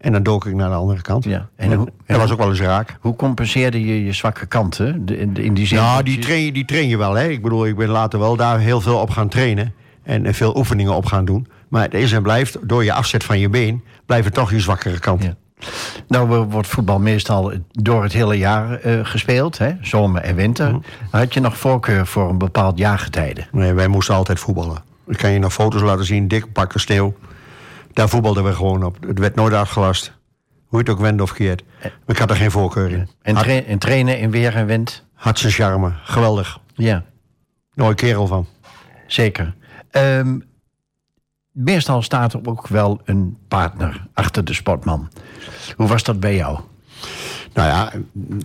En 0.00 0.12
dan 0.12 0.22
dook 0.22 0.46
ik 0.46 0.54
naar 0.54 0.68
de 0.68 0.74
andere 0.74 1.02
kant. 1.02 1.24
Ja. 1.24 1.48
En 1.56 1.70
En, 1.70 1.76
hoe- 1.76 1.86
en 1.86 1.92
dat 2.06 2.16
was 2.16 2.30
ook 2.30 2.38
wel 2.38 2.48
eens 2.48 2.60
raak. 2.60 2.96
Hoe 3.00 3.16
compenseerde 3.16 3.84
je 3.86 4.04
je 4.04 4.12
zwakke 4.12 4.46
kanten? 4.46 5.02
In, 5.06 5.36
in 5.36 5.54
die 5.54 5.66
zin 5.66 5.78
Ja, 5.78 5.96
dat 5.96 6.04
die 6.04 6.14
je- 6.16 6.20
train, 6.24 6.44
je- 6.44 6.52
die 6.52 6.64
train 6.64 6.88
je 6.88 6.96
wel. 6.96 7.14
Hè? 7.14 7.28
Ik 7.28 7.42
bedoel, 7.42 7.66
ik 7.66 7.76
ben 7.76 7.88
later 7.88 8.18
wel 8.18 8.36
daar 8.36 8.58
heel 8.58 8.80
veel 8.80 8.96
op 8.98 9.10
gaan 9.10 9.28
trainen. 9.28 9.74
En, 10.02 10.34
veel 10.34 10.56
oefeningen 10.56 10.94
op 10.94 11.06
gaan 11.06 11.24
doen. 11.24 11.46
Maar 11.68 11.82
het 11.82 11.94
is 11.94 12.12
en 12.12 12.22
blijft, 12.22 12.58
door 12.68 12.84
je 12.84 12.92
afzet 12.92 13.24
van 13.24 13.38
je 13.38 13.48
been... 13.48 13.82
blijft 14.06 14.24
het 14.24 14.34
toch 14.34 14.50
je 14.50 14.60
zwakkere 14.60 14.98
kant. 14.98 15.22
Ja. 15.22 15.34
Nou 16.08 16.44
wordt 16.44 16.68
voetbal 16.68 16.98
meestal 17.00 17.52
door 17.72 18.02
het 18.02 18.12
hele 18.12 18.34
jaar 18.38 18.72
eh, 18.80 18.98
gespeeld, 19.02 19.58
hè? 19.58 19.70
zomer 19.80 20.22
en 20.22 20.34
winter. 20.34 20.68
Mhm. 20.70 20.80
Had 21.10 21.34
je 21.34 21.40
nog 21.40 21.56
voorkeur 21.56 22.06
voor 22.06 22.28
een 22.30 22.38
bepaald 22.38 22.78
jaargetijde? 22.78 23.44
Nee, 23.52 23.72
wij 23.72 23.88
moesten 23.88 24.14
altijd 24.14 24.40
voetballen. 24.40 24.82
Ik 25.06 25.16
kan 25.16 25.30
je 25.30 25.38
nog 25.38 25.52
foto's 25.52 25.82
laten 25.82 26.04
zien, 26.04 26.28
dik 26.28 26.52
pakken 26.52 26.80
sneeuw. 26.80 27.14
Daar 27.92 28.08
voetbalden 28.08 28.44
we 28.44 28.52
gewoon 28.52 28.84
op. 28.84 28.96
Het 29.06 29.18
werd 29.18 29.34
nooit 29.34 29.52
afgelast. 29.54 30.12
Hoe 30.66 30.78
je 30.78 30.84
het 30.84 30.94
ook 30.94 31.00
wende 31.04 31.22
of 31.22 31.32
keert. 31.32 31.62
Ik 32.06 32.16
had 32.18 32.30
er 32.30 32.36
geen 32.36 32.50
voorkeur 32.50 32.90
in. 32.90 33.08
En, 33.22 33.34
Had, 33.34 33.44
tra- 33.44 33.52
en 33.62 33.78
trainen 33.78 34.18
in 34.18 34.30
weer 34.30 34.56
en 34.56 34.66
wind? 34.66 35.04
had 35.14 35.38
zijn 35.38 35.52
charme. 35.52 35.92
Geweldig. 36.02 36.58
Ja, 36.74 37.04
Nooit 37.74 37.96
kerel 37.96 38.26
van. 38.26 38.46
zeker. 39.06 39.54
Ehm, 39.90 40.38
meestal 41.52 42.02
staat 42.02 42.32
er 42.32 42.40
ook 42.44 42.66
wel 42.68 43.00
een 43.04 43.36
partner 43.48 44.06
achter 44.14 44.44
de 44.44 44.54
sportman. 44.54 45.08
Hoe 45.76 45.86
was 45.88 46.02
dat 46.02 46.20
bij 46.20 46.34
jou? 46.36 46.58
Nou 47.54 47.68
ja, 47.68 47.92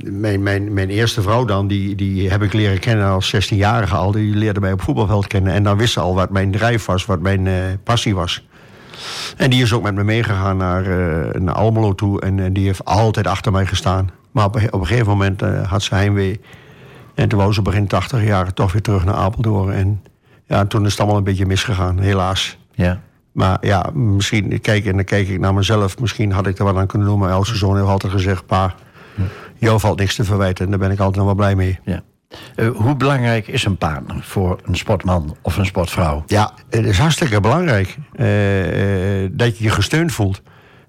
mijn, 0.04 0.44
mijn, 0.44 0.74
mijn 0.74 0.90
eerste 0.90 1.22
vrouw 1.22 1.46
dan, 1.46 1.68
die, 1.68 1.96
die 1.96 2.30
heb 2.30 2.42
ik 2.42 2.54
leren 2.54 2.80
kennen 2.80 3.08
als 3.08 3.36
16-jarige 3.36 3.96
al. 3.96 4.12
Die 4.12 4.36
leerde 4.36 4.60
mij 4.60 4.72
op 4.72 4.82
voetbalveld 4.82 5.28
kennen. 5.28 5.54
En 5.54 5.64
dan 5.64 5.78
wist 5.78 5.94
ze 5.94 6.00
al 6.00 6.16
wat 6.16 6.30
mijn 6.30 6.52
drijf 6.52 6.86
was, 6.86 7.06
wat 7.06 7.20
mijn 7.20 7.48
eh, 7.48 7.54
passie 7.84 8.16
was. 8.16 8.48
En 9.38 9.50
die 9.50 9.62
is 9.62 9.74
ook 9.74 9.84
met 9.84 9.96
me 9.96 10.04
meegegaan 10.04 10.58
naar, 10.58 10.82
eh, 10.86 11.42
naar 11.42 11.56
Almelo 11.56 11.96
toe. 11.96 12.22
En, 12.22 12.40
en 12.40 12.54
die 12.54 12.66
heeft 12.66 12.86
altijd 12.86 13.28
achter 13.28 13.52
mij 13.52 13.66
gestaan. 13.66 14.10
Maar 14.32 14.46
op, 14.46 14.56
een- 14.56 14.74
op 14.74 14.80
een 14.80 14.88
gegeven 14.88 15.08
moment 15.08 15.42
eh, 15.42 15.70
had 15.72 15.84
ze 15.84 15.96
heimwee. 15.96 16.42
En 17.16 17.30
toen 17.30 17.40
wou 17.40 17.54
ze 17.54 17.62
begin 17.62 17.88
80 17.88 18.24
jaar 18.24 18.54
toch 18.54 18.72
weer 18.72 18.82
terug 18.82 19.06
naar 19.06 19.16
Apeldoorn. 19.16 19.72
En 19.74 20.04
ja, 20.48 20.66
toen 20.66 20.86
is 20.86 20.92
het 20.92 21.00
allemaal 21.00 21.18
een 21.18 21.24
beetje 21.24 21.46
misgegaan, 21.46 22.00
helaas. 22.00 22.58
Ja. 22.72 23.02
Maar 23.32 23.58
ja, 23.62 23.90
misschien, 23.94 24.62
kijk, 24.62 24.86
en 24.86 24.96
dan 24.96 25.04
kijk 25.04 25.28
ik 25.28 25.40
naar 25.40 25.54
mezelf. 25.54 26.00
Misschien 26.00 26.32
had 26.32 26.48
ik 26.48 26.58
er 26.58 26.64
wat 26.66 26.76
aan 26.76 26.88
kunnen 26.88 27.08
doen. 27.08 27.20
Maar 27.20 27.32
oudste 27.32 27.56
zoon 27.58 27.76
heeft 27.78 27.88
altijd 27.88 28.14
gezegd... 28.14 28.46
Pa, 28.46 28.76
jou 29.58 29.80
valt 29.80 30.00
niks 30.00 30.16
te 30.16 30.24
verwijten. 30.24 30.64
En 30.66 30.70
daar 30.72 30.80
ben 30.80 30.92
ik 30.92 31.00
altijd 31.00 31.16
nog 31.18 31.26
wel 31.26 31.36
blij 31.36 31.56
mee. 31.56 31.80
ja. 31.84 32.02
Eh, 32.56 32.68
hoe 32.70 32.96
belangrijk 32.96 33.48
is 33.48 33.66
een 33.66 33.78
partner 33.78 34.24
voor 34.24 34.60
een 34.64 34.76
sportman 34.76 35.36
of 35.42 35.58
een 35.58 35.66
sportvrouw? 35.66 36.24
Ja, 36.28 36.52
het 36.70 36.86
is 36.86 36.98
hartstikke 36.98 37.40
belangrijk 37.40 37.98
eh, 38.16 39.24
eh, 39.24 39.30
dat 39.34 39.58
je 39.58 39.64
je 39.64 39.70
gesteund 39.70 40.12
voelt. 40.12 40.42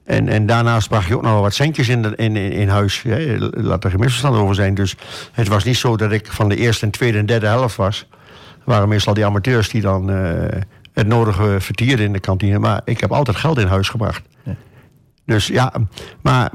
En, 0.04 0.28
en 0.28 0.46
daarnaast 0.46 0.88
bracht 0.88 1.08
je 1.08 1.16
ook 1.16 1.22
nog 1.22 1.32
wel 1.32 1.40
wat 1.40 1.54
centjes 1.54 1.88
in, 1.88 2.02
de, 2.02 2.12
in, 2.16 2.36
in, 2.36 2.52
in 2.52 2.68
huis. 2.68 3.02
Hè. 3.02 3.36
Laat 3.38 3.84
er 3.84 3.90
geen 3.90 4.00
misverstand 4.00 4.36
over 4.36 4.54
zijn. 4.54 4.74
Dus 4.74 4.96
het 5.32 5.48
was 5.48 5.64
niet 5.64 5.76
zo 5.76 5.96
dat 5.96 6.12
ik 6.12 6.26
van 6.32 6.48
de 6.48 6.56
eerste 6.56 6.84
en 6.84 6.90
tweede 6.90 7.18
en 7.18 7.26
derde 7.26 7.46
helft 7.46 7.76
was. 7.76 7.98
Het 7.98 8.64
waren 8.64 8.88
meestal 8.88 9.14
die 9.14 9.26
amateurs 9.26 9.68
die 9.68 9.80
dan 9.80 10.08
het 10.92 11.06
nodige 11.06 11.56
vertierden 11.60 12.06
in 12.06 12.12
de 12.12 12.20
kantine. 12.20 12.58
Maar 12.58 12.80
ik 12.84 13.00
heb 13.00 13.12
altijd 13.12 13.36
geld 13.36 13.58
in 13.58 13.66
huis 13.66 13.88
gebracht. 13.88 14.22
Dus 15.26 15.46
ja, 15.46 15.72
maar 16.22 16.50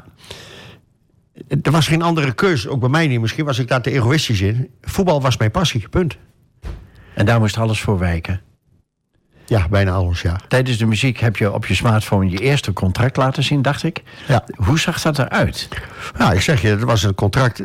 er 1.61 1.71
was 1.71 1.87
geen 1.87 2.01
andere 2.01 2.33
keus. 2.33 2.67
Ook 2.67 2.79
bij 2.79 2.89
mij 2.89 3.07
niet. 3.07 3.21
Misschien 3.21 3.45
was 3.45 3.59
ik 3.59 3.67
daar 3.67 3.81
te 3.81 3.91
egoïstisch 3.91 4.41
in. 4.41 4.69
Voetbal 4.81 5.21
was 5.21 5.37
mijn 5.37 5.51
passie, 5.51 5.89
punt. 5.89 6.17
En 7.15 7.25
daar 7.25 7.39
moest 7.39 7.57
alles 7.57 7.81
voor 7.81 7.99
wijken. 7.99 8.41
Ja, 9.45 9.67
bijna 9.69 9.91
alles, 9.91 10.21
ja. 10.21 10.39
Tijdens 10.47 10.77
de 10.77 10.85
muziek 10.85 11.19
heb 11.19 11.37
je 11.37 11.53
op 11.53 11.65
je 11.65 11.75
smartphone 11.75 12.29
je 12.29 12.37
eerste 12.37 12.73
contract 12.73 13.17
laten 13.17 13.43
zien, 13.43 13.61
dacht 13.61 13.83
ik. 13.83 14.03
Ja. 14.27 14.43
Hoe 14.55 14.79
zag 14.79 15.01
dat 15.01 15.19
eruit? 15.19 15.67
Nou, 16.17 16.33
ik 16.33 16.41
zeg 16.41 16.61
je, 16.61 16.67
het 16.67 16.83
was 16.83 17.03
een 17.03 17.15
contract 17.15 17.63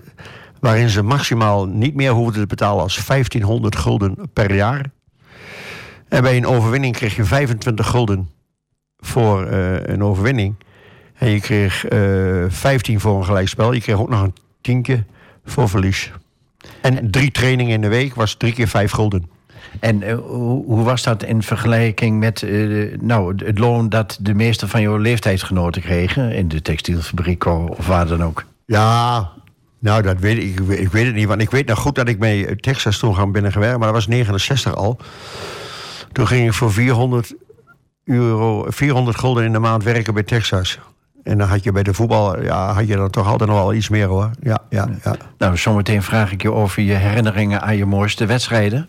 waarin 0.60 0.88
ze 0.88 1.02
maximaal 1.02 1.66
niet 1.66 1.94
meer 1.94 2.10
hoefden 2.10 2.40
te 2.40 2.46
betalen 2.46 2.82
als 2.82 3.06
1500 3.06 3.76
gulden 3.76 4.16
per 4.32 4.54
jaar. 4.54 4.84
En 6.08 6.22
bij 6.22 6.36
een 6.36 6.46
overwinning 6.46 6.94
kreeg 6.94 7.16
je 7.16 7.24
25 7.24 7.86
gulden 7.86 8.30
voor 8.96 9.46
eh, 9.46 9.94
een 9.94 10.02
overwinning. 10.02 10.54
En 11.18 11.30
je 11.30 11.40
kreeg 11.40 11.84
eh 11.84 12.44
15 12.48 13.00
voor 13.00 13.18
een 13.18 13.24
gelijkspel. 13.24 13.72
Je 13.72 13.80
kreeg 13.80 13.96
ook 13.98 14.08
nog 14.08 14.22
een 14.22 14.34
tientje 14.60 15.04
voor 15.44 15.68
verlies. 15.68 16.12
En 16.80 17.10
drie 17.10 17.30
trainingen 17.30 17.72
in 17.72 17.80
de 17.80 17.88
week 17.88 18.14
was 18.14 18.34
drie 18.34 18.52
keer 18.52 18.68
vijf 18.68 18.90
gulden. 18.90 19.30
En 19.80 20.02
eh, 20.02 20.18
hoe, 20.18 20.82
was 20.84 21.02
dat 21.02 21.22
in 21.22 21.42
vergelijking 21.42 22.18
met 22.18 22.42
eh, 22.42 22.98
nou, 23.00 23.34
het 23.44 23.58
loon 23.58 23.88
dat 23.88 24.18
de 24.20 24.34
meeste 24.34 24.68
van 24.68 24.80
jouw 24.80 24.96
leeftijdsgenoten 24.96 25.82
kregen? 25.82 26.32
In 26.32 26.48
de 26.48 26.62
textielfabriek 26.62 27.44
of 27.44 27.86
waar 27.86 28.06
dan 28.06 28.22
ook? 28.24 28.44
Ja, 28.66 29.30
nou, 29.78 30.02
dat 30.02 30.18
weet 30.18 30.38
ik, 30.38 30.60
ik, 30.60 30.88
weet- 30.88 31.06
het 31.06 31.14
niet. 31.14 31.26
Want 31.26 31.40
ik 31.40 31.50
weet 31.50 31.66
nog 31.66 31.78
goed 31.78 31.94
dat 31.94 32.08
ik 32.08 32.22
eh, 32.24 32.50
Texas 32.50 32.98
toen 32.98 33.14
gaan 33.14 33.32
binnengewerkt. 33.32 33.76
Maar 33.78 33.86
dat 33.86 33.96
was 33.96 34.06
69 34.06 34.74
al. 34.74 34.98
Toen 36.12 36.26
ging 36.26 36.46
ik 36.46 36.52
voor 36.52 36.72
400, 36.72 37.34
euro, 38.04 38.64
400 38.68 39.18
gulden 39.18 39.44
in 39.44 39.52
de 39.52 39.58
maand 39.58 39.84
werken 39.84 40.14
bij 40.14 40.22
Texas. 40.22 40.78
En 41.26 41.38
dan 41.38 41.48
had 41.48 41.64
je 41.64 41.72
bij 41.72 41.82
de 41.82 41.94
voetbal, 41.94 42.42
ja, 42.42 42.72
had 42.72 42.88
je 42.88 42.96
dan 42.96 43.10
toch 43.10 43.26
altijd 43.26 43.50
nog 43.50 43.58
wel 43.58 43.74
iets 43.74 43.88
meer 43.88 44.06
hoor. 44.06 44.30
Ja, 44.40 44.58
ja, 44.70 44.88
ja. 45.04 45.16
Nou, 45.38 45.56
zometeen 45.56 46.02
vraag 46.02 46.32
ik 46.32 46.42
je 46.42 46.52
over 46.52 46.82
je 46.82 46.92
herinneringen 46.94 47.62
aan 47.62 47.76
je 47.76 47.86
mooiste 47.86 48.26
wedstrijden. 48.26 48.88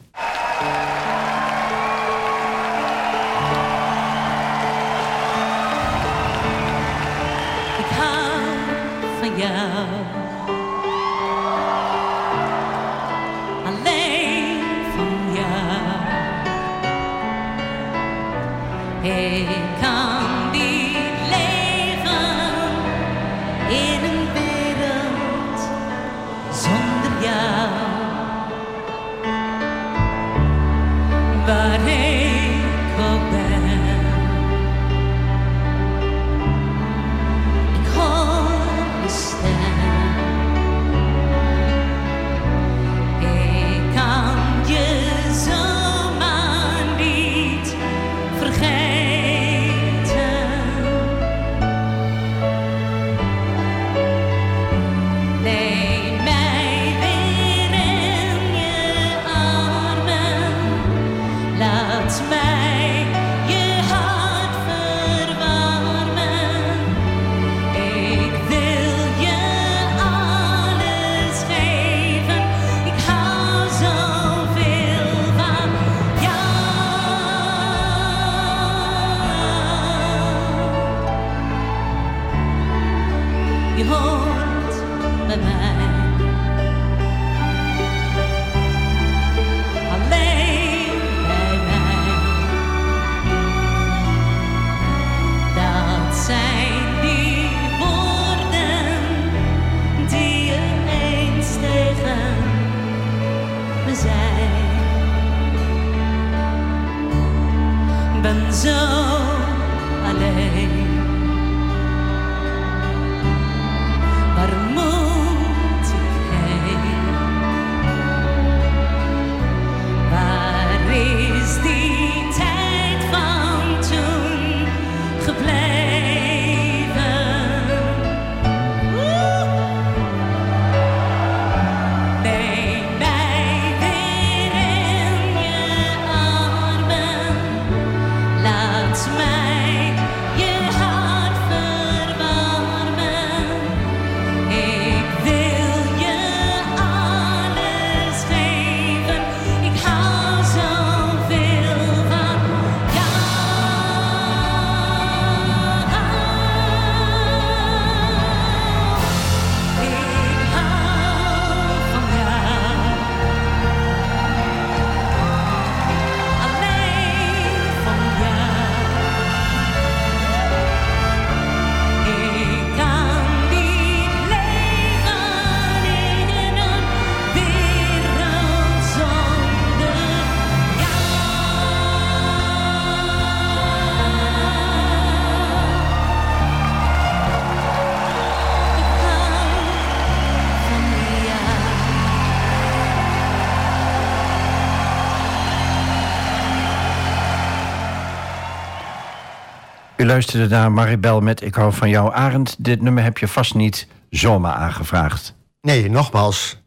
Luisterde 200.07 200.47
naar 200.47 200.71
Maribel 200.71 201.21
met 201.21 201.41
Ik 201.41 201.55
hou 201.55 201.73
van 201.73 201.89
jou, 201.89 202.13
Arend. 202.13 202.55
Dit 202.59 202.81
nummer 202.81 203.03
heb 203.03 203.17
je 203.17 203.27
vast 203.27 203.55
niet 203.55 203.87
zomaar 204.09 204.53
aangevraagd. 204.53 205.35
Nee, 205.61 205.89
nogmaals. 205.89 206.61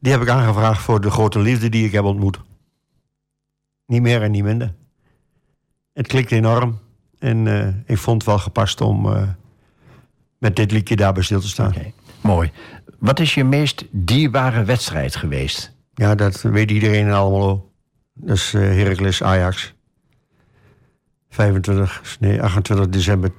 Die 0.00 0.12
heb 0.12 0.22
ik 0.22 0.28
aangevraagd 0.28 0.82
voor 0.82 1.00
de 1.00 1.10
grote 1.10 1.38
liefde 1.38 1.68
die 1.68 1.86
ik 1.86 1.92
heb 1.92 2.04
ontmoet. 2.04 2.40
Niet 3.86 4.02
meer 4.02 4.22
en 4.22 4.30
niet 4.30 4.42
minder. 4.42 4.74
Het 5.92 6.06
klikt 6.06 6.32
enorm. 6.32 6.78
En 7.18 7.46
eh, 7.46 7.68
ik 7.86 7.98
vond 7.98 8.16
het 8.16 8.30
wel 8.30 8.38
gepast 8.38 8.80
om 8.80 9.06
eh, 9.12 9.22
met 10.38 10.56
dit 10.56 10.70
liedje 10.70 10.96
daarbij 10.96 11.22
stil 11.22 11.40
te 11.40 11.48
staan. 11.48 11.74
Mooi. 12.20 12.52
Wat 12.98 13.20
is 13.20 13.34
je 13.34 13.44
meest 13.44 13.84
dierbare 13.90 14.64
wedstrijd 14.64 15.16
geweest? 15.16 15.72
Ja, 15.94 16.14
dat 16.14 16.42
weet 16.42 16.70
iedereen 16.70 17.06
in 17.06 17.12
Almelo. 17.12 17.70
Dat 18.14 18.36
is 18.36 18.54
eh, 18.54 18.60
Heracles 18.60 19.22
Ajax. 19.22 19.74
25, 21.34 22.16
nee, 22.20 22.42
28 22.42 22.88
december 22.88 23.30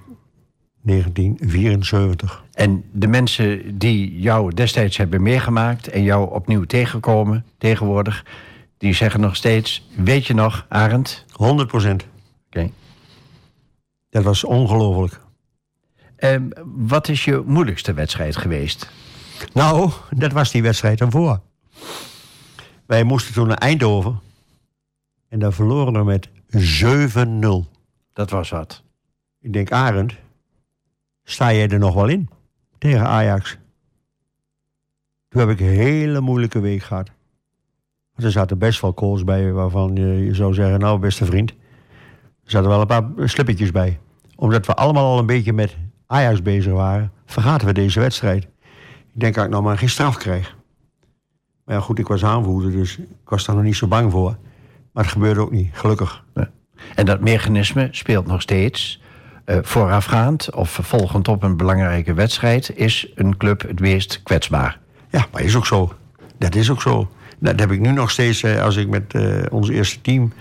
1974. 0.82 2.44
En 2.54 2.84
de 2.92 3.08
mensen 3.08 3.78
die 3.78 4.20
jou 4.20 4.54
destijds 4.54 4.98
hebben 4.98 5.22
meegemaakt 5.22 5.88
en 5.88 6.04
jou 6.04 6.32
opnieuw 6.32 6.64
tegenkomen 6.64 7.46
tegenwoordig, 7.58 8.26
die 8.78 8.94
zeggen 8.94 9.20
nog 9.20 9.36
steeds: 9.36 9.88
Weet 9.96 10.26
je 10.28 10.34
nog, 10.34 10.66
Arend? 10.70 11.26
100 11.32 11.68
procent. 11.68 12.06
Oké. 12.48 12.70
Dat 14.10 14.24
was 14.24 14.44
ongelooflijk. 14.44 15.20
Ehm, 16.16 16.50
wat 16.66 17.08
is 17.08 17.26
je 17.26 17.44
moeilijkste 17.46 17.94
wedstrijd 17.94 18.36
geweest? 18.36 18.90
Nou, 19.54 19.92
dat 20.10 20.32
was 20.32 20.52
die 20.52 20.62
wedstrijd 20.62 21.02
ervoor. 21.02 21.42
Wij 22.86 23.04
moesten 23.04 23.34
toen 23.34 23.48
naar 23.48 23.58
Eindhoven. 23.58 24.20
En 25.30 25.40
daar 25.40 25.54
verloren 25.54 25.94
we 25.94 26.04
met 26.04 26.30
7-0. 26.50 27.74
Dat 28.16 28.30
was 28.30 28.50
wat. 28.50 28.84
Ik 29.40 29.54
denk, 29.54 29.72
Arend, 29.72 30.16
sta 31.24 31.54
jij 31.54 31.70
er 31.70 31.80
nog 31.80 31.94
wel 31.94 32.08
in 32.08 32.30
tegen 32.78 33.08
Ajax? 33.08 33.58
Toen 35.28 35.42
heb 35.42 35.50
ik 35.50 35.60
een 35.60 35.66
hele 35.66 36.22
moeilijke 36.22 36.60
week 36.60 36.82
gehad. 36.82 37.12
Want 38.14 38.28
er 38.28 38.32
zaten 38.32 38.58
best 38.58 38.82
wel 38.82 38.94
calls 38.94 39.24
bij 39.24 39.52
waarvan 39.52 39.96
je, 39.96 40.34
zou 40.34 40.54
zeggen, 40.54 40.80
nou 40.80 41.00
beste 41.00 41.26
vriend. 41.26 41.50
Er 42.44 42.52
zaten 42.52 42.70
wel 42.70 42.82
een 42.82 42.88
paar 42.88 43.30
slippertjes 43.30 43.72
bij. 43.72 44.00
Omdat 44.36 44.66
we 44.66 44.74
allemaal 44.74 45.12
al 45.12 45.20
een 45.20 45.26
beetje 45.26 45.54
met 45.54 45.78
Ajax 46.06 46.42
bezig 46.42 46.74
waren, 46.74 47.12
vergaten 47.26 47.68
we 47.68 47.74
deze 47.74 48.00
wedstrijd. 48.00 48.44
Ik 49.14 49.20
denk 49.20 49.36
dat 49.36 49.46
ik 49.46 49.52
nou 49.52 49.64
maar 49.64 49.78
geen 49.78 49.90
straf 49.90 50.18
krijg. 50.18 50.56
Maar 51.66 51.76
ja, 51.76 51.82
goed, 51.82 52.00
ik 52.00 52.08
was 52.08 52.26
aanvoerder, 52.26 52.72
dus 52.72 52.98
ik 52.98 53.30
was 53.30 53.46
daar 53.46 53.56
nog 53.56 53.64
niet 53.64 53.76
zo 53.76 53.88
bang 53.88 54.12
voor. 54.12 54.38
Maar 54.92 55.04
het 55.04 55.14
gebeurde 55.14 55.40
ook 55.40 55.52
niet, 55.52 55.70
gelukkig. 55.74 56.24
En 56.96 57.06
dat 57.06 57.20
mechanisme 57.20 57.88
speelt 57.92 58.28
nog 58.28 58.42
steeds. 58.42 59.02
Eh, 59.46 59.58
voorafgaand 59.62 60.54
of 60.54 60.80
volgend 60.82 61.28
op 61.28 61.44
een 61.44 61.58
belangrijke 61.58 62.14
wedstrijd 62.14 62.76
is 62.76 63.08
een 63.16 63.38
club 63.38 63.62
het 63.62 63.80
meest 63.80 64.24
kwetsbaar. 64.24 64.80
Ja, 65.10 65.26
maar 65.32 65.42
is 65.42 65.56
ook 65.56 65.66
zo. 65.66 65.94
Dat 66.38 66.56
is 66.56 66.70
ook 66.70 66.82
zo. 66.82 67.10
Dat 67.40 67.60
heb 67.60 67.72
ik 67.72 67.80
nu 67.80 67.92
nog 67.92 68.12
steeds 68.12 68.44
eh, 68.44 68.62
als 68.64 68.76
ik 68.76 68.88
met 68.88 69.14
eh, 69.14 69.44
ons 69.50 69.70
eerste 69.70 70.02
team. 70.02 70.34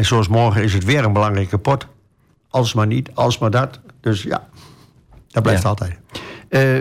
zoals 0.00 0.28
morgen 0.28 0.62
is 0.62 0.72
het 0.72 0.84
weer 0.84 1.04
een 1.04 1.12
belangrijke 1.12 1.58
pot. 1.58 1.86
Als 2.50 2.74
maar 2.74 2.86
niet, 2.86 3.10
als 3.14 3.38
maar 3.38 3.50
dat. 3.50 3.80
Dus 4.00 4.22
ja, 4.22 4.48
dat 5.28 5.42
blijft 5.42 5.62
Ja. 5.62 5.68
altijd. 5.68 5.98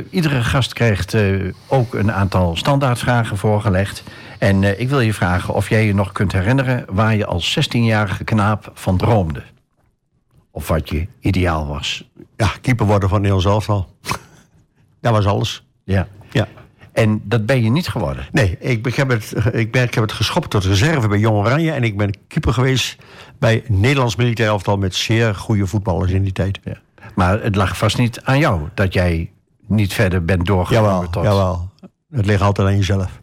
Iedere 0.10 0.44
gast 0.44 0.74
krijgt 0.74 1.16
ook 1.68 1.94
een 1.94 2.12
aantal 2.12 2.56
standaardvragen 2.56 3.38
voorgelegd. 3.38 4.04
En 4.40 4.64
eh, 4.64 4.80
ik 4.80 4.90
wil 4.90 5.00
je 5.00 5.14
vragen 5.14 5.54
of 5.54 5.70
jij 5.70 5.86
je 5.86 5.94
nog 5.94 6.12
kunt 6.12 6.32
herinneren 6.32 6.86
waar 6.90 7.16
je 7.16 7.26
als 7.26 7.60
16-jarige 7.60 8.24
knaap 8.24 8.72
van 8.74 8.98
droomde. 8.98 9.44
Of 10.52 10.68
wat 10.68 10.90
je 10.90 11.08
ideaal 11.20 11.68
was. 11.68 12.10
Ja, 12.38 12.52
keeper 12.62 12.86
worden 12.86 13.10
van 13.10 13.22
Nederlands 13.22 13.48
elftal. 13.50 13.90
dat 15.02 15.12
was 15.12 15.26
alles. 15.26 15.66
Ja. 15.84 16.08
Ja. 16.32 16.48
En 16.92 17.22
dat 17.24 17.46
ben 17.46 17.64
je 17.64 17.70
niet 17.70 17.88
geworden. 17.88 18.28
Nee, 18.32 18.58
ik, 18.60 18.88
ik, 18.88 18.96
heb 18.96 19.10
het, 19.10 19.34
ik, 19.52 19.72
ben, 19.72 19.84
ik 19.84 19.94
heb 19.94 20.04
het 20.04 20.12
geschopt 20.12 20.50
tot 20.50 20.64
reserve 20.64 21.08
bij 21.08 21.20
Jong 21.20 21.38
Oranje. 21.38 21.72
En 21.72 21.84
ik 21.84 21.98
ben 21.98 22.18
keeper 22.28 22.54
geweest 22.54 22.98
bij 23.40 23.64
Nederlands 23.68 24.16
militair 24.16 24.50
elftal 24.50 24.78
met 24.78 24.96
zeer 24.96 25.36
goede 25.36 25.68
voetballers 25.68 26.12
in 26.12 26.24
die 26.24 26.32
tijd. 26.32 26.60
Ja. 26.64 26.78
Maar 27.16 27.42
het 27.42 27.56
lag 27.56 27.78
vast 27.78 27.98
niet 27.98 28.22
aan 28.22 28.40
jou 28.40 28.62
dat 28.74 28.94
jij 28.94 29.32
niet 29.68 29.94
verder 29.94 30.26
bent 30.26 30.46
doorgegaan. 30.46 30.84
Jawel, 30.84 31.10
tot... 31.10 31.24
jawel. 31.24 31.70
Het 32.10 32.26
ligt 32.26 32.42
altijd 32.42 32.68
aan 32.68 32.76
jezelf. 32.76 33.22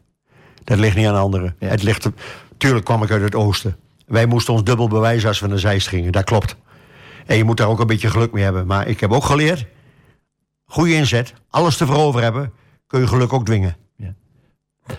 Dat 0.64 0.78
ligt 0.78 0.96
niet 0.96 1.06
aan 1.06 1.14
anderen. 1.14 1.56
Ja. 1.58 1.68
Het 1.68 1.82
ligt, 1.82 2.08
tuurlijk 2.56 2.84
kwam 2.84 3.02
ik 3.02 3.10
uit 3.10 3.22
het 3.22 3.34
oosten. 3.34 3.76
Wij 4.06 4.26
moesten 4.26 4.52
ons 4.52 4.64
dubbel 4.64 4.88
bewijzen 4.88 5.28
als 5.28 5.40
we 5.40 5.46
naar 5.46 5.58
Zeist 5.58 5.88
gingen. 5.88 6.12
Dat 6.12 6.24
klopt. 6.24 6.56
En 7.26 7.36
je 7.36 7.44
moet 7.44 7.56
daar 7.56 7.68
ook 7.68 7.80
een 7.80 7.86
beetje 7.86 8.10
geluk 8.10 8.32
mee 8.32 8.44
hebben. 8.44 8.66
Maar 8.66 8.88
ik 8.88 9.00
heb 9.00 9.12
ook 9.12 9.24
geleerd... 9.24 9.66
goede 10.64 10.94
inzet, 10.94 11.34
alles 11.50 11.76
te 11.76 11.86
veroveren 11.86 12.22
hebben... 12.22 12.52
kun 12.86 13.00
je 13.00 13.06
geluk 13.06 13.32
ook 13.32 13.44
dwingen. 13.44 13.76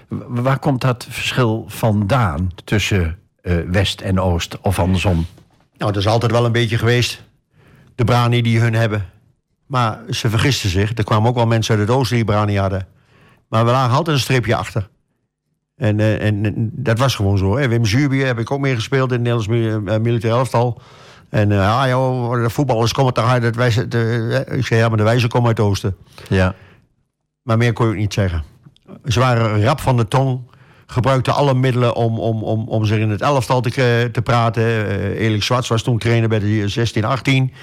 W- 0.08 0.22
Waar 0.28 0.60
komt 0.60 0.82
dat 0.82 1.06
verschil 1.10 1.66
vandaan 1.68 2.52
tussen 2.64 3.20
eh, 3.42 3.56
West 3.68 4.02
en 4.02 4.20
Oost 4.20 4.60
of 4.62 4.80
andersom? 4.80 5.26
Nou, 5.78 5.92
dat 5.92 6.02
is 6.02 6.08
altijd 6.08 6.32
wel 6.32 6.46
een 6.46 6.52
beetje 6.52 6.78
geweest. 6.78 7.24
De 7.96 8.04
brani 8.04 8.42
die 8.42 8.60
hun 8.60 8.74
hebben. 8.74 9.10
Maar 9.66 10.00
ze 10.10 10.30
vergisten 10.30 10.70
zich. 10.70 10.98
Er 10.98 11.04
kwamen 11.04 11.30
ook 11.30 11.36
wel 11.36 11.46
mensen 11.48 11.78
uit 11.78 11.88
het 11.88 11.98
oosten 11.98 12.16
die 12.16 12.26
brani 12.26 12.58
hadden. 12.58 12.88
Maar 13.48 13.66
we 13.66 13.72
lagen 13.72 13.96
altijd 13.96 14.16
een 14.16 14.22
streepje 14.22 14.56
achter. 14.56 14.90
En, 15.76 16.00
eh, 16.00 16.26
en, 16.26 16.46
en 16.46 16.70
dat 16.74 17.00
was 17.00 17.16
gewoon 17.16 17.38
zo. 17.38 17.58
Hè. 17.58 17.68
Wim 17.68 17.86
Zuurbier 17.86 18.26
heb 18.26 18.40
ik 18.40 18.52
ook 18.52 18.60
meegespeeld 18.60 19.12
in 19.12 19.26
het 19.26 19.48
Nederlands 19.48 19.92
eh, 19.92 20.00
militair 20.00 20.34
elftal. 20.34 20.82
En 21.34 21.50
uh, 21.50 21.82
ah, 21.82 21.88
joh, 21.90 22.44
de 22.44 22.50
voetballers 22.50 22.92
komen 22.92 23.14
toch 23.14 23.30
uit 23.30 23.44
het 23.44 23.56
wijze... 23.56 23.88
De, 23.88 24.44
eh, 24.48 24.58
ik 24.58 24.66
zei, 24.66 24.80
ja, 24.80 24.88
maar 24.88 24.98
de 24.98 25.04
wijzen 25.04 25.30
komen 25.30 25.48
uit 25.48 25.58
het 25.58 25.68
oosten. 25.68 25.96
Ja. 26.30 26.56
Maar 27.42 27.58
meer 27.58 27.74
kon 27.74 27.86
je 27.86 27.92
ook 27.92 27.98
niet 27.98 28.14
zeggen. 28.14 28.44
Ze 29.06 29.20
waren 29.20 29.64
rap 29.64 29.80
van 29.80 29.98
de 29.98 30.08
tong. 30.08 30.42
Gebruikten 30.86 31.34
alle 31.34 31.54
middelen 31.54 31.96
om, 31.96 32.20
om, 32.20 32.44
om, 32.44 32.68
om 32.68 32.86
zich 32.86 32.98
in 32.98 33.10
het 33.10 33.22
elftal 33.22 33.62
te, 33.62 33.70
eh, 33.70 34.12
te 34.12 34.22
praten. 34.22 34.64
Eh 34.64 35.26
Elik 35.26 35.44
Zwarts 35.44 35.68
was 35.68 35.84
toen 35.84 35.98
trainer 35.98 36.30
bij 36.30 36.40
de 36.40 36.68
16, 36.68 37.06
18. 37.06 37.54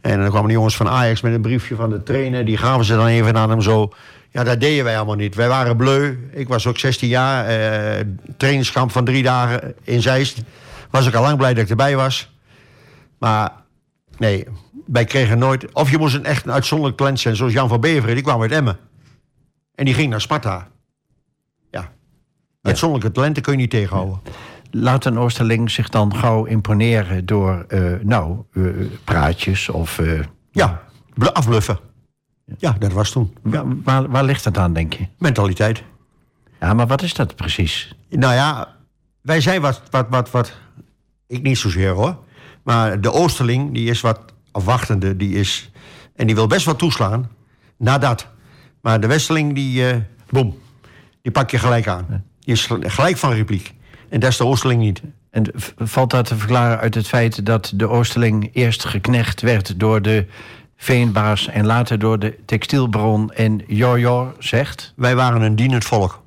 En 0.00 0.20
dan 0.20 0.28
kwamen 0.28 0.48
de 0.48 0.54
jongens 0.54 0.76
van 0.76 0.88
Ajax 0.88 1.20
met 1.20 1.34
een 1.34 1.42
briefje 1.42 1.74
van 1.74 1.90
de 1.90 2.02
trainer. 2.02 2.44
Die 2.44 2.56
gaven 2.56 2.84
ze 2.84 2.96
dan 2.96 3.06
even 3.06 3.36
aan 3.36 3.50
hem 3.50 3.60
zo. 3.60 3.92
Ja, 4.30 4.44
dat 4.44 4.60
deden 4.60 4.84
wij 4.84 4.96
allemaal 4.96 5.14
niet. 5.14 5.34
Wij 5.34 5.48
waren 5.48 5.76
bleu. 5.76 6.16
Ik 6.32 6.48
was 6.48 6.66
ook 6.66 6.78
16 6.78 7.08
jaar. 7.08 7.46
eh 7.46 8.04
trainingskamp 8.36 8.90
van 8.92 9.04
drie 9.04 9.22
dagen 9.22 9.74
in 9.82 10.02
Zeist. 10.02 10.42
Was 10.90 11.06
ik 11.06 11.14
al 11.14 11.22
lang 11.22 11.36
blij 11.36 11.54
dat 11.54 11.62
ik 11.64 11.70
erbij 11.70 11.96
was. 11.96 12.32
Maar 13.18 13.52
nee, 14.18 14.46
wij 14.86 15.04
kregen 15.04 15.38
nooit... 15.38 15.72
Of 15.74 15.90
je 15.90 15.98
moest 15.98 16.14
een 16.14 16.24
echt 16.24 16.44
een 16.46 16.52
uitzonderlijk 16.52 16.98
talent 16.98 17.20
zijn, 17.20 17.36
zoals 17.36 17.52
Jan 17.52 17.68
van 17.68 17.80
Beveren. 17.80 18.14
Die 18.14 18.24
kwam 18.24 18.42
uit 18.42 18.52
Emmen. 18.52 18.78
En 19.74 19.84
die 19.84 19.94
ging 19.94 20.10
naar 20.10 20.20
Sparta. 20.20 20.68
Ja. 21.70 21.92
Uitzonderlijke 22.62 23.12
talenten 23.14 23.42
kun 23.42 23.52
je 23.52 23.58
niet 23.58 23.70
tegenhouden. 23.70 24.20
Laat 24.70 25.04
een 25.04 25.18
Oosterling 25.18 25.70
zich 25.70 25.88
dan 25.88 26.16
gauw 26.16 26.44
imponeren 26.44 27.26
door, 27.26 27.64
eh, 27.68 27.92
nou, 28.02 28.42
eh, 28.52 28.62
praatjes 29.04 29.68
of... 29.68 30.00
Ja, 30.50 30.82
bl- 31.14 31.26
afbluffen. 31.26 31.78
Ja, 32.58 32.76
dat 32.78 32.92
was 32.92 33.10
toen. 33.10 33.34
wa- 33.42 33.64
waar, 33.84 34.08
waar 34.08 34.24
ligt 34.24 34.44
het 34.44 34.58
aan, 34.58 34.72
denk 34.72 34.92
je? 34.92 35.06
Mentaliteit. 35.18 35.82
Ja, 36.60 36.74
maar 36.74 36.86
wat 36.86 37.02
is 37.02 37.14
dat 37.14 37.36
precies? 37.36 37.94
Nou 38.10 38.34
ja, 38.34 38.74
wij 39.20 39.40
zijn 39.40 39.60
wat, 39.60 39.82
wat, 39.90 40.06
wat, 40.10 40.30
wat... 40.30 40.52
Ik 41.26 41.42
niet 41.42 41.58
zozeer 41.58 41.90
hoor. 41.90 42.18
Maar 42.62 43.00
de 43.00 43.12
Oosterling, 43.12 43.74
die 43.74 43.90
is 43.90 44.00
wat 44.00 44.20
afwachtende. 44.52 45.16
Die 45.16 45.34
is... 45.34 45.70
En 46.16 46.26
die 46.26 46.34
wil 46.34 46.46
best 46.46 46.64
wat 46.66 46.78
toeslaan. 46.78 47.30
Na 47.76 47.98
dat. 47.98 48.26
Maar 48.80 49.00
de 49.00 49.06
Westerling, 49.06 49.54
die... 49.54 49.88
eh 49.90 49.96
boem. 50.30 50.58
Die 51.22 51.32
pak 51.32 51.50
je 51.50 51.58
gelijk 51.58 51.88
aan. 51.88 52.24
Die 52.40 52.54
is 52.54 52.68
gelijk 52.80 53.16
van 53.16 53.32
repliek. 53.32 53.74
En 54.08 54.20
dat 54.20 54.30
is 54.30 54.36
de 54.36 54.44
Oosterling 54.44 54.80
niet. 54.80 55.02
En 55.30 55.50
valt 55.76 56.10
dat 56.10 56.26
te 56.26 56.36
verklaren 56.36 56.78
uit 56.78 56.94
het 56.94 57.08
feit 57.08 57.46
dat 57.46 57.72
de 57.74 57.88
Oosterling 57.88 58.50
eerst 58.52 58.84
geknecht 58.84 59.40
werd 59.40 59.80
door 59.80 60.02
de 60.02 60.26
veenbaas 60.80 61.46
en 61.46 61.66
later 61.66 61.98
door 61.98 62.18
de 62.18 62.38
textielbaron 62.44 63.32
en 63.32 63.62
Jojo 63.66 64.34
zegt? 64.38 64.92
Wij 64.96 65.16
waren 65.16 65.42
een 65.42 65.56
dienend 65.56 65.84
volk. 65.84 66.22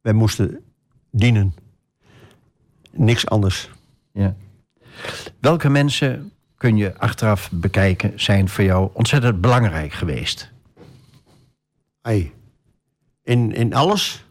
Wij 0.00 0.12
moesten 0.12 0.60
dienen. 1.10 1.54
Niks 2.90 3.26
anders. 3.26 3.70
Ja. 4.12 4.34
Welke 5.40 5.68
mensen, 5.68 6.32
kun 6.56 6.76
je 6.76 6.98
achteraf 6.98 7.50
bekijken, 7.52 8.20
zijn 8.20 8.48
voor 8.48 8.64
jou 8.64 8.90
ontzettend 8.92 9.40
belangrijk 9.40 9.92
geweest? 9.92 10.50
Hey. 12.02 12.32
In, 13.22 13.54
in 13.54 13.74
alles? 13.74 14.24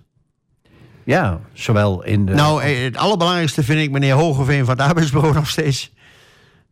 Ja, 1.03 1.39
zowel 1.53 2.03
in 2.03 2.25
de... 2.25 2.33
Nou, 2.33 2.61
eh, 2.61 2.83
het 2.83 2.97
allerbelangrijkste 2.97 3.63
vind 3.63 3.79
ik 3.79 3.91
meneer 3.91 4.13
Hogeveen 4.13 4.65
van 4.65 4.77
het 4.77 4.87
Arbeidsbureau 4.87 5.33
nog 5.41 5.49
steeds. 5.49 5.91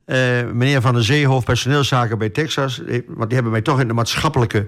Eh, 0.05 0.17
meneer 0.53 0.81
Van 0.81 0.93
der 0.93 1.03
Zee, 1.03 1.27
hoofd 1.27 1.45
personeelszaken 1.45 2.17
bij 2.17 2.29
Texas. 2.29 2.83
Eh, 2.83 3.01
Want 3.07 3.25
die 3.25 3.33
hebben 3.33 3.51
mij 3.51 3.61
toch 3.61 3.79
in 3.79 3.87
de 3.87 3.93
maatschappelijke 3.93 4.67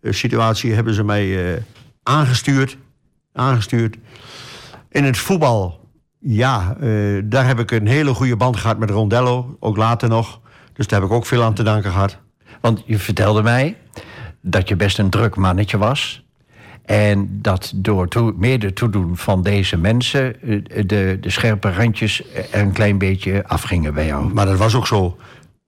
eh, 0.00 0.12
situatie 0.12 0.72
hebben 0.72 0.94
ze 0.94 1.04
mij 1.04 1.62
aangestuurd. 2.02 2.76
aangestuurd. 3.32 3.96
In 4.90 5.04
het 5.04 5.18
voetbal, 5.18 5.88
ja, 6.18 6.76
daar 7.24 7.46
heb 7.46 7.58
ik 7.58 7.70
een 7.70 7.86
hele 7.86 8.14
goede 8.14 8.36
band 8.36 8.56
gehad 8.56 8.78
met 8.78 8.90
Rondello. 8.90 9.56
Ook 9.60 9.76
later 9.76 10.08
nog. 10.08 10.40
Dus 10.72 10.86
daar 10.86 11.00
heb 11.00 11.08
ik 11.08 11.14
ook 11.14 11.26
veel 11.26 11.42
aan 11.42 11.54
te 11.54 11.62
danken 11.62 11.90
gehad. 11.90 12.18
Want 12.60 12.82
je 12.86 12.98
vertelde 12.98 13.42
mij 13.42 13.76
dat 14.40 14.68
je 14.68 14.76
best 14.76 14.98
een 14.98 15.10
druk 15.10 15.36
mannetje 15.36 15.78
was. 15.78 16.21
En 16.84 17.28
dat 17.42 17.72
door 17.74 18.08
toe, 18.08 18.32
mede 18.36 18.72
toedoen 18.72 19.16
van 19.16 19.42
deze 19.42 19.76
mensen... 19.76 20.42
eh, 20.42 20.82
de, 20.86 21.18
de 21.20 21.30
scherpe 21.30 21.72
randjes 21.72 22.22
er 22.34 22.60
een 22.60 22.72
klein 22.72 22.98
beetje 22.98 23.46
afgingen 23.46 23.94
bij 23.94 24.06
jou. 24.06 24.32
Maar 24.34 24.46
dat 24.46 24.58
was 24.58 24.74
ook 24.74 24.86
zo. 24.86 25.16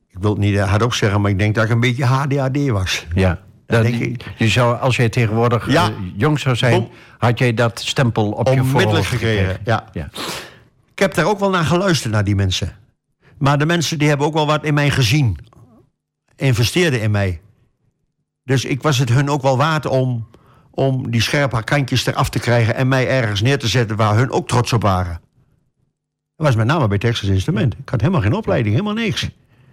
Ik 0.08 0.18
wil 0.20 0.30
het 0.30 0.38
niet 0.38 0.56
eh, 0.56 0.68
hardop 0.68 0.94
zeggen, 0.94 1.20
maar 1.20 1.30
ik 1.30 1.38
denk 1.38 1.54
dat 1.54 1.64
ik 1.64 1.70
een 1.70 1.80
beetje 1.80 2.04
HDAD 2.04 2.66
was. 2.68 3.06
Ja. 3.14 3.40
Dat, 3.66 3.82
denk 3.82 4.02
ik. 4.02 4.24
Je 4.36 4.48
zou, 4.48 4.78
als 4.78 4.96
jij 4.96 5.08
tegenwoordig 5.08 5.70
Ja. 5.72 5.84
eh, 5.88 5.94
jong 6.16 6.40
zou 6.40 6.56
zijn, 6.56 6.72
Bom. 6.80 6.90
had 7.18 7.38
jij 7.38 7.54
dat 7.54 7.80
stempel 7.80 8.30
op 8.30 8.46
je 8.46 8.52
Onmiddellijk 8.52 8.86
voorhoofd 8.86 9.08
gekregen, 9.08 9.56
ja. 9.64 9.84
ja. 9.92 10.08
Ik 10.92 10.98
heb 10.98 11.14
daar 11.14 11.26
ook 11.26 11.38
wel 11.38 11.50
naar 11.50 11.64
geluisterd, 11.64 12.12
naar 12.12 12.24
die 12.24 12.34
mensen. 12.34 12.72
Maar 13.38 13.58
de 13.58 13.66
mensen 13.66 13.98
die 13.98 14.08
hebben 14.08 14.26
ook 14.26 14.34
wel 14.34 14.46
wat 14.46 14.64
in 14.64 14.74
mij 14.74 14.90
gezien. 14.90 15.38
Investeerden 16.36 17.00
in 17.00 17.10
mij. 17.10 17.40
Dus 18.44 18.64
ik 18.64 18.82
was 18.82 18.98
het 18.98 19.08
hun 19.08 19.30
ook 19.30 19.42
wel 19.42 19.56
waard 19.56 19.86
om, 19.86 20.26
om 20.74 21.10
die 21.10 21.20
scherpe 21.20 21.64
kantjes 21.64 22.06
eraf 22.06 22.28
te 22.28 22.38
krijgen... 22.38 22.74
en 22.74 22.88
mij 22.88 23.08
ergens 23.08 23.40
neer 23.42 23.58
te 23.58 23.68
zetten 23.68 23.96
waar 23.96 24.16
hun 24.16 24.30
ook 24.30 24.48
trots 24.48 24.72
op 24.72 24.82
waren. 24.82 25.20
Dat 26.36 26.46
was 26.46 26.56
met 26.56 26.66
name 26.66 26.88
bij 26.88 26.98
Texas 26.98 27.28
Instrument. 27.28 27.74
Ik 27.74 27.88
had 27.88 28.00
helemaal 28.00 28.22
geen 28.22 28.34
opleiding, 28.34 28.74
helemaal 28.74 28.94
niks. 28.94 29.28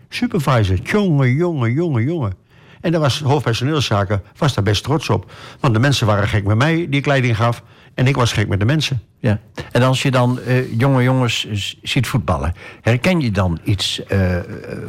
Supervisor, 0.09 0.77
jongen, 0.83 1.33
jongen, 1.33 1.71
jongen, 1.71 2.03
jongen. 2.03 2.33
En 2.81 2.91
daar 2.91 3.01
was 3.01 3.19
hoofdpersoneelszaken, 3.19 4.21
was 4.37 4.53
daar 4.53 4.63
best 4.63 4.83
trots 4.83 5.09
op. 5.09 5.31
Want 5.59 5.73
de 5.73 5.79
mensen 5.79 6.07
waren 6.07 6.27
gek 6.27 6.43
met 6.43 6.57
mij, 6.57 6.75
die 6.75 6.99
ik 6.99 7.05
leiding 7.05 7.35
gaf... 7.35 7.63
en 7.93 8.07
ik 8.07 8.15
was 8.15 8.33
gek 8.33 8.47
met 8.47 8.59
de 8.59 8.65
mensen. 8.65 9.01
Ja. 9.19 9.39
En 9.71 9.81
als 9.81 10.01
je 10.01 10.11
dan 10.11 10.39
eh, 10.39 10.79
jonge 10.79 11.03
jongens 11.03 11.47
ziet 11.81 12.07
voetballen, 12.07 12.53
herken 12.81 13.19
je 13.19 13.31
dan 13.31 13.59
iets 13.63 14.05
eh, 14.05 14.37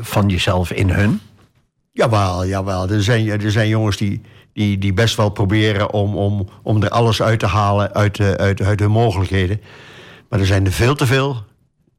van 0.01 0.29
jezelf 0.29 0.73
in 0.73 0.91
hun? 0.91 1.21
Jawel, 1.93 2.47
jawel. 2.47 2.89
Er 2.89 3.03
zijn, 3.03 3.29
er 3.29 3.51
zijn 3.51 3.69
jongens 3.69 3.97
die, 3.97 4.21
die, 4.53 4.79
die 4.79 4.93
best 4.93 5.17
wel 5.17 5.29
proberen 5.29 5.93
om, 5.93 6.17
om, 6.17 6.49
om 6.63 6.83
er 6.83 6.89
alles 6.89 7.23
uit 7.23 7.39
te 7.39 7.47
halen 7.47 7.95
uit, 7.95 8.17
de, 8.17 8.37
uit, 8.37 8.63
uit 8.63 8.81
hun 8.81 8.91
mogelijkheden. 8.91 9.61
Maar 10.29 10.41
er 10.41 10.47
zijn 10.47 10.67
er 10.67 10.73
veel 10.73 10.95
te 10.95 11.07
veel 11.07 11.37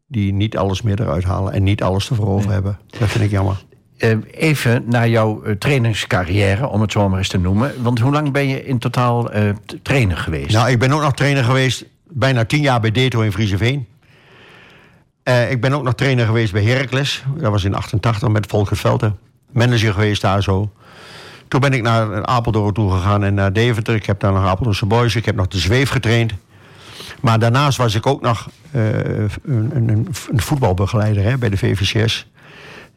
die 0.08 0.34
niet 0.34 0.58
alles 0.58 0.82
meer 0.82 1.02
eruit 1.02 1.24
halen 1.24 1.54
en 1.54 1.64
niet 1.64 1.84
alles 1.84 2.10
ervoor 2.10 2.28
over 2.28 2.52
hebben. 2.52 2.80
Dat 3.00 3.10
vind 3.10 3.24
ik 3.24 3.32
jammer. 3.32 3.64
Eh, 3.98 4.18
even 4.32 4.84
naar 4.86 5.10
jouw 5.10 5.44
eh, 5.44 5.56
trainingscarrière, 5.56 6.68
om 6.68 6.82
het 6.82 6.92
zo 6.92 7.10
maar 7.10 7.18
eens 7.18 7.28
te 7.28 7.38
noemen. 7.38 7.74
Want 7.82 8.00
hoe 8.00 8.12
lang 8.12 8.32
ben 8.32 8.48
je 8.48 8.66
in 8.66 8.80
totaal 8.80 9.32
eh, 9.32 9.50
trainer 9.82 10.18
geweest? 10.18 10.52
Nou, 10.52 10.70
ik 10.70 10.80
ben 10.80 10.92
ook 10.92 11.02
nog 11.02 11.14
trainer 11.14 11.44
geweest, 11.44 11.86
bijna 12.10 12.46
tien 12.46 12.62
jaar 12.62 12.80
bij 12.80 12.92
Deto 12.92 13.22
in 13.22 13.32
Frieseveen. 13.32 13.88
Eh 15.24 15.52
ik 15.52 15.62
ben 15.62 15.74
ook 15.74 15.84
nog 15.84 15.96
trainer 15.96 16.26
geweest 16.26 16.52
bij 16.54 16.64
Heracles. 16.64 17.24
Dat 17.38 17.52
was 17.52 17.64
in 17.64 17.76
88 17.76 18.30
met 18.30 18.46
Volker 18.46 18.78
Velten. 18.78 19.18
Manager 19.52 19.94
geweest 19.94 20.22
daar 20.22 20.44
zo. 20.44 20.72
Toen 21.54 21.62
ben 21.62 21.74
ik 21.74 21.82
naar 21.82 22.26
Apeldoorn 22.26 22.74
toe 22.74 22.92
gegaan 22.92 23.24
en 23.24 23.34
naar 23.34 23.54
Deventer. 23.54 23.96
Ik 23.96 24.06
heb 24.06 24.20
daar 24.20 24.32
nog 24.32 24.46
Apeldoornse 24.46 24.86
Boys. 24.86 25.16
Ik 25.16 25.26
heb 25.26 25.36
nog 25.36 25.48
de 25.48 25.58
zweef 25.58 25.90
getraind. 25.90 26.34
Maar 27.22 27.40
daarnaast 27.40 27.78
was 27.78 27.96
ik 27.96 28.06
ook 28.06 28.22
nog 28.22 28.50
eh, 28.72 28.98
een, 29.44 29.72
een, 29.74 29.90
een, 29.90 30.08
voetbalbegeleider 30.42 31.24
hè, 31.24 31.38
bij 31.38 31.50
de 31.50 31.58
VVCS. 31.58 32.28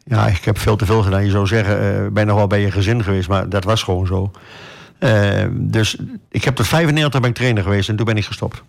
Ja, 0.03 0.27
ik 0.27 0.45
heb 0.45 0.59
veel 0.59 0.75
te 0.75 0.85
veel 0.85 1.03
gedaan. 1.03 1.25
Je 1.25 1.31
zou 1.31 1.47
zeggen, 1.47 2.05
eh 2.05 2.11
ben 2.11 2.27
nog 2.27 2.35
wel 2.35 2.47
bij 2.47 2.61
je 2.61 2.71
gezin 2.71 3.03
geweest, 3.03 3.29
maar 3.29 3.49
dat 3.49 3.63
was 3.63 3.83
gewoon 3.83 4.07
zo. 4.07 4.31
Eh, 4.99 5.45
dus 5.51 5.97
ik 6.29 6.43
heb 6.43 6.55
tot 6.55 6.67
95 6.67 7.21
ben 7.21 7.29
ik 7.29 7.35
trainer 7.35 7.63
geweest 7.63 7.89
en 7.89 7.95
toen 7.95 8.05
ben 8.05 8.17
ik 8.17 8.25
gestopt. 8.25 8.63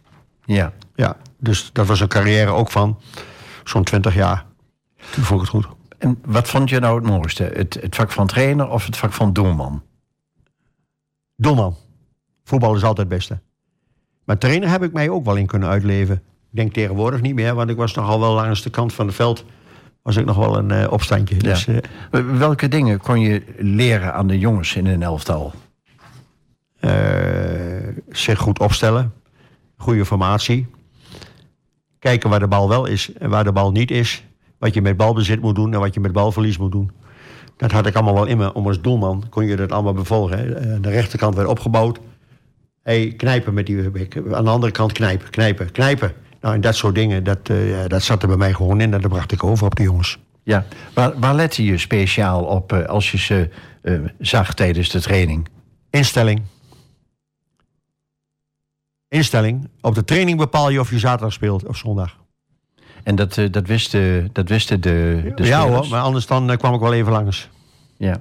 Ja. 0.44 0.72
Ja, 0.94 1.16
dus 1.38 1.70
dat 1.72 1.86
was 1.86 2.00
een 2.00 2.08
carrière 2.08 2.50
ook 2.50 2.70
van 2.70 2.98
zo'n 3.64 3.84
20 3.84 4.14
jaar. 4.14 4.44
Toen 5.10 5.24
vond 5.24 5.42
ik 5.42 5.52
het 5.52 5.64
goed. 5.64 5.77
En 5.98 6.18
wat 6.24 6.48
vond 6.48 6.68
je 6.70 6.80
nou 6.80 6.96
het 6.96 7.06
mooiste? 7.06 7.42
Het, 7.54 7.78
het 7.80 7.94
vak 7.96 8.12
van 8.12 8.26
trainer 8.26 8.68
of 8.68 8.86
het 8.86 8.96
vak 8.96 9.12
van 9.12 9.32
doelman? 9.32 9.82
Doelman. 11.36 11.76
Voetbal 12.44 12.74
is 12.74 12.82
altijd 12.82 13.08
het 13.08 13.16
beste. 13.16 13.38
Maar 14.24 14.38
trainer 14.38 14.68
heb 14.68 14.82
ik 14.82 14.92
mij 14.92 15.08
ook 15.10 15.24
wel 15.24 15.36
in 15.36 15.46
kunnen 15.46 15.68
uitleven. 15.68 16.14
Ik 16.50 16.56
denk 16.56 16.72
tegenwoordig 16.72 17.20
niet 17.20 17.34
meer, 17.34 17.54
want 17.54 17.70
ik 17.70 17.76
was 17.76 17.94
nogal 17.94 18.20
wel 18.20 18.34
langs 18.34 18.62
de 18.62 18.70
kant 18.70 18.92
van 18.92 19.06
het 19.06 19.14
veld. 19.14 19.44
Was 20.02 20.16
ik 20.16 20.24
nog 20.24 20.36
wel 20.36 20.58
een 20.58 20.70
eh, 20.70 20.92
opstandje. 20.92 21.36
Dus, 21.36 21.66
eh, 21.66 21.76
Welke 22.38 22.68
dingen 22.68 22.98
kon 23.00 23.20
je 23.20 23.42
leren 23.58 24.14
aan 24.14 24.26
de 24.26 24.38
jongens 24.38 24.76
in 24.76 24.86
een 24.86 25.02
elftal? 25.02 25.52
eh, 26.80 27.88
zich 28.08 28.38
goed 28.38 28.58
opstellen. 28.58 29.12
Goede 29.76 30.04
formatie. 30.06 30.66
Kijken 31.98 32.30
waar 32.30 32.38
de 32.38 32.48
bal 32.48 32.68
wel 32.68 32.86
is 32.86 33.12
en 33.12 33.30
waar 33.30 33.44
de 33.44 33.52
bal 33.52 33.70
niet 33.70 33.90
is. 33.90 34.24
Wat 34.58 34.74
je 34.74 34.82
met 34.82 34.96
balbezit 34.96 35.40
moet 35.40 35.54
doen 35.54 35.74
en 35.74 35.80
wat 35.80 35.94
je 35.94 36.00
met 36.00 36.12
balverlies 36.12 36.58
moet 36.58 36.72
doen. 36.72 36.90
Dat 37.56 37.72
had 37.72 37.86
ik 37.86 37.94
allemaal 37.94 38.14
wel 38.14 38.26
in 38.26 38.36
me. 38.36 38.52
Om 38.52 38.66
als 38.66 38.80
doelman 38.80 39.24
kon 39.30 39.46
je 39.46 39.56
dat 39.56 39.72
allemaal 39.72 39.92
bevolgen. 39.92 40.38
Hè. 40.38 40.54
Eh, 40.54 40.76
De 40.80 40.90
rechterkant 40.90 41.34
werd 41.34 41.48
opgebouwd. 41.48 41.98
Hey, 42.82 43.12
knijpen 43.16 43.54
met 43.54 43.66
die 43.66 43.90
bek. 43.90 44.16
Aan 44.32 44.44
de 44.44 44.50
andere 44.50 44.72
kant 44.72 44.92
knijpen, 44.92 45.30
knijpen, 45.30 45.72
knijpen. 45.72 46.12
Nou, 46.40 46.54
en 46.54 46.60
dat 46.60 46.74
soort 46.76 46.94
dingen, 46.94 47.24
dat, 47.24 47.38
eh, 47.48 47.56
dat 47.86 48.02
zat 48.02 48.22
er 48.22 48.28
bij 48.28 48.36
mij 48.36 48.52
gewoon 48.52 48.80
in. 48.80 48.94
En 48.94 49.00
dat 49.00 49.10
bracht 49.10 49.32
ik 49.32 49.44
over 49.44 49.66
op 49.66 49.76
de 49.76 49.82
jongens. 49.82 50.18
Ja. 50.42 50.66
Waar, 50.94 51.18
waar 51.18 51.34
lette 51.34 51.64
je 51.64 51.78
speciaal 51.78 52.44
op 52.44 52.72
eh, 52.72 52.84
als 52.86 53.10
je 53.10 53.18
ze 53.18 53.50
zag 54.18 54.54
tijdens 54.54 54.90
de 54.90 55.00
training? 55.00 55.48
Instelling. 55.90 56.42
Instelling. 59.08 59.68
Op 59.80 59.94
de 59.94 60.04
training 60.04 60.38
bepaal 60.38 60.70
je 60.70 60.80
of 60.80 60.90
je 60.90 60.98
zaterdag 60.98 61.32
speelt 61.32 61.66
of 61.66 61.76
zondag. 61.76 62.16
En 63.08 63.14
dat, 63.14 63.38
eh, 63.38 63.44
dat, 63.50 63.66
wisten, 63.66 64.30
dat 64.32 64.48
wisten 64.48 64.80
de, 64.80 65.32
de 65.34 65.44
ja 65.44 65.60
spelers? 65.60 65.80
hoor, 65.80 65.88
maar 65.88 66.00
anders 66.00 66.26
dan 66.26 66.50
eh, 66.50 66.56
kwam 66.56 66.74
ik 66.74 66.80
wel 66.80 66.92
even 66.92 67.12
langs. 67.12 67.48
Ja. 67.96 68.20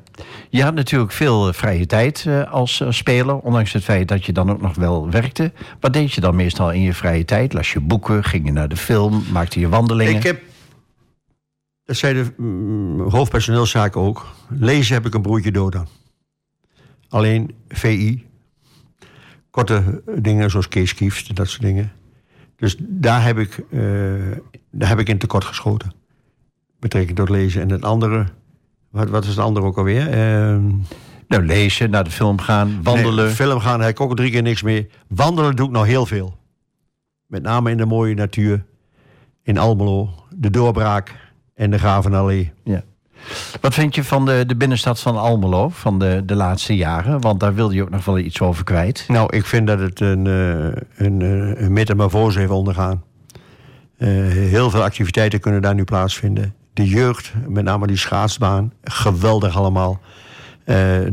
Je 0.50 0.64
had 0.64 0.74
natuurlijk 0.74 1.12
veel 1.12 1.48
eh, 1.48 1.54
vrije 1.54 1.86
tijd 1.86 2.26
eh, 2.28 2.52
als 2.52 2.82
eh, 2.82 2.92
speler, 2.92 3.38
ondanks 3.38 3.74
het 3.74 3.84
feit 3.84 4.08
dat 4.08 4.26
je 4.26 4.32
dan 4.32 4.52
ook 4.52 4.62
nog 4.62 4.76
wel 4.76 5.10
werkte. 5.10 5.52
Wat 5.80 5.94
deed 5.94 6.14
je 6.14 6.22
dan 6.22 6.36
meestal 6.36 6.72
in 6.72 6.82
je 6.82 6.94
vrije 6.94 7.26
tijd? 7.26 7.54
Las 7.54 7.74
je 7.74 7.80
boeken, 7.80 8.24
ging 8.24 8.46
je 8.46 8.52
naar 8.52 8.70
de 8.70 8.78
film, 8.78 9.24
maakte 9.32 9.60
je 9.60 9.70
wandelingen? 9.70 10.16
Ik 10.16 10.24
heb, 10.24 10.42
dat 11.84 11.96
zei 11.96 12.14
de 12.14 12.34
mm, 12.38 13.10
hoofdpersoneelszaken 13.10 14.02
ook, 14.02 14.26
lezen 14.50 14.94
heb 14.94 15.06
ik 15.06 15.14
een 15.14 15.22
broertje 15.22 15.52
dood 15.52 15.76
aan. 15.76 15.88
Alleen 17.10 17.56
VI, 17.68 18.26
korte 19.50 20.02
dingen 20.20 20.50
zoals 20.50 20.68
Kees 20.68 20.94
Kieft, 20.94 21.36
dat 21.36 21.48
soort 21.48 21.62
dingen. 21.62 21.92
Dus 22.58 22.76
daar 22.80 23.24
heb 23.24 23.38
ik, 23.38 23.64
eh, 23.72 23.80
daar 24.72 24.90
heb 24.90 25.00
ik 25.00 25.10
in 25.10 25.18
tekort 25.18 25.44
geschoten. 25.46 25.92
Betrekking 26.80 27.18
tot 27.18 27.30
lezen. 27.30 27.62
En 27.62 27.70
het 27.72 27.84
andere, 27.84 28.26
wat, 28.90 29.10
wat 29.10 29.24
is 29.24 29.30
het 29.30 29.40
andere 29.40 29.66
ook 29.66 29.78
alweer? 29.78 30.08
Ehm, 30.10 30.72
Nou, 31.28 31.46
lezen, 31.46 31.90
naar 31.90 32.04
de 32.04 32.12
film 32.12 32.40
gaan, 32.40 32.84
wandelen. 32.84 33.26
Nee, 33.26 33.34
film 33.34 33.60
gaan 33.60 33.82
heb 33.82 33.90
ik 33.90 34.02
ook 34.02 34.16
drie 34.16 34.32
keer 34.32 34.42
niks 34.42 34.62
meer. 34.62 34.88
Wandelen 35.08 35.56
doe 35.56 35.66
ik 35.66 35.72
nog 35.72 35.86
heel 35.86 36.06
veel. 36.06 36.38
Met 37.26 37.44
name 37.44 37.72
in 37.72 37.78
de 37.78 37.86
mooie 37.86 38.16
natuur. 38.16 38.66
In 39.44 39.58
Almelo, 39.58 40.10
de 40.36 40.50
Doorbraak 40.50 41.16
en 41.54 41.72
de 41.72 41.78
Gravenallee. 41.78 42.52
Ja. 42.64 42.84
Wat 43.62 43.74
vind 43.74 43.96
je 43.96 44.04
van 44.04 44.26
de, 44.26 44.44
de 44.48 44.56
binnenstad 44.56 45.00
van 45.00 45.18
Almelo 45.18 45.70
van 45.70 46.00
de, 46.00 46.22
de 46.26 46.36
laatste 46.36 46.76
jaren? 46.76 47.22
Want 47.22 47.40
daar 47.40 47.54
wilde 47.54 47.76
je 47.76 47.82
ook 47.82 47.90
nog 47.90 48.06
wel 48.06 48.18
iets 48.18 48.42
over 48.42 48.64
kwijt. 48.64 49.06
Nou, 49.08 49.36
ik 49.36 49.46
vind 49.46 49.68
dat 49.68 49.80
het 49.80 50.00
een, 50.00 50.28
eh, 50.28 51.06
een, 51.06 51.22
eh, 51.22 51.62
een 51.62 51.74
metamorfose 51.74 52.40
heeft 52.40 52.52
ondergaan. 52.52 53.04
Eh, 53.98 54.10
heel 54.28 54.70
veel 54.70 54.84
activiteiten 54.84 55.40
kunnen 55.40 55.62
daar 55.62 55.76
nu 55.76 55.84
plaatsvinden. 55.84 56.54
De 56.74 56.88
jeugd, 56.88 57.34
met 57.48 57.64
name 57.64 57.88
die 57.88 57.98
schaatsbaan, 57.98 58.74
geweldig 58.84 59.58
allemaal. 59.58 60.00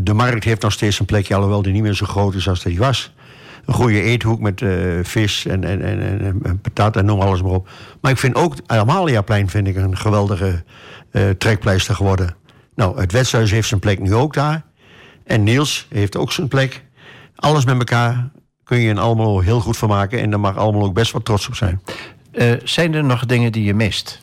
De 0.00 0.12
markt 0.14 0.44
heeft 0.44 0.62
nog 0.62 0.72
steeds 0.72 0.98
een 0.98 1.06
plekje, 1.06 1.34
alhoewel 1.34 1.62
die 1.62 1.72
niet 1.72 1.82
meer 1.82 1.94
zo 1.94 2.06
groot 2.06 2.34
is 2.34 2.48
als 2.48 2.62
die 2.62 2.78
was. 2.78 3.13
Een 3.66 3.74
goede 3.74 4.02
eethoek 4.02 4.40
met 4.40 4.62
eh, 4.62 4.70
vis 5.02 5.46
en, 5.46 5.64
en, 5.64 5.82
en, 5.82 6.20
en, 6.20 6.40
en 6.42 6.60
patat 6.60 6.96
en 6.96 7.04
noem 7.04 7.20
alles 7.20 7.42
maar 7.42 7.52
op. 7.52 7.68
Maar 8.00 8.10
ik 8.10 8.18
vind 8.18 8.34
ook, 8.34 8.54
het 8.54 8.68
Amaliaplein 8.68 9.50
vind 9.50 9.66
ik 9.66 9.76
een 9.76 9.96
geweldige 9.96 10.64
eh, 11.10 11.30
trekpleister 11.30 11.94
geworden. 11.94 12.36
Nou, 12.74 13.00
het 13.00 13.12
Wetshuis 13.12 13.50
heeft 13.50 13.68
zijn 13.68 13.80
plek 13.80 14.00
nu 14.00 14.14
ook 14.14 14.34
daar. 14.34 14.64
En 15.24 15.42
Niels 15.42 15.86
heeft 15.88 16.16
ook 16.16 16.32
zijn 16.32 16.48
plek. 16.48 16.84
Alles 17.34 17.64
met 17.64 17.78
elkaar 17.78 18.30
kun 18.64 18.78
je 18.78 18.88
in 18.88 18.98
Almelo 18.98 19.40
heel 19.40 19.60
goed 19.60 19.76
van 19.76 19.88
maken. 19.88 20.20
En 20.20 20.30
daar 20.30 20.40
mag 20.40 20.56
Almelo 20.56 20.84
ook 20.84 20.94
best 20.94 21.12
wel 21.12 21.22
trots 21.22 21.48
op 21.48 21.54
zijn. 21.54 21.80
Eh, 22.32 22.52
zijn 22.64 22.94
er 22.94 23.04
nog 23.04 23.26
dingen 23.26 23.52
die 23.52 23.64
je 23.64 23.74
mist? 23.74 24.22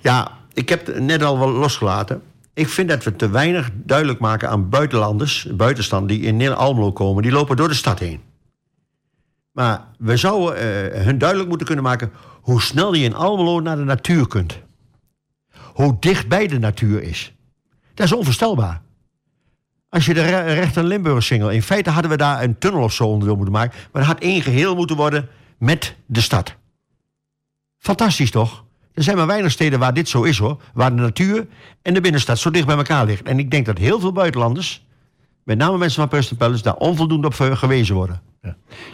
Ja, 0.00 0.30
ik 0.52 0.68
heb 0.68 0.86
het 0.86 1.00
net 1.00 1.22
al 1.22 1.38
wel 1.38 1.50
losgelaten. 1.50 2.22
Ik 2.58 2.68
vind 2.68 2.88
dat 2.88 3.04
we 3.04 3.16
te 3.16 3.30
weinig 3.30 3.70
duidelijk 3.74 4.18
maken 4.18 4.48
aan 4.48 4.68
buitenlanders, 4.68 5.48
buitenstand 5.56 6.08
die 6.08 6.20
in 6.20 6.52
Almelo 6.52 6.92
komen. 6.92 7.22
Die 7.22 7.32
lopen 7.32 7.56
door 7.56 7.68
de 7.68 7.74
stad 7.74 7.98
heen. 7.98 8.20
Maar 9.52 9.86
we 9.98 10.16
zouden 10.16 10.56
eh, 10.56 11.04
hun 11.04 11.18
duidelijk 11.18 11.48
moeten 11.48 11.66
kunnen 11.66 11.84
maken 11.84 12.12
hoe 12.40 12.62
snel 12.62 12.94
je 12.94 13.04
in 13.04 13.14
Almelo 13.14 13.60
naar 13.60 13.76
de 13.76 13.84
natuur 13.84 14.28
kunt. 14.28 14.58
Hoe 15.74 15.96
dichtbij 16.00 16.46
de 16.46 16.58
natuur 16.58 17.02
is. 17.02 17.34
Dat 17.94 18.06
is 18.06 18.12
onvoorstelbaar. 18.12 18.82
Als 19.88 20.06
je 20.06 20.14
de 20.14 20.22
re- 20.22 20.52
rechter 20.52 20.84
Limburg 20.84 21.22
singel. 21.22 21.50
In 21.50 21.62
feite 21.62 21.90
hadden 21.90 22.10
we 22.10 22.16
daar 22.16 22.42
een 22.42 22.58
tunnel 22.58 22.82
of 22.82 22.92
zo 22.92 23.04
onderdeel 23.04 23.36
moeten 23.36 23.54
maken. 23.54 23.78
Maar 23.92 24.02
dat 24.02 24.10
had 24.12 24.20
één 24.20 24.42
geheel 24.42 24.74
moeten 24.74 24.96
worden 24.96 25.28
met 25.58 25.96
de 26.06 26.20
stad. 26.20 26.54
Fantastisch 27.78 28.30
toch? 28.30 28.64
Er 28.98 29.04
zijn 29.04 29.16
maar 29.16 29.26
weinig 29.26 29.50
steden 29.50 29.78
waar 29.78 29.94
dit 29.94 30.08
zo 30.08 30.22
is 30.22 30.38
hoor. 30.38 30.62
Waar 30.74 30.96
de 30.96 31.02
natuur 31.02 31.46
en 31.82 31.94
de 31.94 32.00
binnenstad 32.00 32.38
zo 32.38 32.50
dicht 32.50 32.66
bij 32.66 32.76
elkaar 32.76 33.06
liggen. 33.06 33.26
En 33.26 33.38
ik 33.38 33.50
denk 33.50 33.66
dat 33.66 33.78
heel 33.78 34.00
veel 34.00 34.12
buitenlanders, 34.12 34.86
met 35.42 35.58
name 35.58 35.78
mensen 35.78 36.00
van 36.00 36.08
Preston 36.08 36.36
Palace, 36.36 36.62
daar 36.62 36.74
onvoldoende 36.74 37.26
op 37.26 37.34
gewezen 37.34 37.94
worden. 37.94 38.20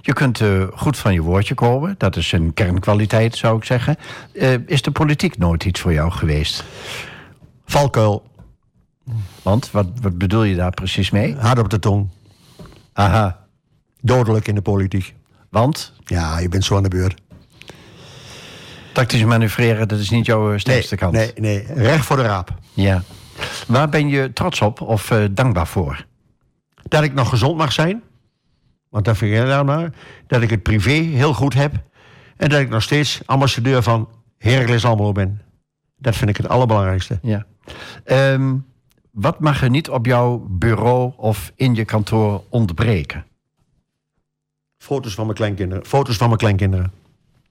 Je 0.00 0.12
kunt 0.12 0.40
eh, 0.40 0.62
goed 0.74 0.96
van 0.96 1.12
je 1.12 1.20
woordje 1.20 1.54
komen. 1.54 1.94
Dat 1.98 2.16
is 2.16 2.32
een 2.32 2.54
kernkwaliteit, 2.54 3.36
zou 3.36 3.56
ik 3.56 3.64
zeggen. 3.64 3.96
Eh, 4.34 4.54
is 4.66 4.82
de 4.82 4.90
politiek 4.90 5.38
nooit 5.38 5.64
iets 5.64 5.80
voor 5.80 5.92
jou 5.92 6.10
geweest? 6.10 6.64
Valkuil, 7.66 8.26
Want, 9.42 9.70
wat, 9.70 9.86
wat 10.00 10.18
bedoel 10.18 10.42
je 10.42 10.54
daar 10.54 10.70
precies 10.70 11.10
mee? 11.10 11.34
hard 11.36 11.58
op 11.58 11.70
de 11.70 11.78
tong, 11.78 12.08
Aha, 12.92 13.46
dodelijk 14.00 14.48
in 14.48 14.54
de 14.54 14.62
politiek. 14.62 15.14
want 15.50 15.92
Ja, 16.04 16.38
je 16.38 16.48
bent 16.48 16.64
zo 16.64 16.76
aan 16.76 16.82
de 16.82 16.88
beurt. 16.88 17.20
Tactisch 18.94 19.24
manoeuvreren, 19.24 19.88
dat 19.88 19.98
is 19.98 20.10
niet 20.10 20.26
jouw 20.26 20.42
eh, 20.42 20.48
Nee, 20.48 20.58
sterkste 20.58 20.96
kant. 20.96 21.12
nee, 21.12 21.32
nee, 21.34 21.64
recht 21.74 22.04
voor 22.06 22.16
de 22.16 22.22
raap. 22.22 22.54
Ja. 22.72 23.02
Waar 23.66 23.88
ben 23.88 24.08
je 24.08 24.32
trots 24.32 24.60
op 24.60 24.80
of 24.80 25.10
eh, 25.10 25.24
dankbaar 25.30 25.66
voor? 25.66 26.06
Dat 26.82 27.02
ik 27.02 27.14
nog 27.14 27.28
gezond 27.28 27.56
mag 27.56 27.72
zijn. 27.72 28.02
Want 28.88 29.04
dat 29.04 29.16
vind 29.16 29.34
ik 29.34 29.46
daar 29.46 29.64
maar. 29.64 29.92
Dat 30.26 30.42
ik 30.42 30.50
het 30.50 30.62
privé 30.62 30.90
heel 30.92 31.34
goed 31.34 31.54
heb. 31.54 31.72
En 32.36 32.48
dat 32.48 32.60
ik 32.60 32.68
nog 32.68 32.82
steeds 32.82 33.20
ambassadeur 33.24 33.82
van 33.82 34.08
Heracles 34.38 34.84
Almelo 34.84 35.12
ben. 35.12 35.40
Dat 35.96 36.16
vind 36.16 36.30
ik 36.30 36.36
het 36.36 36.48
allerbelangrijkste. 36.48 37.18
Ja. 37.22 37.46
Ehm, 38.04 38.54
wat 39.10 39.40
mag 39.40 39.62
er 39.62 39.70
niet 39.70 39.90
op 39.90 40.06
jouw 40.06 40.46
bureau 40.50 41.12
of 41.16 41.52
in 41.56 41.74
je 41.74 41.84
kantoor 41.84 42.44
ontbreken? 42.48 43.24
Foto's 44.78 45.14
van 45.14 45.24
mijn 45.24 45.36
kleinkinderen. 45.36 45.86
Foto's 45.86 46.16
van 46.16 46.26
mijn 46.26 46.38
kleinkinderen. 46.38 46.92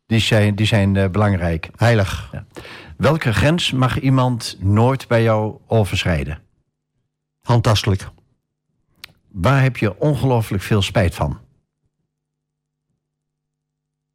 Die 0.06 0.20
zijn, 0.20 0.56
die 0.56 0.66
zijn 0.66 0.96
eh, 0.96 1.10
belangrijk. 1.10 1.70
Heilig. 1.76 2.34
Welke 2.98 3.34
grens 3.34 3.72
mag 3.72 4.00
iemand 4.00 4.58
nooit 4.60 5.08
bij 5.08 5.24
jou 5.24 5.58
overschrijden? 5.68 6.42
Handtastelijk. 7.42 8.10
Waar 9.32 9.62
heb 9.62 9.78
je 9.78 10.00
ongelooflijk 10.00 10.64
veel 10.64 10.82
spijt 10.82 11.16
van? 11.16 11.40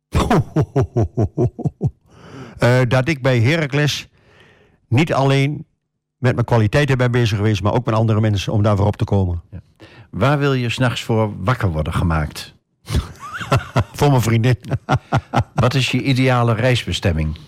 Eh, 2.58 2.80
dat 2.88 3.08
ik 3.08 3.22
bij 3.22 3.40
Heracles 3.40 4.08
niet 4.88 5.12
alleen 5.12 5.66
met 6.16 6.34
mijn 6.34 6.46
kwaliteiten 6.46 6.98
ben 6.98 7.10
bezig 7.10 7.36
geweest, 7.36 7.62
maar 7.62 7.72
ook 7.72 7.86
met 7.86 7.94
andere 7.94 8.20
mensen 8.20 8.52
om 8.52 8.62
daarvoor 8.62 8.86
op 8.86 8.96
te 8.96 9.04
komen. 9.04 9.42
Waar 10.10 10.38
wil 10.38 10.54
je 10.54 10.70
s'nachts 10.70 11.02
voor 11.02 11.44
wakker 11.44 11.68
worden 11.68 11.92
gemaakt? 11.92 12.54
Voor 13.98 14.10
mijn 14.10 14.22
vriendin. 14.22 14.56
Wat 15.54 15.74
is 15.74 15.90
je 15.90 16.02
ideale 16.02 16.54
reisbestemming? 16.54 17.38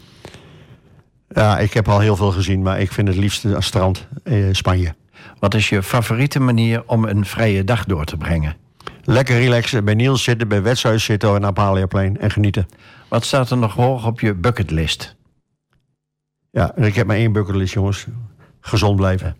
ja, 1.34 1.58
ik 1.58 1.72
heb 1.72 1.88
al 1.88 2.00
heel 2.00 2.16
veel 2.16 2.30
gezien, 2.30 2.62
maar 2.62 2.80
ik 2.80 2.92
vind 2.92 3.08
het 3.08 3.16
liefste 3.16 3.54
als 3.54 3.66
strand 3.66 4.06
eh, 4.24 4.48
Spanje. 4.52 4.94
Wat 5.38 5.54
is 5.54 5.68
je 5.68 5.82
favoriete 5.82 6.40
manier 6.40 6.82
om 6.86 7.04
een 7.04 7.24
vrije 7.24 7.64
dag 7.64 7.84
door 7.84 8.04
te 8.04 8.16
brengen? 8.16 8.56
Lekker 9.04 9.38
relaxen, 9.38 9.84
bij 9.84 9.94
Niels 9.94 10.22
zitten, 10.22 10.48
bij 10.48 10.62
Wetshuis 10.62 11.04
zitten 11.04 11.34
en 11.34 11.46
op 11.46 11.56
Haliaplein 11.56 12.18
en 12.18 12.30
genieten. 12.30 12.68
Wat 13.08 13.24
staat 13.24 13.50
er 13.50 13.58
nog 13.58 13.74
hoog 13.74 14.06
op 14.06 14.20
je 14.20 14.34
bucketlist? 14.34 15.16
Ja, 16.50 16.76
ik 16.76 16.94
heb 16.94 17.06
maar 17.06 17.16
één 17.16 17.32
bucketlist, 17.32 17.74
jongens. 17.74 18.06
Gezond 18.60 18.96
blijven. 18.96 19.36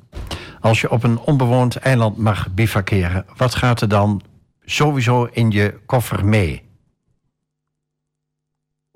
Als 0.61 0.81
je 0.81 0.91
op 0.91 1.05
een 1.05 1.19
onbewoond 1.19 1.77
eiland 1.77 2.17
mag 2.17 2.51
bivakeren, 2.51 3.25
wat 3.37 3.55
gaat 3.55 3.81
er 3.81 3.89
dan 3.89 4.23
sowieso 4.65 5.25
in 5.25 5.51
je 5.51 5.81
koffer 5.87 6.25
mee? 6.25 6.63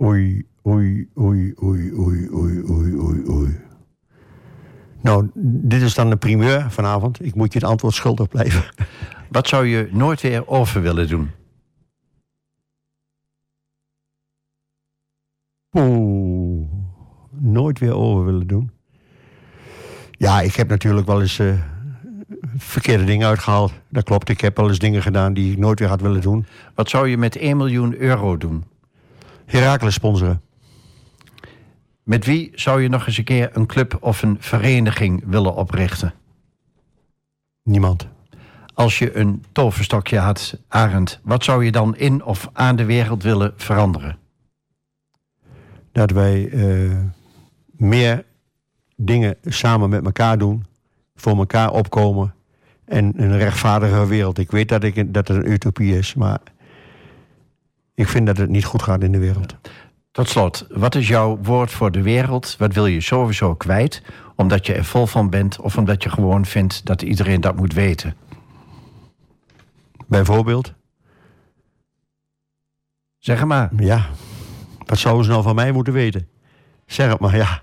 Oei, 0.03 0.47
oei, 0.67 1.09
oei, 1.19 1.55
oei, 1.63 1.93
oei, 1.97 2.29
oei, 2.31 2.63
oei, 2.71 2.95
oei, 2.95 3.29
oei. 3.29 3.61
Nou, 5.01 5.31
dit 5.35 5.83
is 5.83 5.95
dan 5.95 6.11
de 6.11 6.17
primeur 6.17 6.71
vanavond. 6.71 7.25
Ik 7.25 7.35
moet 7.35 7.53
je 7.53 7.59
het 7.59 7.69
antwoord 7.69 7.95
schuldig 7.95 8.29
blijven. 8.29 8.65
Wat 9.31 9.49
zou 9.49 9.67
je 9.67 9.89
nooit 9.93 10.21
weer 10.21 10.49
over 10.49 10.83
willen 10.83 11.09
doen? 11.09 11.31
Oeh, 15.73 16.69
nooit 17.31 17.79
weer 17.79 17.95
over 17.95 18.25
willen 18.25 18.47
doen. 18.47 18.71
Ja, 20.11 20.41
ik 20.41 20.55
heb 20.55 20.69
natuurlijk 20.69 21.07
wel 21.07 21.21
eens 21.21 21.39
eh, 21.39 21.74
verkeerde 22.57 23.05
dingen 23.05 23.29
uitgehaald. 23.29 23.73
Dat 23.89 24.05
klopt, 24.05 24.29
ik 24.29 24.41
heb 24.41 24.57
wel 24.57 24.69
eens 24.69 24.79
dingen 24.79 25.03
gedaan 25.03 25.35
die 25.35 25.53
ik 25.53 25.59
nooit 25.59 25.79
weer 25.79 25.89
had 25.89 26.01
willen 26.01 26.21
doen. 26.21 26.47
Wat 26.75 26.89
zou 26.89 27.09
je 27.09 27.17
met 27.17 27.37
1 27.37 27.57
miljoen 27.57 27.97
euro 27.97 28.37
doen? 28.37 28.65
Herakles 29.47 29.95
sponsoren. 29.95 30.43
Met 32.03 32.25
wie 32.25 32.51
zou 32.55 32.83
je 32.83 32.89
nog 32.89 33.07
eens 33.07 33.19
een 33.19 33.25
keer 33.25 33.51
een 33.53 33.67
club 33.67 33.97
of 34.01 34.23
een 34.23 34.37
vereniging 34.41 35.23
willen 35.27 35.55
oprichten? 35.55 36.15
Niemand. 37.63 38.09
Als 38.75 38.99
je 38.99 39.17
een 39.17 39.45
toverstokje 39.53 40.19
had, 40.19 40.59
Arend, 40.69 41.21
wat 41.23 41.45
zou 41.45 41.65
je 41.65 41.73
dan 41.73 41.97
in 41.97 42.25
of 42.25 42.49
aan 42.53 42.77
de 42.77 42.85
wereld 42.85 43.23
willen 43.23 43.53
veranderen? 43.57 44.19
Dat 45.93 46.11
wij 46.11 46.49
eh, 46.49 46.99
meer 47.77 48.25
dingen 48.97 49.37
samen 49.45 49.89
met 49.89 50.05
elkaar 50.05 50.39
doen. 50.39 50.67
Voor 51.15 51.37
elkaar 51.37 51.71
opkomen. 51.71 52.34
En 52.85 53.13
een 53.17 53.39
rechtvaardige 53.39 54.07
wereld. 54.07 54.39
Ik 54.39 54.51
weet 54.51 54.69
dat, 54.69 54.83
ik, 54.85 55.15
dat 55.15 55.29
het 55.29 55.37
een 55.37 55.51
utopie 55.53 55.99
is, 55.99 56.15
maar 56.15 56.39
ik 57.95 58.09
vind 58.09 58.27
dat 58.27 58.37
het 58.37 58.51
niet 58.51 58.65
goed 58.65 58.83
gaat 58.83 59.03
in 59.03 59.13
de 59.13 59.19
wereld. 59.19 59.57
Tot 60.11 60.29
slot, 60.29 60.67
wat 60.71 60.95
is 60.95 61.09
jouw 61.09 61.39
woord 61.43 61.71
voor 61.71 61.91
de 61.91 62.03
wereld? 62.03 62.57
Wat 62.59 62.75
wil 62.75 62.87
je 62.87 63.01
sowieso 63.01 63.55
kwijt? 63.55 64.03
Omdat 64.35 64.67
je 64.67 64.75
er 64.75 64.85
vol 64.85 65.07
van 65.07 65.31
bent 65.31 65.61
of 65.61 65.77
omdat 65.77 66.03
je 66.03 66.11
gewoon 66.11 66.45
vindt 66.45 66.87
dat 66.87 67.03
iedereen 67.03 67.41
dat 67.41 67.57
moet 67.57 67.73
weten? 67.73 68.17
Bijvoorbeeld, 70.07 70.75
Zeg 73.19 73.45
maar. 73.45 73.71
ja, 73.77 74.07
wat 74.87 74.99
zouden 74.99 75.25
ze 75.25 75.31
nou 75.31 75.43
van 75.43 75.55
mij 75.55 75.73
moeten 75.73 75.93
weten? 75.93 76.29
Zeg 76.87 77.11
het 77.11 77.19
maar, 77.19 77.37
ja. 77.37 77.63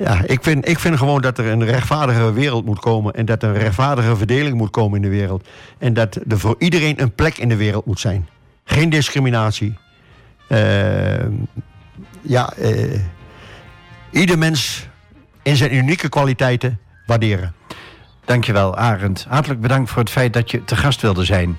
Ja, 0.00 0.22
ik 0.26 0.42
vind, 0.42 0.68
ik 0.68 0.78
vind 0.78 0.98
gewoon 0.98 1.20
dat 1.20 1.38
er 1.38 1.46
een 1.46 1.64
rechtvaardige 1.64 2.32
wereld 2.32 2.64
moet 2.64 2.78
komen. 2.78 3.14
En 3.14 3.24
dat 3.24 3.42
er 3.42 3.48
een 3.48 3.58
rechtvaardige 3.58 4.16
verdeling 4.16 4.56
moet 4.56 4.70
komen 4.70 4.96
in 4.96 5.02
de 5.02 5.16
wereld. 5.16 5.48
En 5.78 5.94
dat 5.94 6.18
er 6.28 6.38
voor 6.38 6.54
iedereen 6.58 7.00
een 7.00 7.14
plek 7.14 7.38
in 7.38 7.48
de 7.48 7.56
wereld 7.56 7.86
moet 7.86 8.00
zijn. 8.00 8.28
Geen 8.64 8.90
discriminatie. 8.90 9.74
Eh, 10.48 11.26
ja, 12.20 12.52
eh, 12.52 13.00
ieder 14.10 14.38
mens 14.38 14.88
in 15.42 15.56
zijn 15.56 15.74
unieke 15.74 16.08
kwaliteiten 16.08 16.78
waarderen. 17.06 17.54
Dankjewel, 18.24 18.76
Arend. 18.76 19.26
Hartelijk 19.28 19.60
bedankt 19.60 19.90
voor 19.90 20.02
het 20.02 20.10
feit 20.10 20.32
dat 20.32 20.50
je 20.50 20.64
te 20.64 20.76
gast 20.76 21.00
wilde 21.00 21.24
zijn. 21.24 21.58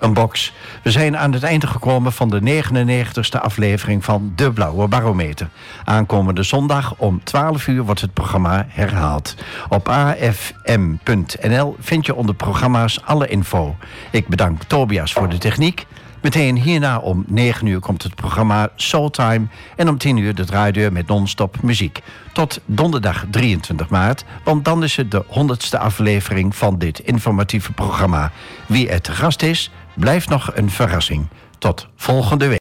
Een 0.00 0.12
box. 0.12 0.52
We 0.82 0.90
zijn 0.90 1.16
aan 1.16 1.32
het 1.32 1.42
einde 1.42 1.66
gekomen 1.66 2.12
van 2.12 2.30
de 2.30 2.62
99ste 2.64 3.40
aflevering 3.40 4.04
van 4.04 4.32
De 4.36 4.52
Blauwe 4.52 4.88
Barometer. 4.88 5.48
Aankomende 5.84 6.42
zondag 6.42 6.94
om 6.96 7.24
12 7.24 7.66
uur 7.66 7.82
wordt 7.82 8.00
het 8.00 8.12
programma 8.12 8.66
herhaald. 8.68 9.34
Op 9.68 9.88
afm.nl 9.88 11.76
vind 11.80 12.06
je 12.06 12.14
onder 12.14 12.34
programma's 12.34 13.00
alle 13.04 13.28
info. 13.28 13.76
Ik 14.10 14.28
bedank 14.28 14.62
Tobias 14.62 15.12
voor 15.12 15.28
de 15.28 15.38
techniek. 15.38 15.86
Meteen 16.22 16.56
hierna 16.56 16.98
om 16.98 17.24
9 17.26 17.66
uur 17.66 17.80
komt 17.80 18.02
het 18.02 18.14
programma 18.14 18.68
Soultime... 18.76 19.46
en 19.76 19.88
om 19.88 19.98
10 19.98 20.16
uur 20.16 20.34
de 20.34 20.44
draaideur 20.44 20.92
met 20.92 21.06
non-stop 21.06 21.62
muziek. 21.62 22.00
Tot 22.32 22.60
donderdag 22.64 23.24
23 23.30 23.88
maart, 23.88 24.24
want 24.44 24.64
dan 24.64 24.82
is 24.82 24.96
het 24.96 25.10
de 25.10 25.24
100ste 25.24 25.78
aflevering... 25.78 26.56
van 26.56 26.78
dit 26.78 26.98
informatieve 26.98 27.72
programma. 27.72 28.32
Wie 28.66 28.88
er 28.88 29.00
te 29.00 29.12
gast 29.12 29.42
is, 29.42 29.70
blijft 30.00 30.28
nog 30.28 30.50
een 30.54 30.70
verrassing. 30.70 31.26
Tot 31.58 31.88
volgende 31.96 32.38
week. 32.38 32.48